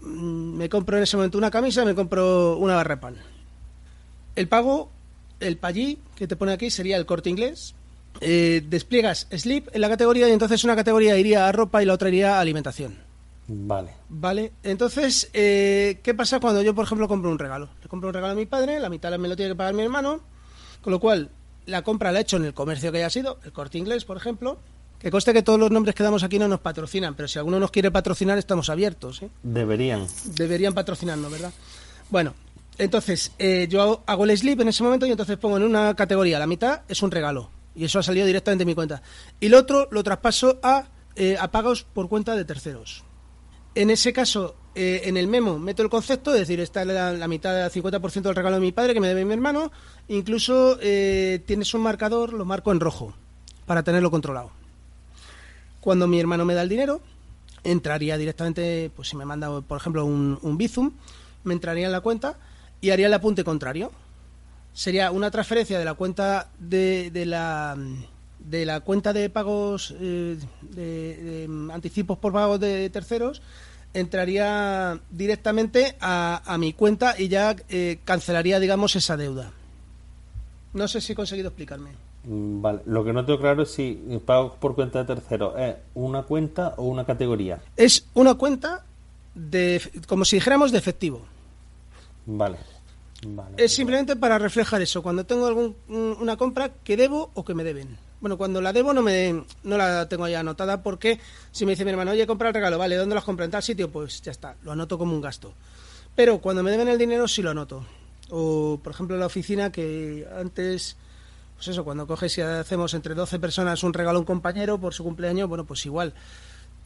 mm, 0.00 0.56
me 0.56 0.68
compro 0.68 0.96
en 0.96 1.02
ese 1.02 1.16
momento 1.16 1.36
una 1.36 1.50
camisa, 1.50 1.84
me 1.84 1.96
compro 1.96 2.56
una 2.58 2.76
barra 2.76 2.94
de 2.94 3.00
pan. 3.00 3.16
El 4.36 4.46
pago, 4.46 4.90
el 5.40 5.56
pallí 5.56 5.98
que 6.14 6.28
te 6.28 6.36
pone 6.36 6.52
aquí 6.52 6.70
sería 6.70 6.96
el 6.96 7.06
corte 7.06 7.28
inglés. 7.28 7.74
Eh, 8.20 8.62
despliegas 8.68 9.28
sleep 9.30 9.68
en 9.72 9.80
la 9.80 9.88
categoría 9.88 10.28
y 10.28 10.32
entonces 10.32 10.62
una 10.64 10.76
categoría 10.76 11.16
iría 11.16 11.46
a 11.48 11.52
ropa 11.52 11.82
y 11.82 11.86
la 11.86 11.94
otra 11.94 12.08
iría 12.08 12.36
a 12.36 12.40
alimentación. 12.40 12.96
Vale. 13.48 13.90
Vale, 14.08 14.52
entonces, 14.62 15.28
¿qué 15.32 16.14
pasa 16.16 16.38
cuando 16.38 16.62
yo, 16.62 16.72
por 16.72 16.84
ejemplo, 16.84 17.08
compro 17.08 17.32
un 17.32 17.38
regalo? 17.38 17.68
Le 17.82 17.88
compro 17.88 18.10
un 18.10 18.14
regalo 18.14 18.34
a 18.34 18.36
mi 18.36 18.46
padre, 18.46 18.78
la 18.78 18.88
mitad 18.88 19.16
me 19.18 19.26
lo 19.26 19.34
tiene 19.34 19.52
que 19.52 19.56
pagar 19.56 19.74
mi 19.74 19.82
hermano, 19.82 20.20
con 20.82 20.92
lo 20.92 21.00
cual 21.00 21.30
la 21.66 21.82
compra 21.82 22.12
la 22.12 22.20
he 22.20 22.22
hecho 22.22 22.36
en 22.36 22.44
el 22.44 22.54
comercio 22.54 22.92
que 22.92 22.98
haya 22.98 23.10
sido, 23.10 23.40
el 23.44 23.52
corte 23.52 23.78
inglés, 23.78 24.04
por 24.04 24.16
ejemplo, 24.16 24.60
que 25.00 25.10
conste 25.10 25.32
que 25.32 25.42
todos 25.42 25.58
los 25.58 25.70
nombres 25.70 25.94
que 25.94 26.02
damos 26.02 26.22
aquí 26.22 26.38
no 26.38 26.46
nos 26.46 26.60
patrocinan, 26.60 27.14
pero 27.14 27.26
si 27.26 27.38
alguno 27.38 27.58
nos 27.58 27.70
quiere 27.70 27.90
patrocinar 27.90 28.36
estamos 28.38 28.68
abiertos. 28.68 29.22
¿eh? 29.22 29.30
Deberían. 29.42 30.06
Deberían 30.26 30.74
patrocinarnos, 30.74 31.32
¿verdad? 31.32 31.52
Bueno, 32.10 32.34
entonces 32.76 33.32
eh, 33.38 33.66
yo 33.70 34.02
hago 34.06 34.24
el 34.24 34.36
sleep 34.36 34.60
en 34.60 34.68
ese 34.68 34.82
momento 34.82 35.06
y 35.06 35.10
entonces 35.10 35.38
pongo 35.38 35.56
en 35.56 35.62
una 35.62 35.96
categoría, 35.96 36.38
la 36.38 36.46
mitad 36.46 36.82
es 36.86 37.02
un 37.02 37.10
regalo. 37.10 37.50
Y 37.74 37.84
eso 37.84 37.98
ha 37.98 38.02
salido 38.02 38.26
directamente 38.26 38.62
de 38.62 38.66
mi 38.66 38.74
cuenta. 38.74 39.00
Y 39.38 39.46
el 39.46 39.54
otro 39.54 39.88
lo 39.90 40.02
traspaso 40.02 40.58
a, 40.62 40.88
eh, 41.16 41.36
a 41.38 41.50
pagos 41.50 41.84
por 41.84 42.08
cuenta 42.08 42.36
de 42.36 42.44
terceros. 42.44 43.04
En 43.74 43.88
ese 43.88 44.12
caso, 44.12 44.56
eh, 44.74 45.02
en 45.04 45.16
el 45.16 45.28
memo 45.28 45.58
meto 45.58 45.82
el 45.82 45.88
concepto, 45.88 46.34
es 46.34 46.40
decir, 46.40 46.60
está 46.60 46.84
la, 46.84 47.12
la 47.12 47.28
mitad 47.28 47.54
del 47.54 47.70
50% 47.70 48.22
del 48.22 48.34
regalo 48.34 48.56
de 48.56 48.60
mi 48.60 48.72
padre 48.72 48.92
que 48.92 49.00
me 49.00 49.08
debe 49.08 49.24
mi 49.24 49.32
hermano. 49.32 49.70
Incluso 50.08 50.76
tienes 50.78 51.72
un 51.72 51.80
marcador, 51.80 52.34
lo 52.34 52.44
marco 52.44 52.72
en 52.72 52.80
rojo, 52.80 53.14
para 53.64 53.82
tenerlo 53.84 54.10
controlado. 54.10 54.59
Cuando 55.80 56.06
mi 56.06 56.20
hermano 56.20 56.44
me 56.44 56.54
da 56.54 56.62
el 56.62 56.68
dinero, 56.68 57.00
entraría 57.64 58.16
directamente, 58.16 58.90
pues 58.94 59.08
si 59.08 59.16
me 59.16 59.24
manda, 59.24 59.60
por 59.60 59.78
ejemplo, 59.78 60.04
un, 60.04 60.38
un 60.42 60.58
Bizum, 60.58 60.92
me 61.44 61.54
entraría 61.54 61.86
en 61.86 61.92
la 61.92 62.00
cuenta 62.00 62.38
y 62.80 62.90
haría 62.90 63.06
el 63.06 63.14
apunte 63.14 63.44
contrario. 63.44 63.90
Sería 64.72 65.10
una 65.10 65.30
transferencia 65.30 65.78
de 65.78 65.84
la 65.84 65.94
cuenta 65.94 66.50
de, 66.58 67.10
de 67.10 67.26
la 67.26 67.76
de 68.38 68.64
la 68.64 68.80
cuenta 68.80 69.12
de 69.12 69.28
pagos 69.28 69.94
eh, 70.00 70.38
de, 70.62 71.48
anticipos 71.72 72.18
por 72.18 72.32
pagos 72.32 72.58
de 72.58 72.88
terceros 72.88 73.42
entraría 73.92 74.98
directamente 75.10 75.96
a, 76.00 76.42
a 76.46 76.56
mi 76.56 76.72
cuenta 76.72 77.16
y 77.18 77.28
ya 77.28 77.54
eh, 77.68 77.98
cancelaría 78.04 78.58
digamos 78.58 78.96
esa 78.96 79.18
deuda 79.18 79.52
no 80.72 80.88
sé 80.88 81.02
si 81.02 81.12
he 81.12 81.16
conseguido 81.16 81.48
explicarme 81.48 81.90
vale, 82.24 82.80
lo 82.86 83.04
que 83.04 83.12
no 83.12 83.24
tengo 83.24 83.40
claro 83.40 83.62
es 83.62 83.70
si 83.70 83.94
pago 84.24 84.54
por 84.54 84.74
cuenta 84.74 85.00
de 85.00 85.14
tercero 85.14 85.56
es 85.56 85.76
una 85.94 86.22
cuenta 86.22 86.74
o 86.76 86.84
una 86.84 87.04
categoría. 87.04 87.60
Es 87.76 88.06
una 88.14 88.34
cuenta 88.34 88.84
de, 89.34 89.80
como 90.06 90.24
si 90.24 90.36
dijéramos 90.36 90.72
de 90.72 90.78
efectivo. 90.78 91.22
Vale. 92.26 92.58
es 93.56 93.72
simplemente 93.72 94.16
para 94.16 94.38
reflejar 94.38 94.82
eso, 94.82 95.02
cuando 95.02 95.24
tengo 95.24 95.46
algún, 95.46 95.74
una 95.88 96.36
compra 96.36 96.70
que 96.84 96.96
debo 96.96 97.30
o 97.34 97.44
que 97.44 97.54
me 97.54 97.64
deben. 97.64 97.98
Bueno, 98.20 98.36
cuando 98.36 98.60
la 98.60 98.72
debo 98.74 98.92
no 98.92 99.00
me 99.00 99.44
no 99.62 99.78
la 99.78 100.06
tengo 100.08 100.28
ya 100.28 100.40
anotada 100.40 100.82
porque 100.82 101.18
si 101.52 101.64
me 101.64 101.72
dice 101.72 101.84
mi 101.84 101.90
hermano, 101.90 102.10
oye, 102.10 102.26
compra 102.26 102.48
el 102.48 102.54
regalo, 102.54 102.76
vale, 102.76 102.96
¿dónde 102.96 103.14
lo 103.14 103.18
has 103.18 103.24
comprado? 103.24 103.46
En 103.46 103.52
tal 103.52 103.62
sitio, 103.62 103.90
pues 103.90 104.20
ya 104.20 104.30
está, 104.30 104.56
lo 104.62 104.72
anoto 104.72 104.98
como 104.98 105.14
un 105.14 105.22
gasto. 105.22 105.54
Pero 106.14 106.38
cuando 106.38 106.62
me 106.62 106.70
deben 106.70 106.88
el 106.88 106.98
dinero 106.98 107.26
sí 107.26 107.40
lo 107.40 107.50
anoto. 107.50 107.84
O, 108.28 108.78
por 108.82 108.92
ejemplo, 108.92 109.16
la 109.16 109.26
oficina 109.26 109.72
que 109.72 110.26
antes 110.38 110.96
pues 111.60 111.68
eso, 111.68 111.84
cuando 111.84 112.06
coges 112.06 112.38
y 112.38 112.40
hacemos 112.40 112.94
entre 112.94 113.14
12 113.14 113.38
personas 113.38 113.82
un 113.82 113.92
regalo 113.92 114.16
a 114.16 114.20
un 114.20 114.24
compañero 114.24 114.78
por 114.78 114.94
su 114.94 115.04
cumpleaños, 115.04 115.46
bueno, 115.46 115.66
pues 115.66 115.84
igual. 115.84 116.14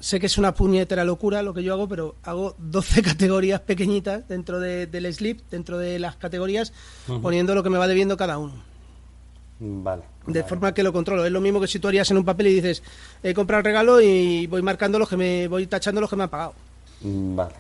Sé 0.01 0.19
que 0.19 0.27
es 0.27 0.37
una 0.37 0.53
puñetera 0.53 1.05
locura 1.05 1.45
lo 1.45 1.55
que 1.55 1.63
yo 1.63 1.75
hago, 1.75 1.87
pero 1.87 2.17
hago 2.25 2.57
12 2.59 3.03
categorías 3.03 3.61
pequeñitas 3.61 4.27
dentro 4.27 4.59
del 4.59 5.15
slip, 5.15 5.43
dentro 5.49 5.79
de 5.79 6.01
las 6.01 6.17
categorías, 6.17 6.73
poniendo 7.23 7.55
lo 7.55 7.63
que 7.63 7.71
me 7.71 7.79
va 7.79 7.87
debiendo 7.87 8.17
cada 8.17 8.37
uno. 8.37 8.55
Vale. 9.61 10.03
De 10.27 10.43
forma 10.43 10.75
que 10.75 10.83
lo 10.83 10.93
controlo. 10.93 11.25
Es 11.25 11.31
lo 11.31 11.41
mismo 11.41 11.61
que 11.61 11.69
si 11.69 11.79
tú 11.79 11.87
harías 11.87 12.11
en 12.11 12.17
un 12.17 12.25
papel 12.25 12.49
y 12.49 12.55
dices, 12.55 12.83
he 13.23 13.33
comprado 13.33 13.61
el 13.61 13.67
regalo 13.67 14.01
y 14.01 14.49
voy 14.49 14.63
marcando 14.63 14.99
los 14.99 15.09
que 15.09 15.17
me, 15.17 15.47
voy 15.47 15.69
tachando 15.69 16.01
los 16.01 16.11
que 16.11 16.17
me 16.17 16.25
han 16.25 16.31
pagado. 16.31 16.55
Vale. 17.01 17.55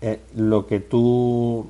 Eh, 0.00 0.20
lo 0.36 0.64
que 0.68 0.78
tú 0.78 1.68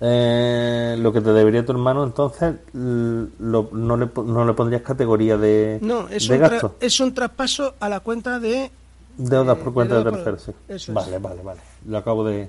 eh, 0.00 0.96
lo 0.98 1.12
que 1.12 1.20
te 1.20 1.32
debería 1.32 1.64
tu 1.64 1.72
hermano, 1.72 2.04
entonces 2.04 2.54
no, 2.72 3.68
le, 3.96 4.08
no 4.24 4.44
le 4.44 4.52
pondrías 4.52 4.82
categoría 4.82 5.36
de, 5.36 5.78
no, 5.82 6.08
es 6.08 6.28
de 6.28 6.34
un 6.34 6.40
gasto. 6.40 6.76
es 6.80 7.00
un 7.00 7.12
traspaso 7.14 7.74
a 7.80 7.88
la 7.88 8.00
cuenta 8.00 8.38
de. 8.38 8.70
Deudas 9.16 9.58
por 9.58 9.74
cuenta 9.74 10.02
de, 10.02 10.12
terceros, 10.12 10.42
sí. 10.42 10.92
vale, 10.92 11.18
vale, 11.18 11.42
vale. 11.42 11.60
Lo 11.86 11.98
acabo 11.98 12.24
de, 12.24 12.48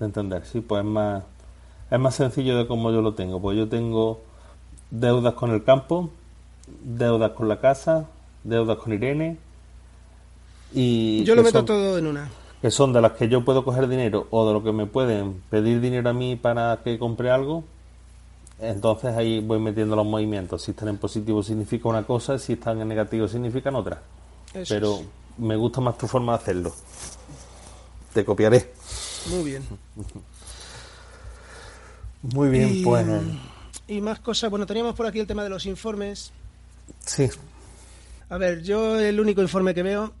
entender. 0.00 0.44
Sí, 0.44 0.60
pues 0.60 0.80
es 0.80 0.90
más, 0.90 1.22
es 1.88 1.98
más 2.00 2.14
sencillo 2.16 2.58
de 2.58 2.66
cómo 2.66 2.90
yo 2.90 3.02
lo 3.02 3.14
tengo. 3.14 3.40
Pues 3.40 3.56
yo 3.56 3.68
tengo 3.68 4.22
deudas 4.90 5.34
con 5.34 5.52
el 5.52 5.62
campo, 5.62 6.10
deudas 6.82 7.30
con 7.32 7.46
la 7.46 7.60
casa, 7.60 8.08
deudas 8.42 8.78
con 8.78 8.92
Irene. 8.92 9.38
Y 10.72 11.22
yo 11.22 11.36
lo 11.36 11.44
meto 11.44 11.64
todo 11.64 11.98
en 11.98 12.08
una 12.08 12.28
que 12.60 12.70
son 12.70 12.92
de 12.92 13.00
las 13.00 13.12
que 13.12 13.28
yo 13.28 13.44
puedo 13.44 13.64
coger 13.64 13.88
dinero 13.88 14.26
o 14.30 14.46
de 14.46 14.52
lo 14.52 14.62
que 14.62 14.72
me 14.72 14.86
pueden 14.86 15.42
pedir 15.50 15.80
dinero 15.80 16.10
a 16.10 16.12
mí 16.12 16.36
para 16.36 16.80
que 16.84 16.98
compre 16.98 17.30
algo, 17.30 17.64
entonces 18.58 19.16
ahí 19.16 19.40
voy 19.40 19.58
metiendo 19.58 19.96
los 19.96 20.06
movimientos. 20.06 20.62
Si 20.62 20.72
están 20.72 20.88
en 20.88 20.98
positivo 20.98 21.42
significa 21.42 21.88
una 21.88 22.04
cosa, 22.04 22.38
si 22.38 22.52
están 22.54 22.80
en 22.80 22.88
negativo 22.88 23.26
significan 23.28 23.74
otra. 23.76 24.02
Pero 24.68 25.00
me 25.38 25.56
gusta 25.56 25.80
más 25.80 25.96
tu 25.96 26.06
forma 26.06 26.32
de 26.32 26.38
hacerlo. 26.38 26.74
Te 28.12 28.24
copiaré. 28.24 28.72
Muy 29.30 29.44
bien. 29.44 29.62
Muy 32.22 32.50
bien, 32.50 32.68
y, 32.70 32.84
pues. 32.84 33.06
Y 33.88 34.02
más 34.02 34.20
cosas. 34.20 34.50
Bueno, 34.50 34.66
teníamos 34.66 34.94
por 34.94 35.06
aquí 35.06 35.20
el 35.20 35.26
tema 35.26 35.42
de 35.42 35.48
los 35.48 35.64
informes. 35.64 36.32
Sí. 37.06 37.30
A 38.28 38.36
ver, 38.36 38.62
yo 38.62 39.00
el 39.00 39.18
único 39.18 39.40
informe 39.40 39.74
que 39.74 39.82
veo 39.82 40.12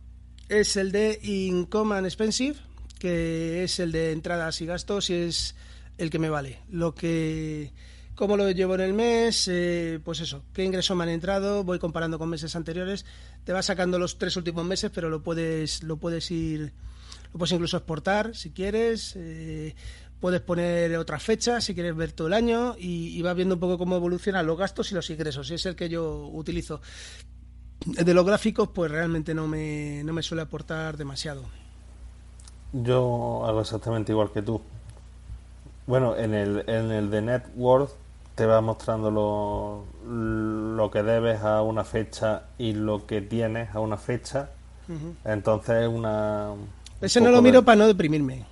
es 0.50 0.76
el 0.76 0.90
de 0.90 1.20
Income 1.22 1.94
and 1.94 2.06
Expensive, 2.06 2.56
que 2.98 3.62
es 3.62 3.78
el 3.78 3.92
de 3.92 4.10
entradas 4.10 4.60
y 4.60 4.66
gastos 4.66 5.08
y 5.08 5.14
es 5.14 5.54
el 5.96 6.10
que 6.10 6.18
me 6.18 6.28
vale. 6.28 6.58
Lo 6.68 6.92
que 6.94 7.72
cómo 8.16 8.36
lo 8.36 8.50
llevo 8.50 8.74
en 8.74 8.80
el 8.80 8.92
mes, 8.92 9.46
eh, 9.48 10.00
pues 10.04 10.20
eso, 10.20 10.42
qué 10.52 10.64
ingresos 10.64 10.96
me 10.96 11.04
han 11.04 11.10
entrado, 11.10 11.62
voy 11.62 11.78
comparando 11.78 12.18
con 12.18 12.28
meses 12.28 12.56
anteriores, 12.56 13.06
te 13.44 13.52
va 13.52 13.62
sacando 13.62 13.98
los 13.98 14.18
tres 14.18 14.36
últimos 14.36 14.64
meses, 14.64 14.90
pero 14.92 15.08
lo 15.08 15.22
puedes, 15.22 15.84
lo 15.84 15.98
puedes 15.98 16.30
ir, 16.32 16.72
lo 17.32 17.38
puedes 17.38 17.52
incluso 17.52 17.76
exportar 17.76 18.34
si 18.34 18.50
quieres, 18.50 19.14
eh, 19.16 19.76
puedes 20.18 20.40
poner 20.40 20.96
otra 20.96 21.20
fecha 21.20 21.60
si 21.60 21.74
quieres 21.74 21.94
ver 21.94 22.10
todo 22.10 22.26
el 22.26 22.34
año 22.34 22.74
y, 22.76 23.16
y 23.16 23.22
vas 23.22 23.36
viendo 23.36 23.54
un 23.54 23.60
poco 23.60 23.78
cómo 23.78 23.94
evolucionan 23.94 24.46
los 24.46 24.58
gastos 24.58 24.90
y 24.90 24.96
los 24.96 25.08
ingresos, 25.10 25.48
y 25.50 25.54
es 25.54 25.64
el 25.64 25.76
que 25.76 25.88
yo 25.88 26.28
utilizo. 26.32 26.80
De 27.86 28.12
los 28.12 28.26
gráficos, 28.26 28.68
pues 28.68 28.90
realmente 28.90 29.34
no 29.34 29.46
me, 29.46 30.02
no 30.04 30.12
me 30.12 30.22
suele 30.22 30.42
aportar 30.42 30.96
demasiado. 30.96 31.42
Yo 32.72 33.44
hago 33.46 33.60
exactamente 33.60 34.12
igual 34.12 34.30
que 34.32 34.42
tú. 34.42 34.60
Bueno, 35.86 36.16
en 36.16 36.34
el, 36.34 36.64
en 36.68 36.92
el 36.92 37.10
de 37.10 37.22
Net 37.22 37.44
Worth 37.56 37.92
te 38.34 38.46
va 38.46 38.60
mostrando 38.60 39.10
lo, 39.10 39.84
lo 40.06 40.90
que 40.90 41.02
debes 41.02 41.42
a 41.42 41.62
una 41.62 41.84
fecha 41.84 42.44
y 42.58 42.74
lo 42.74 43.06
que 43.06 43.20
tienes 43.22 43.74
a 43.74 43.80
una 43.80 43.96
fecha. 43.96 44.50
Entonces, 45.24 45.88
una. 45.88 46.50
Ese 47.00 47.20
no 47.20 47.30
lo 47.30 47.42
miro 47.42 47.60
de... 47.60 47.66
para 47.66 47.76
no 47.76 47.86
deprimirme. 47.86 48.44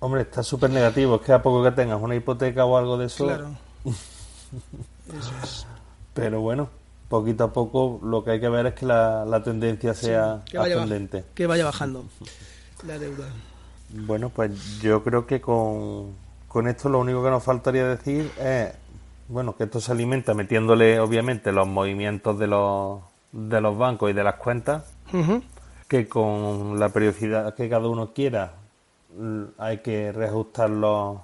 Hombre, 0.00 0.22
está 0.22 0.42
súper 0.42 0.70
negativo. 0.70 1.16
Es 1.16 1.22
que 1.22 1.32
a 1.32 1.42
poco 1.42 1.62
que 1.62 1.70
tengas 1.72 2.00
una 2.00 2.14
hipoteca 2.14 2.64
o 2.64 2.76
algo 2.76 2.96
de 2.96 3.06
eso. 3.06 3.24
Claro. 3.24 3.50
eso 3.84 5.32
es. 5.42 5.66
Pero 6.14 6.40
bueno, 6.40 6.68
poquito 7.08 7.44
a 7.44 7.52
poco 7.52 8.00
lo 8.02 8.24
que 8.24 8.32
hay 8.32 8.40
que 8.40 8.48
ver 8.48 8.66
es 8.66 8.74
que 8.74 8.86
la, 8.86 9.24
la 9.24 9.42
tendencia 9.42 9.94
sea 9.94 10.42
sí, 10.44 10.52
que 10.52 10.58
vaya 10.58 10.76
ascendente. 10.76 11.24
Que 11.34 11.46
vaya 11.46 11.64
bajando 11.64 12.04
la 12.86 12.98
deuda. 12.98 13.26
Bueno, 13.90 14.30
pues 14.30 14.80
yo 14.80 15.02
creo 15.02 15.26
que 15.26 15.40
con, 15.40 16.14
con 16.48 16.66
esto 16.68 16.88
lo 16.88 16.98
único 16.98 17.22
que 17.22 17.30
nos 17.30 17.42
faltaría 17.42 17.86
decir 17.86 18.30
es, 18.40 18.72
bueno, 19.28 19.56
que 19.56 19.64
esto 19.64 19.80
se 19.80 19.92
alimenta 19.92 20.34
metiéndole 20.34 20.98
obviamente 21.00 21.52
los 21.52 21.66
movimientos 21.68 22.38
de 22.38 22.46
los, 22.46 23.00
de 23.32 23.60
los 23.60 23.76
bancos 23.78 24.10
y 24.10 24.12
de 24.12 24.24
las 24.24 24.34
cuentas, 24.34 24.84
uh 25.12 25.16
-huh. 25.16 25.42
que 25.88 26.08
con 26.08 26.78
la 26.80 26.88
periodicidad 26.88 27.54
que 27.54 27.68
cada 27.68 27.86
uno 27.88 28.12
quiera 28.12 28.54
hay 29.58 29.78
que 29.78 30.10
reajustar 30.10 30.68
los, 30.70 31.18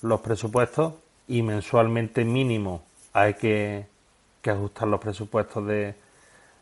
los 0.00 0.20
presupuestos 0.20 0.94
y 1.26 1.42
mensualmente 1.42 2.24
mínimo 2.24 2.80
hay 3.12 3.34
que, 3.34 3.86
que 4.48 4.52
ajustar 4.52 4.88
los 4.88 4.98
presupuestos 4.98 5.66
de, 5.66 5.94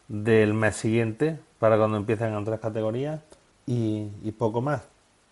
del 0.09 0.55
mes 0.55 0.75
siguiente 0.75 1.39
para 1.61 1.79
cuando 1.79 1.97
empiecen 1.97 2.35
a 2.35 2.39
entrar 2.39 2.59
categorías 2.59 3.21
y, 3.65 4.09
poco 4.33 4.61
más. 4.61 4.83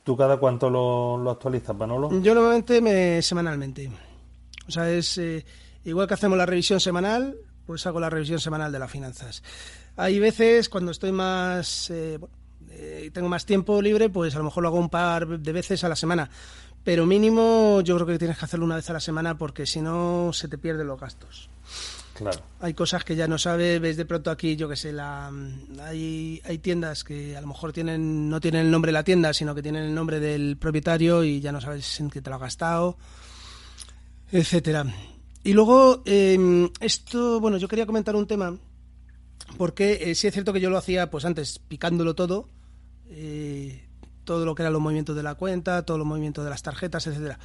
¿Tú 0.04 0.16
cada 0.16 0.36
cuánto 0.36 0.70
lo, 0.70 1.16
lo, 1.18 1.30
actualizas, 1.30 1.74
Manolo? 1.74 2.10
Yo 2.20 2.34
normalmente 2.34 2.80
me, 2.80 3.22
semanalmente. 3.22 3.90
O 4.68 4.70
sea, 4.70 4.88
es 4.88 5.18
eh, 5.18 5.44
igual 5.84 6.06
que 6.06 6.14
hacemos 6.14 6.38
la 6.38 6.46
revisión 6.46 6.78
semanal, 6.78 7.36
pues 7.66 7.86
hago 7.86 7.98
la 7.98 8.10
revisión 8.10 8.38
semanal 8.38 8.70
de 8.70 8.78
las 8.78 8.90
finanzas. 8.90 9.42
Hay 9.96 10.20
veces 10.20 10.68
cuando 10.68 10.92
estoy 10.92 11.10
más... 11.10 11.90
Eh, 11.90 12.18
eh, 12.70 13.10
tengo 13.12 13.28
más 13.28 13.46
tiempo 13.46 13.80
libre, 13.80 14.10
pues 14.10 14.34
a 14.34 14.38
lo 14.38 14.44
mejor 14.44 14.62
lo 14.62 14.68
hago 14.68 14.78
un 14.78 14.90
par 14.90 15.26
de 15.26 15.52
veces 15.52 15.82
a 15.84 15.88
la 15.88 15.96
semana. 15.96 16.28
Pero 16.84 17.06
mínimo 17.06 17.80
yo 17.80 17.94
creo 17.96 18.06
que 18.06 18.18
tienes 18.18 18.38
que 18.38 18.44
hacerlo 18.44 18.66
una 18.66 18.76
vez 18.76 18.90
a 18.90 18.92
la 18.92 19.00
semana 19.00 19.38
porque 19.38 19.64
si 19.64 19.80
no 19.80 20.32
se 20.32 20.48
te 20.48 20.58
pierden 20.58 20.86
los 20.86 21.00
gastos. 21.00 21.48
Hay 22.60 22.74
cosas 22.74 23.04
que 23.04 23.16
ya 23.16 23.26
no 23.26 23.38
sabes, 23.38 23.80
ves 23.80 23.96
de 23.96 24.04
pronto 24.04 24.30
aquí, 24.30 24.56
yo 24.56 24.68
que 24.68 24.76
sé, 24.76 24.92
la, 24.92 25.32
hay, 25.82 26.40
hay 26.44 26.58
tiendas 26.58 27.02
que 27.04 27.36
a 27.36 27.40
lo 27.40 27.48
mejor 27.48 27.72
tienen 27.72 28.28
no 28.28 28.40
tienen 28.40 28.66
el 28.66 28.70
nombre 28.70 28.90
de 28.90 28.94
la 28.94 29.04
tienda, 29.04 29.32
sino 29.32 29.54
que 29.54 29.62
tienen 29.62 29.84
el 29.84 29.94
nombre 29.94 30.20
del 30.20 30.56
propietario 30.56 31.24
y 31.24 31.40
ya 31.40 31.52
no 31.52 31.60
sabes 31.60 32.00
en 32.00 32.10
qué 32.10 32.22
te 32.22 32.30
lo 32.30 32.36
has 32.36 32.42
gastado, 32.42 32.96
etcétera. 34.30 34.86
Y 35.42 35.52
luego, 35.52 36.02
eh, 36.06 36.70
esto, 36.80 37.40
bueno, 37.40 37.58
yo 37.58 37.68
quería 37.68 37.84
comentar 37.84 38.16
un 38.16 38.26
tema, 38.26 38.56
porque 39.58 40.10
eh, 40.10 40.14
sí 40.14 40.26
es 40.26 40.32
cierto 40.32 40.52
que 40.52 40.60
yo 40.60 40.70
lo 40.70 40.78
hacía 40.78 41.10
pues 41.10 41.24
antes 41.24 41.58
picándolo 41.58 42.14
todo, 42.14 42.48
eh, 43.08 43.86
todo 44.24 44.46
lo 44.46 44.54
que 44.54 44.62
eran 44.62 44.72
los 44.72 44.80
movimientos 44.80 45.16
de 45.16 45.22
la 45.22 45.34
cuenta, 45.34 45.84
todos 45.84 45.98
los 45.98 46.06
movimientos 46.06 46.44
de 46.44 46.50
las 46.50 46.62
tarjetas, 46.62 47.06
etcétera. 47.06 47.38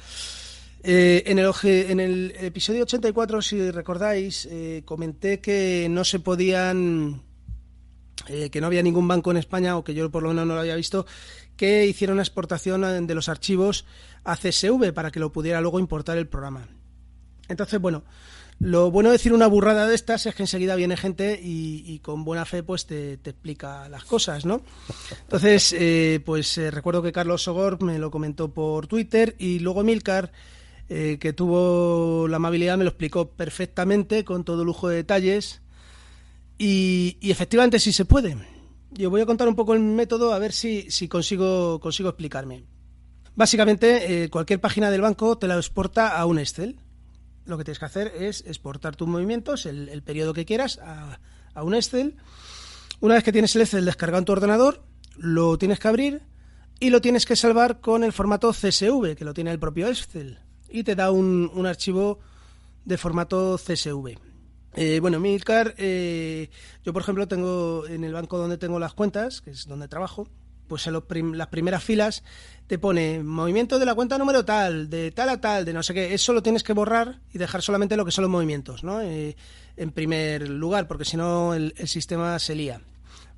Eh, 0.82 1.24
en, 1.26 1.38
el, 1.38 1.52
en, 1.64 2.00
el, 2.00 2.34
episodio 2.38 2.84
84, 2.84 3.42
si 3.42 3.70
recordáis, 3.70 4.46
eh, 4.50 4.82
comenté 4.86 5.40
que 5.40 5.88
no 5.90 6.04
se 6.04 6.20
podían, 6.20 7.22
eh, 8.28 8.48
que 8.48 8.60
no 8.60 8.66
había 8.66 8.82
ningún 8.82 9.06
banco 9.06 9.30
en 9.30 9.36
España, 9.36 9.76
o 9.76 9.84
que 9.84 9.92
yo 9.92 10.10
por 10.10 10.22
lo 10.22 10.30
menos 10.30 10.46
no 10.46 10.54
lo 10.54 10.60
había 10.60 10.76
visto, 10.76 11.06
que 11.56 11.86
hiciera 11.86 12.14
una 12.14 12.22
exportación 12.22 13.06
de 13.06 13.14
los 13.14 13.28
archivos 13.28 13.84
a 14.24 14.36
CSV 14.36 14.92
para 14.94 15.10
que 15.10 15.20
lo 15.20 15.32
pudiera 15.32 15.60
luego 15.60 15.78
importar 15.78 16.16
el 16.16 16.28
programa. 16.28 16.66
Entonces, 17.48 17.78
bueno, 17.78 18.02
lo 18.58 18.90
bueno 18.90 19.10
de 19.10 19.14
decir 19.14 19.34
una 19.34 19.48
burrada 19.48 19.86
de 19.86 19.94
estas 19.94 20.24
es 20.24 20.34
que 20.34 20.44
enseguida 20.44 20.76
viene 20.76 20.96
gente 20.96 21.38
y, 21.42 21.98
con 21.98 22.24
buena 22.24 22.46
fe 22.46 22.62
pues 22.62 22.86
te, 22.86 23.18
te, 23.18 23.30
explica 23.30 23.88
las 23.90 24.04
cosas, 24.04 24.46
¿no? 24.46 24.62
Entonces, 25.22 25.74
pues 26.24 26.56
recuerdo 26.72 27.02
que 27.02 27.12
Carlos 27.12 27.42
Sogor 27.42 27.82
me 27.82 27.98
lo 27.98 28.10
comentó 28.10 28.54
por 28.54 28.86
Twitter 28.86 29.34
y 29.38 29.58
luego 29.58 29.82
Milcar, 29.82 30.32
eh, 30.90 31.16
que 31.18 31.32
tuvo 31.32 32.28
la 32.28 32.36
amabilidad, 32.36 32.76
me 32.76 32.84
lo 32.84 32.90
explicó 32.90 33.30
perfectamente, 33.30 34.24
con 34.24 34.44
todo 34.44 34.64
lujo 34.64 34.88
de 34.88 34.96
detalles 34.96 35.62
y, 36.58 37.16
efectivamente 37.22 37.78
sí 37.78 37.92
se 37.92 38.04
puede. 38.04 38.36
Yo 38.90 39.08
voy 39.08 39.22
a 39.22 39.26
contar 39.26 39.48
un 39.48 39.56
poco 39.56 39.72
el 39.72 39.80
método 39.80 40.34
a 40.34 40.38
ver 40.38 40.52
si, 40.52 40.90
si 40.90 41.08
consigo, 41.08 41.80
consigo 41.80 42.10
explicarme. 42.10 42.64
Básicamente, 43.34 44.28
cualquier 44.30 44.60
página 44.60 44.90
del 44.90 45.00
banco 45.00 45.38
te 45.38 45.46
la 45.46 45.56
exporta 45.56 46.18
a 46.18 46.26
un 46.26 46.38
Excel 46.38 46.76
lo 47.50 47.58
que 47.58 47.64
tienes 47.64 47.78
que 47.78 47.84
hacer 47.84 48.12
es 48.16 48.44
exportar 48.46 48.96
tus 48.96 49.08
movimientos, 49.08 49.66
el, 49.66 49.88
el 49.88 50.02
periodo 50.02 50.32
que 50.32 50.46
quieras, 50.46 50.78
a, 50.78 51.18
a, 51.54 51.62
un 51.62 51.74
Excel. 51.74 52.16
Una 53.00 53.14
vez 53.14 53.24
que 53.24 53.32
tienes 53.32 53.54
el 53.56 53.62
Excel 53.62 53.84
descargado 53.84 54.20
en 54.20 54.24
tu 54.24 54.32
ordenador, 54.32 54.82
lo 55.16 55.58
tienes 55.58 55.78
que 55.78 55.88
abrir 55.88 56.22
y 56.78 56.90
lo 56.90 57.00
tienes 57.00 57.26
que 57.26 57.36
salvar 57.36 57.80
con 57.80 58.04
el 58.04 58.12
formato 58.12 58.52
CSV, 58.52 59.16
que 59.16 59.24
lo 59.24 59.34
tiene 59.34 59.50
el 59.50 59.58
propio 59.58 59.88
Excel, 59.88 60.38
y 60.70 60.84
te 60.84 60.94
da 60.94 61.10
un, 61.10 61.50
un 61.54 61.66
archivo 61.66 62.18
de 62.84 62.96
formato 62.98 63.56
CSV. 63.56 64.18
Eh, 64.74 65.00
bueno, 65.00 65.18
Milcar, 65.18 65.74
eh, 65.78 66.48
yo 66.84 66.92
por 66.92 67.02
ejemplo 67.02 67.26
tengo 67.26 67.86
en 67.88 68.04
el 68.04 68.12
banco 68.12 68.38
donde 68.38 68.58
tengo 68.58 68.78
las 68.78 68.94
cuentas, 68.94 69.40
que 69.40 69.50
es 69.50 69.66
donde 69.66 69.88
trabajo, 69.88 70.28
pues 70.68 70.86
en 70.86 71.00
prim 71.02 71.32
las 71.32 71.48
primeras 71.48 71.82
filas 71.82 72.22
te 72.68 72.78
pone 72.78 73.24
movimiento 73.24 73.80
de 73.80 73.86
la 73.86 73.96
cuenta 73.96 74.16
número 74.16 74.44
tal, 74.44 74.88
de 74.88 75.10
tal 75.10 75.28
a 75.28 75.40
tal, 75.40 75.64
de 75.64 75.72
no 75.72 75.82
sé 75.82 75.92
qué. 75.92 76.14
Eso 76.14 76.32
lo 76.32 76.42
tienes 76.42 76.62
que 76.62 76.72
borrar 76.72 77.18
y 77.32 77.38
dejar 77.38 77.62
solamente 77.62 77.96
lo 77.96 78.04
que 78.04 78.12
son 78.12 78.22
los 78.22 78.30
movimientos, 78.30 78.84
¿no? 78.84 79.00
Eh, 79.00 79.36
en 79.76 79.90
primer 79.90 80.48
lugar, 80.48 80.86
porque 80.86 81.04
si 81.04 81.16
no 81.16 81.54
el, 81.54 81.74
sistema 81.88 82.38
se 82.38 82.54
lía. 82.54 82.80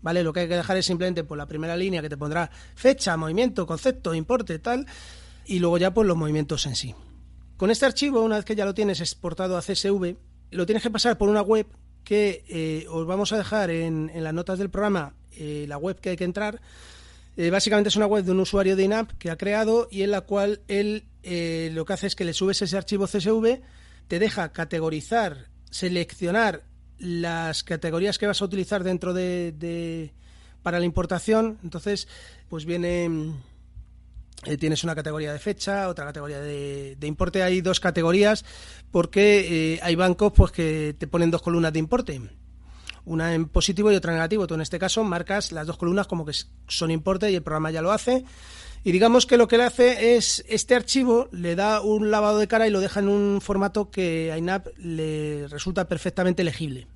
¿Vale? 0.03 0.24
Lo 0.24 0.33
que 0.33 0.41
hay 0.41 0.49
que 0.49 0.57
dejar 0.57 0.76
es 0.76 0.85
simplemente 0.85 1.22
por 1.22 1.28
pues, 1.28 1.39
la 1.39 1.47
primera 1.47 1.76
línea 1.76 2.03
que 2.03 2.09
te 2.09 2.16
pondrá 2.16 2.51
fecha, 2.74 3.16
movimiento, 3.16 3.66
concepto, 3.66 4.12
importe, 4.12 4.59
tal, 4.59 4.85
y 5.47 5.61
luego 5.61 5.78
ya 5.78 5.95
pues 5.95 6.09
los 6.09 6.16
movimientos 6.16 6.66
en 6.66 6.74
sí. 6.74 6.93
Con 7.57 7.71
este 7.71 7.87
archivo, 7.87 8.23
una 8.23 8.37
vez 8.37 8.45
que 8.45 8.55
ya 8.55 8.65
lo 8.65 8.75
tienes 8.75 9.01
exportado 9.01 9.57
a 9.57 9.63
CSV, 9.63 10.17
lo 10.51 10.67
tienes 10.67 10.83
que 10.83 10.91
pasar 10.91 11.19
por 11.19 11.29
una 11.29 11.43
web 11.43 11.67
que 12.05 12.45
eh, 12.49 12.87
os 12.89 13.07
vamos 13.07 13.33
a 13.33 13.39
dejar 13.39 13.71
en, 13.71 14.11
las 14.15 14.35
notas 14.35 14.59
del 14.59 14.71
programa, 14.71 15.15
eh, 15.33 15.67
la 15.69 15.79
web 15.79 16.01
que 16.01 16.11
hay 16.11 16.17
que 16.17 16.25
entrar, 16.25 16.61
eh, 17.37 17.51
básicamente 17.51 17.89
es 17.89 17.97
una 17.97 18.07
web 18.07 18.25
de 18.25 18.33
un 18.33 18.41
usuario 18.41 18.77
de 18.77 18.83
INAP 18.83 19.13
que 19.19 19.31
ha 19.31 19.37
creado 19.37 19.89
y 19.91 20.03
en 20.03 20.11
la 20.11 20.23
cual 20.23 20.61
él 20.69 21.05
lo 21.73 21.85
que 21.85 21.93
hace 21.93 22.09
es 22.09 22.17
que 22.17 22.25
le 22.25 22.35
subes 22.35 22.61
ese 22.61 22.77
archivo 22.77 23.07
CSV, 23.07 23.61
te 24.09 24.19
deja 24.19 24.53
categorizar, 24.53 25.47
seleccionar 25.71 26.65
las 26.99 27.63
categorías 27.63 28.19
que 28.19 28.27
vas 28.27 28.43
a 28.43 28.45
utilizar 28.45 28.83
dentro 28.83 29.15
de, 29.15 29.53
de 29.53 30.13
para 30.63 30.79
la 30.79 30.85
importación. 30.85 31.59
Entonces, 31.63 32.09
pues 32.49 32.65
viene 32.65 33.33
eh, 34.45 34.57
tienes 34.57 34.82
una 34.84 34.95
categoría 34.95 35.32
de 35.32 35.38
fecha, 35.38 35.88
otra 35.88 36.05
categoría 36.07 36.40
de, 36.40 36.97
importe. 37.03 37.43
Hay 37.43 37.61
dos 37.61 37.80
categorías 37.80 38.45
porque 38.90 39.74
eh, 39.74 39.80
hay 39.82 39.95
bancos 39.95 40.32
pues 40.34 40.53
que 40.53 40.95
te 40.99 41.07
ponen 41.07 41.30
dos 41.30 41.43
columnas 41.43 41.72
de 41.72 41.78
importe 41.78 42.20
una 43.05 43.34
en 43.34 43.49
positivo 43.49 43.90
y 43.90 43.97
otra 43.97 44.12
en 44.12 44.18
negativo. 44.18 44.47
Tú 44.47 44.55
en 44.55 44.61
este 44.61 44.78
caso 44.78 45.05
marcas 45.05 45.53
las 45.53 45.66
dos 45.66 45.76
columnas 45.76 46.07
como 46.07 46.24
que 46.24 46.32
son 46.68 46.90
importe 46.90 47.30
y 47.30 47.34
el 47.34 47.43
programa 47.43 47.70
ya 47.70 47.82
lo 47.82 47.93
hace. 47.93 48.24
Y 48.84 48.90
digamos 48.90 49.26
que 49.26 49.36
lo 49.36 49.47
que 49.47 49.59
le 49.59 49.64
hace 49.64 50.16
es 50.16 50.45
este 50.49 50.74
archivo 50.74 51.28
le 51.30 51.55
da 51.55 51.80
un 51.80 52.11
lavado 52.11 52.38
de 52.38 52.49
cara 52.49 52.66
y 52.66 52.70
lo 52.70 52.80
deja 52.80 53.01
en 53.01 53.09
un 53.09 53.40
formato 53.40 53.90
que 53.90 54.32
a 54.32 54.38
INAP 54.38 54.68
le 54.76 55.47
resulta 55.49 55.86
perfectamente 55.86 56.43
legible. 56.43 56.88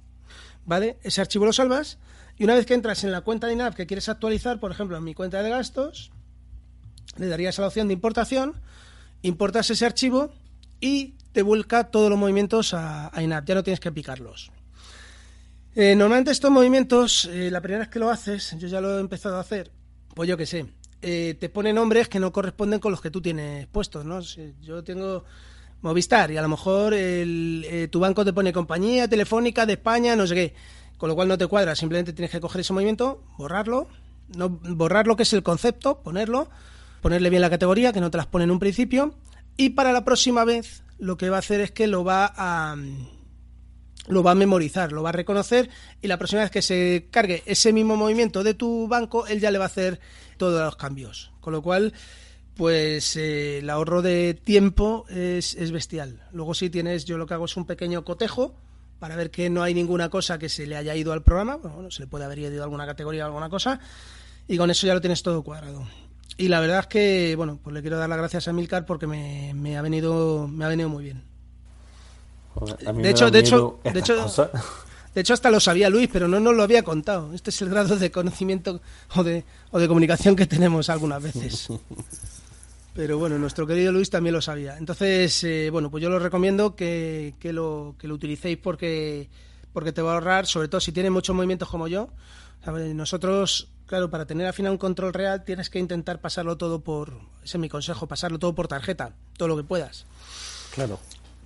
¿Vale? 0.65 0.99
Ese 1.03 1.21
archivo 1.21 1.47
lo 1.47 1.53
salvas 1.53 1.99
y 2.39 2.45
una 2.45 2.55
vez 2.55 2.67
que 2.67 2.75
entras 2.75 3.05
en 3.05 3.13
la 3.13 3.21
cuenta 3.21 3.47
de 3.47 3.53
INAP 3.53 3.75
que 3.75 3.87
quieres 3.87 4.09
actualizar, 4.09 4.59
por 4.59 4.73
ejemplo, 4.73 4.97
en 4.97 5.05
mi 5.05 5.15
cuenta 5.15 5.43
de 5.43 5.51
gastos, 5.51 6.11
le 7.17 7.27
darías 7.27 7.59
a 7.59 7.63
la 7.63 7.69
opción 7.69 7.89
de 7.89 7.95
importación, 7.95 8.55
importas 9.23 9.71
ese 9.71 9.87
archivo 9.87 10.33
y 10.81 11.15
te 11.33 11.43
vuelca 11.43 11.85
todos 11.85 12.11
los 12.11 12.19
movimientos 12.19 12.75
a, 12.75 13.11
INAP, 13.21 13.47
ya 13.47 13.55
no 13.55 13.63
tienes 13.63 13.81
que 13.81 13.93
picarlos. 13.93 14.51
Eh, 15.75 15.95
normalmente 15.95 16.31
estos 16.31 16.51
movimientos, 16.51 17.27
eh, 17.27 17.51
la 17.51 17.61
primera 17.61 17.81
vez 17.81 17.89
que 17.89 17.99
lo 17.99 18.11
haces, 18.11 18.57
yo 18.59 18.69
ya 18.69 18.81
lo 18.81 18.97
he 18.97 19.01
empezado 19.01 19.37
a 19.37 19.41
hacer, 19.41 19.71
pues 20.15 20.29
yo 20.29 20.37
qué 20.37 20.47
sé, 20.47 20.67
eh, 21.03 21.37
te 21.39 21.51
pone 21.51 21.73
nombres 21.75 22.09
que 22.09 22.19
no 22.19 22.33
corresponden 22.33 22.81
con 22.81 22.91
los 22.91 23.03
que 23.03 23.11
tú 23.11 23.21
tienes 23.21 23.67
puestos, 23.67 24.05
¿no? 24.05 24.21
yo 24.63 24.83
tengo 24.83 25.25
Movistar 25.83 26.31
y 26.31 26.39
a 26.39 26.43
lo 26.43 26.49
mejor 26.49 26.95
tu 27.91 28.01
banco 28.01 28.25
te 28.25 28.33
pone 28.33 28.51
compañía 28.51 29.07
telefónica 29.07 29.67
de 29.67 29.75
España, 29.75 30.17
no 30.17 30.27
sé 30.27 30.35
qué, 30.35 30.55
con 30.97 31.11
lo 31.11 31.15
cual 31.15 31.29
no 31.29 31.37
te 31.37 31.47
cuadra, 31.47 31.77
simplemente 31.77 32.15
tienes 32.15 32.31
que 32.31 32.41
coger 32.41 32.63
ese 32.63 32.73
movimiento, 32.73 33.23
borrarlo, 33.37 33.89
no, 34.35 34.49
borrar 34.49 35.07
lo 35.07 35.17
que 35.17 35.25
es 35.25 35.33
el 35.35 35.43
concepto, 35.43 36.03
ponerlo, 36.03 36.49
ponerle 37.01 37.31
bien 37.31 37.43
la 37.43 37.51
categoría, 37.51 37.93
que 37.93 38.01
no 38.01 38.11
te 38.11 38.19
las 38.19 38.27
pone 38.27 38.45
en 38.45 38.51
un 38.51 38.59
principio, 38.59 39.15
y 39.57 39.71
para 39.71 39.93
la 39.93 40.05
próxima 40.05 40.45
vez 40.45 40.83
lo 40.99 41.17
que 41.17 41.31
va 41.31 41.37
a 41.37 41.39
hacer 41.41 41.61
es 41.61 41.71
que 41.71 41.87
lo 41.87 42.05
va 42.05 42.33
a 42.37 42.77
lo 44.09 44.23
va 44.23 44.33
a 44.33 44.35
memorizar, 44.35 44.93
lo 44.93 45.03
va 45.03 45.09
a 45.09 45.13
reconocer 45.13 45.69
y 46.01 46.07
la 46.07 46.17
próxima 46.17 46.43
vez 46.43 46.51
que 46.51 46.63
se 46.63 47.09
cargue 47.11 47.43
ese 47.47 47.73
mismo 47.73 47.97
movimiento 47.97 48.45
de 48.45 48.55
tu 48.55 48.87
banco, 48.87 49.27
él 49.27 49.41
ya 49.41 49.51
le 49.51 49.59
va 49.59 49.65
a 49.65 49.67
hacer 49.67 50.01
todos 50.37 50.61
los 50.61 50.77
cambios. 50.77 51.33
Con 51.41 51.53
lo 51.53 51.63
cual, 51.63 51.93
pues 52.55 53.17
eh, 53.17 53.59
el 53.59 53.71
ahorro 53.71 54.03
de 54.03 54.35
tiempo 54.35 55.07
es, 55.09 55.55
es, 55.55 55.73
bestial. 55.73 56.23
Luego 56.33 56.55
si 56.55 56.71
tienes, 56.71 57.05
yo 57.05 57.19
lo 57.19 57.27
que 57.27 57.35
hago 57.35 57.47
es 57.47 57.57
un 57.57 57.67
pequeño 57.67 58.05
cotejo 58.05 58.55
para 58.99 59.17
ver 59.17 59.31
que 59.31 59.51
no 59.51 59.63
hay 59.63 59.75
ninguna 59.75 60.09
cosa 60.09 60.39
que 60.39 60.49
se 60.49 60.67
le 60.67 60.77
haya 60.77 60.95
ido 60.95 61.13
al 61.13 61.23
programa, 61.23 61.57
bueno, 61.57 61.91
se 61.91 62.03
le 62.03 62.07
puede 62.07 62.25
haber 62.25 62.39
ido 62.39 62.63
alguna 62.63 62.87
categoría 62.87 63.25
o 63.25 63.27
alguna 63.27 63.51
cosa, 63.51 63.79
y 64.49 64.57
con 64.57 64.71
eso 64.71 64.87
ya 64.87 64.95
lo 64.95 65.01
tienes 65.01 65.23
todo 65.23 65.43
cuadrado. 65.43 65.87
Y 66.39 66.49
la 66.49 66.61
verdad 66.61 66.81
es 66.81 66.87
que, 66.87 67.35
bueno, 67.37 67.59
pues 67.63 67.73
le 67.73 67.81
quiero 67.81 67.99
dar 67.99 68.09
las 68.09 68.19
gracias 68.19 68.49
a 68.49 68.53
Milcar 68.53 68.85
porque 68.85 69.07
me, 69.07 69.77
ha 69.77 69.83
venido 69.83 70.49
me 70.49 70.65
ha 70.65 70.69
venido 70.69 70.89
muy 70.89 71.05
bien. 71.05 71.23
de, 73.01 73.11
hecho, 73.11 73.31
de, 73.31 73.39
hecho, 73.39 73.81
de 73.83 73.99
hecho, 73.99 74.51
de 75.15 75.21
hecho, 75.23 75.33
hasta 75.33 75.51
lo 75.51 75.61
sabía 75.61 75.89
Luis, 75.89 76.11
pero 76.13 76.29
no 76.29 76.39
nos 76.39 76.55
lo 76.55 76.63
había 76.63 76.83
contado. 76.83 77.33
Este 77.33 77.49
es 77.49 77.63
el 77.63 77.71
grado 77.71 77.97
de 77.97 78.11
conocimiento 78.11 78.83
o 79.15 79.25
de, 79.25 79.45
o 79.71 79.79
de 79.79 79.89
comunicación 79.89 80.37
que 80.37 80.47
tenemos 80.47 80.91
algunas 80.91 81.23
veces. 81.23 81.69
Pero 82.93 83.19
bueno, 83.19 83.39
nuestro 83.39 83.67
querido 83.67 83.93
Luis 83.93 84.11
también 84.11 84.35
lo 84.35 84.43
sabía. 84.43 84.77
Entonces, 84.77 85.43
eh, 85.45 85.69
bueno, 85.71 85.91
pues 85.91 86.03
yo 86.03 86.11
lo 86.11 86.19
recomiendo 86.19 86.77
que, 86.77 87.35
que, 87.39 87.53
lo, 87.53 87.95
que 87.99 88.09
lo 88.09 88.15
utilicéis 88.15 88.59
porque, 88.59 89.29
porque 89.73 89.93
te 89.93 90.03
va 90.03 90.13
a 90.13 90.15
ahorrar, 90.15 90.47
sobre 90.47 90.69
todo 90.69 90.81
si 90.81 90.93
tienes 90.93 91.13
muchos 91.13 91.35
movimientos 91.37 91.69
como 91.69 91.89
yo. 91.89 92.09
Nosotros 92.67 93.69
Claro, 93.87 94.11
para 94.11 94.27
tener 94.27 94.47
al 94.47 94.53
final 94.53 94.73
un 94.73 94.79
control 94.79 95.13
real 95.13 95.45
tienes 95.45 95.71
que 95.71 95.79
intentar 95.79 96.21
pasarlo 96.21 96.57
todo 96.57 96.81
por, 96.81 97.21
ese 97.45 97.57
es 97.57 97.61
mi 97.61 97.69
consejo, 97.69 98.09
pasarlo 98.09 98.39
todo 98.39 98.55
por 98.55 98.67
tarjeta, 98.67 99.15
todo 99.37 99.49
lo 99.49 99.57
que 99.57 99.63
puedas. 99.63 100.07
Claro. 100.75 100.99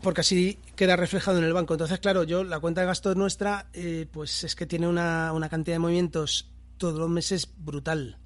Porque 0.03 0.23
así 0.23 0.59
queda 0.77 0.97
reflejado 0.97 1.39
en 1.39 1.45
el 1.45 1.53
banco. 1.53 1.75
Entonces, 1.75 1.99
claro, 1.99 2.25
yo 2.25 2.43
la 2.43 2.59
cuenta 2.59 2.81
de 2.81 2.87
gastos 2.87 3.17
nuestra, 3.17 3.67
eh, 3.75 4.07
pues 4.11 4.45
es 4.45 4.57
que 4.57 4.65
tiene 4.65 4.89
una, 4.89 5.33
una 5.35 5.51
cantidad 5.51 5.75
de 5.75 5.81
movimientos 5.81 6.49
todos 6.79 6.99
los 6.99 7.11
meses 7.11 7.51
brutal. 7.59 8.17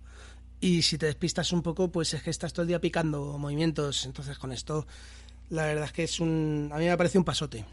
Y 0.61 0.83
si 0.83 0.97
te 0.97 1.07
despistas 1.07 1.53
un 1.53 1.63
poco, 1.63 1.91
pues 1.91 2.15
es 2.15 2.23
que 2.23 2.31
estás 2.31 2.53
todo 2.53 2.63
el 2.63 2.69
día 2.69 2.81
picando 2.81 3.37
movimientos. 3.37 4.07
Entonces, 4.07 4.39
con 4.39 4.53
esto, 4.53 4.87
la 5.51 5.67
verdad 5.67 5.87
es 5.87 5.93
que 5.93 6.05
es 6.05 6.21
un. 6.21 6.71
A 6.73 6.79
mí 6.79 6.87
me 6.87 6.97
parece 6.97 7.19
un 7.19 7.25
pasote. 7.25 7.65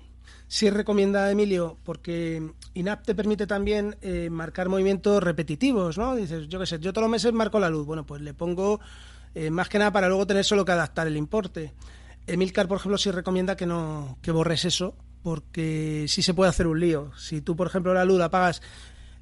Sí 0.51 0.69
recomienda 0.69 1.31
Emilio, 1.31 1.77
porque 1.85 2.51
INAP 2.73 3.05
te 3.05 3.15
permite 3.15 3.47
también 3.47 3.95
eh, 4.01 4.29
marcar 4.29 4.67
movimientos 4.67 5.23
repetitivos, 5.23 5.97
¿no? 5.97 6.13
Dices, 6.13 6.49
yo 6.49 6.59
qué 6.59 6.65
sé, 6.65 6.77
yo 6.79 6.91
todos 6.91 7.03
los 7.03 7.09
meses 7.09 7.31
marco 7.31 7.57
la 7.57 7.69
luz. 7.69 7.85
Bueno, 7.85 8.05
pues 8.05 8.21
le 8.21 8.33
pongo 8.33 8.81
eh, 9.33 9.49
más 9.49 9.69
que 9.69 9.79
nada 9.79 9.93
para 9.93 10.09
luego 10.09 10.27
tener 10.27 10.43
solo 10.43 10.65
que 10.65 10.73
adaptar 10.73 11.07
el 11.07 11.15
importe. 11.15 11.71
Emilcar, 12.27 12.67
por 12.67 12.79
ejemplo, 12.79 12.97
sí 12.97 13.11
recomienda 13.11 13.55
que 13.55 13.65
no 13.65 14.17
que 14.21 14.31
borres 14.31 14.65
eso, 14.65 14.93
porque 15.23 16.03
sí 16.09 16.21
se 16.21 16.33
puede 16.33 16.49
hacer 16.49 16.67
un 16.67 16.81
lío. 16.81 17.11
Si 17.15 17.39
tú, 17.39 17.55
por 17.55 17.67
ejemplo, 17.67 17.93
la 17.93 18.03
luz 18.03 18.19
la 18.19 18.29
pagas 18.29 18.61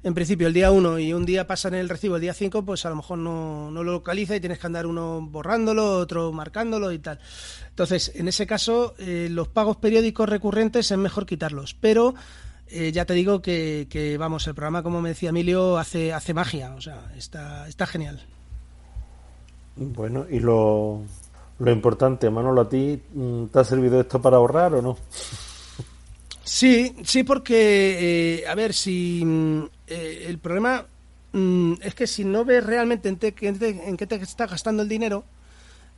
en 0.02 0.14
principio 0.14 0.46
el 0.46 0.54
día 0.54 0.70
1 0.70 0.98
y 0.98 1.12
un 1.12 1.26
día 1.26 1.46
pasa 1.46 1.68
en 1.68 1.74
el 1.74 1.88
recibo 1.88 2.16
el 2.16 2.22
día 2.22 2.32
5, 2.32 2.64
pues 2.64 2.86
a 2.86 2.90
lo 2.90 2.96
mejor 2.96 3.18
no, 3.18 3.70
no, 3.70 3.84
lo 3.84 3.92
localiza 3.92 4.34
y 4.34 4.40
tienes 4.40 4.58
que 4.58 4.66
andar 4.66 4.86
uno 4.86 5.20
borrándolo, 5.20 5.98
otro 5.98 6.32
marcándolo 6.32 6.90
y 6.92 6.98
tal. 6.98 7.18
Entonces, 7.68 8.12
en 8.14 8.28
ese 8.28 8.46
caso, 8.46 8.94
eh, 8.98 9.28
los 9.30 9.48
pagos 9.48 9.76
periódicos 9.76 10.28
recurrentes 10.28 10.90
es 10.90 10.98
mejor 10.98 11.26
quitarlos, 11.26 11.74
pero 11.74 12.14
eh, 12.68 12.92
ya 12.92 13.04
te 13.04 13.14
digo 13.14 13.42
que, 13.42 13.88
que, 13.90 14.16
vamos, 14.16 14.46
el 14.46 14.54
programa, 14.54 14.82
como 14.82 15.02
me 15.02 15.10
decía 15.10 15.30
Emilio, 15.30 15.76
hace, 15.76 16.12
hace 16.12 16.32
magia, 16.32 16.74
o 16.74 16.80
sea, 16.80 17.12
está, 17.16 17.68
está 17.68 17.86
genial. 17.86 18.24
Bueno, 19.76 20.26
y 20.30 20.40
lo, 20.40 21.02
lo 21.58 21.70
importante, 21.70 22.30
Manolo, 22.30 22.62
¿a 22.62 22.68
ti 22.68 23.00
mm, 23.12 23.46
te 23.46 23.58
ha 23.58 23.64
servido 23.64 24.00
esto 24.00 24.20
para 24.20 24.38
ahorrar 24.38 24.74
o 24.74 24.82
no? 24.82 24.96
Sí, 26.42 26.96
sí, 27.04 27.22
porque, 27.22 28.40
eh, 28.40 28.48
a 28.48 28.54
ver, 28.54 28.72
si 28.72 29.22
mm, 29.24 29.64
eh, 29.90 30.26
el 30.28 30.38
problema 30.38 30.86
mm, 31.32 31.74
es 31.82 31.94
que 31.94 32.06
si 32.06 32.24
no 32.24 32.44
ves 32.44 32.64
realmente 32.64 33.08
en, 33.08 33.18
en, 33.20 33.96
qué 33.96 34.06
te 34.06 34.16
está 34.16 34.46
gastando 34.46 34.82
el 34.82 34.88
dinero, 34.88 35.24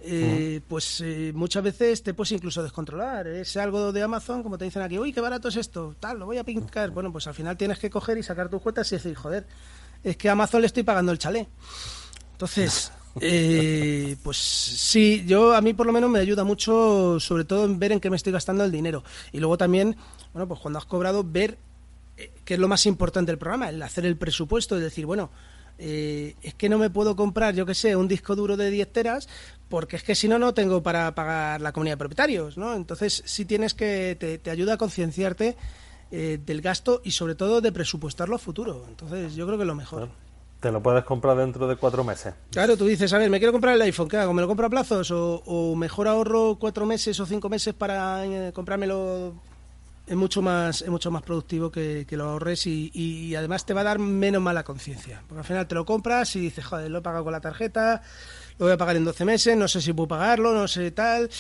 eh, 0.01 0.61
pues 0.67 1.05
muchas 1.33 1.63
veces 1.63 2.03
te 2.03 2.15
puedes 2.15 2.33
incluso 2.33 2.63
descontrolar. 2.63 3.29
Es 3.29 3.57
algo 3.57 3.93
de 3.93 4.03
Amazon, 4.03 4.43
como 4.43 4.59
te 4.59 4.65
dicen 4.65 4.83
aquí, 4.83 4.99
uy, 4.99 5.13
qué 5.13 5.21
barato 5.21 5.49
es 5.49 5.57
esto, 5.57 5.95
tal, 6.01 6.19
lo 6.19 6.27
voy 6.27 6.39
a 6.39 6.45
pincar. 6.45 6.91
Bueno, 6.91 7.13
pues 7.13 7.27
al 7.27 7.35
final 7.35 7.57
tienes 7.57 7.79
que 7.79 7.91
coger 7.91 8.19
y 8.19 8.23
sacar 8.23 8.49
tus 8.49 8.61
cuentas 8.61 8.91
y 8.91 8.97
decir, 8.97 9.15
joder, 9.15 9.47
es 10.03 10.17
que 10.17 10.29
a 10.29 10.33
Amazon 10.33 10.61
le 10.61 10.67
estoy 10.67 10.83
pagando 10.83 11.13
el 11.13 11.19
chalet. 11.19 11.49
Entonces, 12.33 12.91
eh, 13.21 14.17
pues 14.23 14.37
sí, 14.37 15.25
yo 15.27 15.55
a 15.55 15.61
mí 15.61 15.75
por 15.75 15.87
lo 15.87 15.93
menos 15.93 16.11
me 16.11 16.19
ayuda 16.19 16.45
mucho, 16.45 17.21
sobre 17.21 17.45
todo 17.45 17.65
en 17.65 17.79
ver 17.79 17.93
en 17.93 18.01
qué 18.01 18.11
me 18.11 18.17
estoy 18.17 18.33
gastando 18.33 18.65
el 18.65 18.73
dinero. 18.73 19.05
Y 19.33 19.39
luego 19.39 19.57
también, 19.57 19.97
bueno, 20.33 20.49
pues 20.49 20.61
cuando 20.61 20.79
has 20.79 20.87
cobrado, 20.87 21.25
ver 21.25 21.59
eh, 22.17 22.33
qué 22.45 22.55
es 22.55 22.61
lo 22.61 22.69
más 22.69 22.87
importante 22.87 23.33
del 23.33 23.39
programa, 23.39 23.69
el 23.69 23.83
hacer 23.83 24.07
el 24.07 24.17
presupuesto, 24.17 24.77
es 24.77 24.83
decir, 24.83 25.07
bueno, 25.07 25.31
eh, 25.79 26.37
es 26.43 26.55
que 26.55 26.69
no 26.69 26.79
me 26.79 26.91
puedo 26.91 27.17
comprar, 27.17 27.55
yo 27.55 27.67
qué 27.67 27.75
sé, 27.75 27.97
un 27.97 28.09
disco 28.09 28.37
duro 28.37 28.57
de 28.57 28.71
10 28.71 28.93
teras, 28.93 29.29
porque 29.69 29.97
es 29.97 30.03
que 30.03 30.15
si 30.15 30.29
no, 30.29 30.39
no 30.39 30.55
tengo 30.55 30.83
para 30.83 31.15
pagar 31.15 31.61
la 31.61 31.73
comunidad 31.73 31.95
de 31.95 31.99
propietarios, 31.99 32.57
¿no? 32.59 32.75
Entonces, 32.75 33.23
sí 33.25 33.45
tienes 33.45 33.75
que, 33.75 34.17
te, 34.19 34.39
te 34.39 34.51
ayuda 34.51 34.75
a 34.75 34.79
concienciarte 34.79 35.57
del 36.11 36.61
gasto 36.61 37.01
y 37.03 37.13
sobre 37.13 37.35
todo 37.35 37.63
de 37.63 37.73
presupuestarlo 37.73 38.37
a 38.37 38.39
futuro. 38.39 38.85
Entonces, 38.87 39.35
yo 39.35 39.47
creo 39.47 39.57
que 39.57 39.65
es 39.65 39.67
lo 39.67 39.75
mejor. 39.75 40.11
Te 40.63 40.71
lo 40.71 40.81
puedes 40.81 41.03
comprar 41.03 41.37
dentro 41.37 41.67
de 41.67 41.75
cuatro 41.75 42.05
meses. 42.05 42.35
Claro, 42.53 42.77
tú 42.77 42.87
dices, 42.87 43.13
a 43.13 43.19
ver, 43.19 43.29
me 43.29 43.39
quiero 43.39 43.51
comprar 43.51 43.75
el 43.75 43.83
iPhone, 43.83 44.07
¿qué 44.07 44.17
hago? 44.17 44.33
¿Me 44.33 44.43
lo 44.43 44.47
compro 44.47 44.69
a 44.69 44.71
plazos 44.71 45.11
o, 45.11 45.75
mejor 45.75 46.07
ahorro 46.07 46.57
cuatro 46.57 46.87
meses 46.87 47.19
o 47.19 47.27
cinco 47.27 47.49
meses 47.49 47.75
para 47.75 48.25
eh, 48.25 48.53
comprármelo? 48.53 49.35
Es 50.07 50.17
mucho 50.17 50.43
más, 50.43 50.83
es 50.83 50.89
mucho 50.89 51.11
más 51.11 51.23
productivo 51.23 51.71
que, 51.71 52.07
lo 52.11 52.25
ahorres 52.25 52.67
y, 52.67 53.35
además 53.37 53.65
te 53.65 53.73
va 53.73 53.83
a 53.83 53.85
dar 53.85 53.99
menos 53.99 54.43
mala 54.43 54.65
conciencia. 54.65 55.23
Porque 55.29 55.41
al 55.41 55.45
final 55.45 55.69
te 55.69 55.75
lo 55.75 55.85
compras 55.85 56.35
y 56.37 56.41
dices, 56.41 56.65
joder, 56.65 56.91
lo 56.91 56.99
he 56.99 57.03
pagado 57.03 57.25
con 57.25 57.33
la 57.33 57.41
tarjeta, 57.41 58.03
lo 58.59 58.67
voy 58.67 58.73
a 58.73 58.77
pagar 58.77 58.97
en 58.97 59.05
12 59.05 59.25
meses, 59.25 59.57
no 59.57 59.69
sé 59.69 59.81
si 59.81 59.93
puedo 59.93 60.09
pagarlo, 60.09 60.53
no 60.53 60.67
sé 60.67 60.91
tal. 60.91 61.31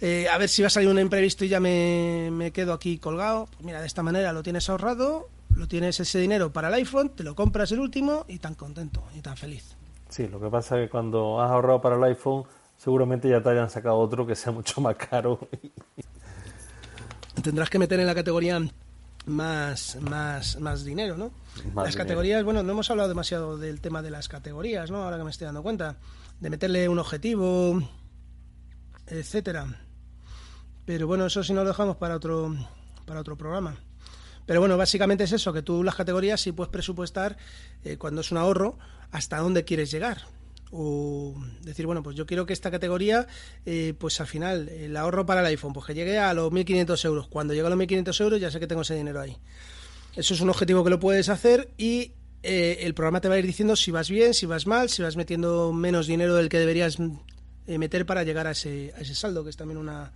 Eh, 0.00 0.28
a 0.28 0.38
ver 0.38 0.48
si 0.48 0.60
va 0.62 0.66
a 0.66 0.70
salir 0.70 0.88
un 0.88 0.98
imprevisto 0.98 1.44
y 1.44 1.48
ya 1.48 1.60
me, 1.60 2.28
me 2.30 2.52
quedo 2.52 2.72
aquí 2.72 2.98
colgado. 2.98 3.46
Pues 3.46 3.64
mira, 3.64 3.80
de 3.80 3.86
esta 3.86 4.02
manera 4.02 4.32
lo 4.32 4.42
tienes 4.42 4.68
ahorrado 4.68 5.28
lo 5.56 5.68
tienes 5.68 6.00
ese 6.00 6.18
dinero 6.18 6.52
para 6.52 6.68
el 6.68 6.74
iPhone, 6.74 7.10
te 7.10 7.22
lo 7.22 7.34
compras 7.34 7.70
el 7.72 7.80
último 7.80 8.24
y 8.28 8.38
tan 8.38 8.54
contento 8.54 9.04
y 9.14 9.20
tan 9.20 9.36
feliz. 9.36 9.76
Sí, 10.08 10.28
lo 10.28 10.40
que 10.40 10.48
pasa 10.48 10.78
es 10.78 10.86
que 10.86 10.90
cuando 10.90 11.40
has 11.40 11.50
ahorrado 11.50 11.80
para 11.80 11.96
el 11.96 12.04
iPhone, 12.04 12.44
seguramente 12.76 13.28
ya 13.28 13.42
te 13.42 13.50
hayan 13.50 13.70
sacado 13.70 13.96
otro 13.98 14.26
que 14.26 14.34
sea 14.34 14.52
mucho 14.52 14.80
más 14.80 14.96
caro. 14.96 15.38
Tendrás 17.44 17.68
que 17.68 17.78
meter 17.78 18.00
en 18.00 18.06
la 18.06 18.14
categoría 18.14 18.58
más, 19.26 19.98
más, 20.00 20.58
más 20.60 20.82
dinero, 20.82 21.18
¿no? 21.18 21.30
las 21.74 21.94
categorías, 21.94 22.42
bueno, 22.42 22.62
no 22.62 22.72
hemos 22.72 22.90
hablado 22.90 23.10
demasiado 23.10 23.58
del 23.58 23.82
tema 23.82 24.00
de 24.00 24.10
las 24.10 24.28
categorías, 24.28 24.90
¿no? 24.90 25.02
Ahora 25.02 25.18
que 25.18 25.24
me 25.24 25.30
estoy 25.30 25.44
dando 25.44 25.62
cuenta, 25.62 25.98
de 26.40 26.48
meterle 26.48 26.88
un 26.88 26.98
objetivo, 26.98 27.86
etcétera. 29.06 29.66
Pero 30.86 31.06
bueno, 31.06 31.26
eso 31.26 31.44
sí 31.44 31.52
no 31.52 31.64
lo 31.64 31.68
dejamos 31.68 31.96
para 31.96 32.16
otro, 32.16 32.56
para 33.04 33.20
otro 33.20 33.36
programa. 33.36 33.76
Pero 34.46 34.60
bueno, 34.60 34.78
básicamente 34.78 35.24
es 35.24 35.32
eso, 35.32 35.52
que 35.52 35.60
tú 35.60 35.84
las 35.84 35.96
categorías 35.96 36.40
sí 36.40 36.52
puedes 36.52 36.72
presupuestar 36.72 37.36
eh, 37.84 37.98
cuando 37.98 38.22
es 38.22 38.32
un 38.32 38.38
ahorro 38.38 38.78
hasta 39.12 39.36
dónde 39.36 39.64
quieres 39.64 39.90
llegar. 39.90 40.22
O 40.76 41.34
decir, 41.62 41.86
bueno, 41.86 42.02
pues 42.02 42.16
yo 42.16 42.26
quiero 42.26 42.46
que 42.46 42.52
esta 42.52 42.68
categoría, 42.68 43.28
eh, 43.64 43.94
pues 43.96 44.20
al 44.20 44.26
final, 44.26 44.68
el 44.68 44.96
ahorro 44.96 45.24
para 45.24 45.40
el 45.40 45.46
iPhone, 45.46 45.72
pues 45.72 45.86
que 45.86 45.94
llegue 45.94 46.18
a 46.18 46.34
los 46.34 46.50
1.500 46.50 47.04
euros. 47.04 47.28
Cuando 47.28 47.54
llegue 47.54 47.66
a 47.66 47.70
los 47.70 47.78
1.500 47.78 48.20
euros 48.22 48.40
ya 48.40 48.50
sé 48.50 48.58
que 48.58 48.66
tengo 48.66 48.82
ese 48.82 48.96
dinero 48.96 49.20
ahí. 49.20 49.36
Eso 50.16 50.34
es 50.34 50.40
un 50.40 50.50
objetivo 50.50 50.82
que 50.82 50.90
lo 50.90 50.98
puedes 50.98 51.28
hacer 51.28 51.70
y 51.78 52.12
eh, 52.42 52.78
el 52.80 52.94
programa 52.94 53.20
te 53.20 53.28
va 53.28 53.36
a 53.36 53.38
ir 53.38 53.46
diciendo 53.46 53.76
si 53.76 53.92
vas 53.92 54.10
bien, 54.10 54.34
si 54.34 54.46
vas 54.46 54.66
mal, 54.66 54.90
si 54.90 55.02
vas 55.02 55.16
metiendo 55.16 55.72
menos 55.72 56.08
dinero 56.08 56.34
del 56.34 56.48
que 56.48 56.58
deberías 56.58 56.98
meter 57.66 58.04
para 58.04 58.24
llegar 58.24 58.48
a 58.48 58.50
ese, 58.50 58.92
a 58.96 59.00
ese 59.00 59.14
saldo, 59.14 59.44
que 59.44 59.50
es 59.50 59.56
también 59.56 59.78
una, 59.78 60.12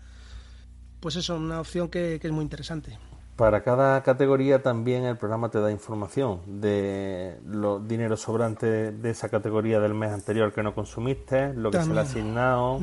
pues 0.99 1.15
eso, 1.15 1.37
una 1.37 1.61
opción 1.61 1.89
que 1.89 2.21
es 2.21 2.33
muy 2.33 2.43
interesante. 2.43 2.99
Para 3.39 3.63
cada 3.63 4.03
categoría 4.03 4.65
también 4.65 5.05
el 5.05 5.17
programa 5.17 5.49
te 5.49 5.61
da 5.61 5.71
información 5.71 6.41
de 6.61 7.39
los 7.47 7.87
dineros 7.87 8.23
sobrantes 8.23 9.01
de 9.01 9.11
esa 9.11 9.29
categoría 9.29 9.79
del 9.79 9.95
mes 9.95 10.11
anterior 10.11 10.53
que 10.53 10.65
no 10.65 10.75
consumiste, 10.75 11.55
lo 11.55 11.71
que 11.71 11.81
se 11.81 11.95
le 11.95 12.01
ha 12.01 12.03
asignado, 12.03 12.81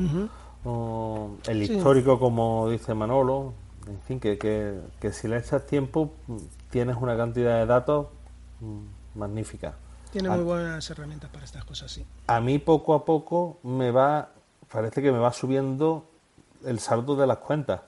el 1.46 1.62
histórico, 1.62 2.18
como 2.18 2.70
dice 2.70 2.94
Manolo. 2.94 3.52
En 3.86 4.00
fin, 4.00 4.18
que, 4.18 4.38
que, 4.38 5.12
si 5.12 5.28
le 5.28 5.36
echas 5.36 5.66
tiempo 5.66 6.14
tienes 6.70 6.96
una 6.98 7.18
cantidad 7.18 7.58
de 7.58 7.66
datos 7.66 8.06
mm, 8.60 9.18
magnífica. 9.18 9.74
Tiene 10.10 10.30
muy 10.30 10.42
buenas 10.42 10.88
herramientas 10.88 11.28
para 11.28 11.44
estas 11.44 11.66
cosas, 11.66 11.92
sí. 11.92 12.06
A 12.28 12.40
mí 12.40 12.58
poco 12.58 12.94
a 12.94 13.04
poco 13.04 13.58
me 13.62 13.90
va, 13.90 14.30
parece 14.72 15.02
que 15.02 15.12
me 15.12 15.18
va 15.18 15.34
subiendo 15.34 16.08
el 16.64 16.78
saldo 16.80 17.14
de 17.14 17.26
las 17.26 17.36
cuentas 17.36 17.82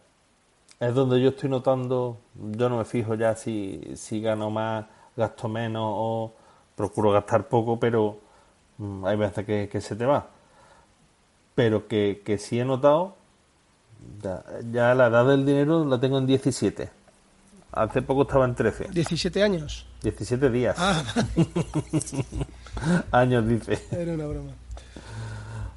es 0.81 0.95
donde 0.95 1.21
yo 1.21 1.31
estoy 1.31 1.51
notando, 1.51 2.19
yo 2.35 2.69
no 2.69 2.79
me 2.79 2.85
fijo 2.85 3.15
ya 3.15 3.35
si, 3.35 3.81
si 3.97 4.21
gano 4.21 4.51
más, 4.51 4.87
gasto 5.17 5.49
menos 5.49 5.83
o 5.85 6.33
procuro 6.77 7.11
gastar 7.11 7.49
poco, 7.49 7.79
pero 7.81 8.19
mm, 8.79 9.05
hay 9.05 9.17
veces 9.17 9.45
que, 9.45 9.81
se 9.81 9.97
te 9.97 10.07
va. 10.07 10.29
Pero 11.55 11.89
que, 11.89 12.23
que 12.25 12.39
sí 12.39 12.61
he 12.61 12.65
notado, 12.65 13.17
ya, 14.71 14.95
la 14.95 15.09
edad 15.09 15.27
del 15.27 15.45
dinero 15.45 15.85
la 15.85 15.99
tengo 15.99 16.19
en 16.19 16.27
17. 16.27 16.91
Hace 17.73 18.03
poco 18.03 18.23
estaba 18.23 18.45
en 18.45 18.55
13. 18.55 18.91
¿17 18.91 19.43
años? 19.43 19.87
17 20.03 20.51
días. 20.51 20.77
Ah, 20.79 21.03
años, 23.13 23.47
dice. 23.47 23.85
Era 23.91 24.13
una 24.13 24.27
broma. 24.27 24.53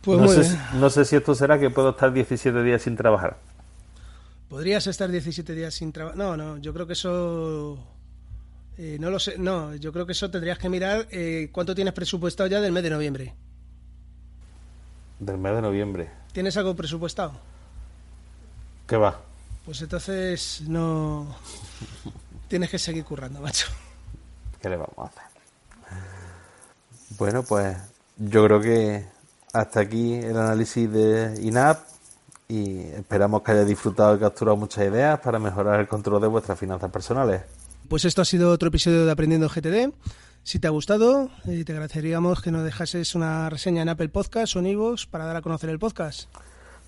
Pues 0.01 0.19
no, 0.19 0.27
sé, 0.27 0.59
no 0.75 0.89
sé 0.89 1.05
si 1.05 1.15
esto 1.15 1.35
será 1.35 1.59
que 1.59 1.69
puedo 1.69 1.89
estar 1.91 2.13
17 2.13 2.63
días 2.63 2.81
sin 2.81 2.95
trabajar. 2.95 3.37
¿Podrías 4.51 4.85
estar 4.85 5.09
17 5.09 5.55
días 5.55 5.73
sin 5.73 5.93
trabajo? 5.93 6.17
No, 6.17 6.35
no, 6.35 6.57
yo 6.57 6.73
creo 6.73 6.85
que 6.85 6.91
eso... 6.91 7.79
Eh, 8.77 8.97
no 8.99 9.09
lo 9.09 9.17
sé, 9.17 9.37
no, 9.37 9.73
yo 9.75 9.93
creo 9.93 10.05
que 10.05 10.11
eso 10.11 10.29
tendrías 10.29 10.59
que 10.59 10.67
mirar 10.67 11.07
eh, 11.09 11.49
cuánto 11.53 11.73
tienes 11.73 11.93
presupuestado 11.93 12.49
ya 12.49 12.59
del 12.59 12.73
mes 12.73 12.83
de 12.83 12.89
noviembre. 12.89 13.33
Del 15.19 15.37
mes 15.37 15.55
de 15.55 15.61
noviembre. 15.61 16.11
¿Tienes 16.33 16.57
algo 16.57 16.75
presupuestado? 16.75 17.31
¿Qué 18.87 18.97
va? 18.97 19.21
Pues 19.63 19.81
entonces 19.83 20.63
no... 20.67 21.33
tienes 22.49 22.69
que 22.69 22.77
seguir 22.77 23.05
currando, 23.05 23.39
macho. 23.39 23.67
¿Qué 24.61 24.67
le 24.67 24.75
vamos 24.75 24.97
a 24.97 25.03
hacer? 25.03 25.23
Bueno, 27.17 27.43
pues 27.43 27.77
yo 28.17 28.43
creo 28.43 28.59
que 28.59 29.05
hasta 29.53 29.79
aquí 29.79 30.15
el 30.15 30.35
análisis 30.35 30.91
de 30.91 31.39
INAP 31.41 31.91
y 32.51 32.81
esperamos 32.97 33.41
que 33.43 33.51
haya 33.53 33.63
disfrutado 33.63 34.17
y 34.17 34.19
capturado 34.19 34.57
muchas 34.57 34.85
ideas 34.85 35.21
para 35.21 35.39
mejorar 35.39 35.79
el 35.79 35.87
control 35.87 36.21
de 36.21 36.27
vuestras 36.27 36.59
finanzas 36.59 36.91
personales. 36.91 37.43
Pues 37.87 38.03
esto 38.03 38.21
ha 38.21 38.25
sido 38.25 38.51
otro 38.51 38.67
episodio 38.67 39.05
de 39.05 39.11
Aprendiendo 39.11 39.47
GTD. 39.47 39.93
Si 40.43 40.59
te 40.59 40.67
ha 40.67 40.71
gustado, 40.71 41.29
eh, 41.47 41.63
te 41.63 41.71
agradeceríamos 41.71 42.41
que 42.41 42.51
nos 42.51 42.65
dejases 42.65 43.15
una 43.15 43.49
reseña 43.49 43.83
en 43.83 43.89
Apple 43.89 44.09
Podcast 44.09 44.57
o 44.57 44.59
en 44.59 44.67
iVoox 44.67 45.05
para 45.05 45.23
dar 45.23 45.37
a 45.37 45.41
conocer 45.41 45.69
el 45.69 45.79
podcast. 45.79 46.29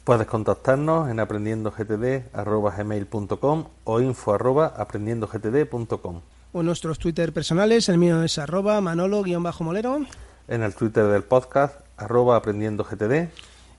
Puedes 0.03 0.27
contactarnos 0.27 1.09
en 1.09 1.21
aprendiendogtd.com 1.21 3.65
o 3.85 4.01
info.aprendiendogtd.com 4.01 6.21
o 6.55 6.59
en 6.59 6.67
nuestros 6.67 6.99
Twitter 6.99 7.33
personales, 7.33 7.89
el 7.89 7.97
mío 7.97 8.21
es 8.21 8.37
arroba 8.37 8.79
manolo-molero. 8.79 10.01
En 10.47 10.61
el 10.61 10.75
Twitter 10.75 11.07
del 11.07 11.23
podcast, 11.23 11.79
arroba 11.97 12.35
aprendiendogtd 12.35 13.31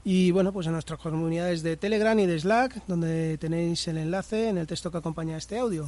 y 0.05 0.31
bueno, 0.31 0.53
pues 0.53 0.67
en 0.67 0.75
nuestras 0.75 1.01
comunidades 1.01 1.63
de 1.63 1.77
Telegram 1.77 2.19
y 2.19 2.27
de 2.27 2.39
Slack, 2.39 2.87
donde 2.87 3.39
tenéis 3.39 3.89
el 3.89 3.99
enlace 3.99 4.49
en 4.49 4.59
el 4.59 4.67
texto 4.67 4.91
que 4.91 4.99
acompaña 4.99 5.37
este 5.37 5.59
audio. 5.59 5.87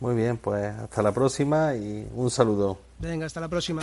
Muy 0.00 0.14
bien, 0.14 0.38
pues 0.38 0.74
hasta 0.74 1.02
la 1.02 1.12
próxima 1.12 1.74
y 1.74 2.08
un 2.14 2.30
saludo. 2.30 2.78
Venga, 2.98 3.26
hasta 3.26 3.40
la 3.40 3.48
próxima. 3.48 3.82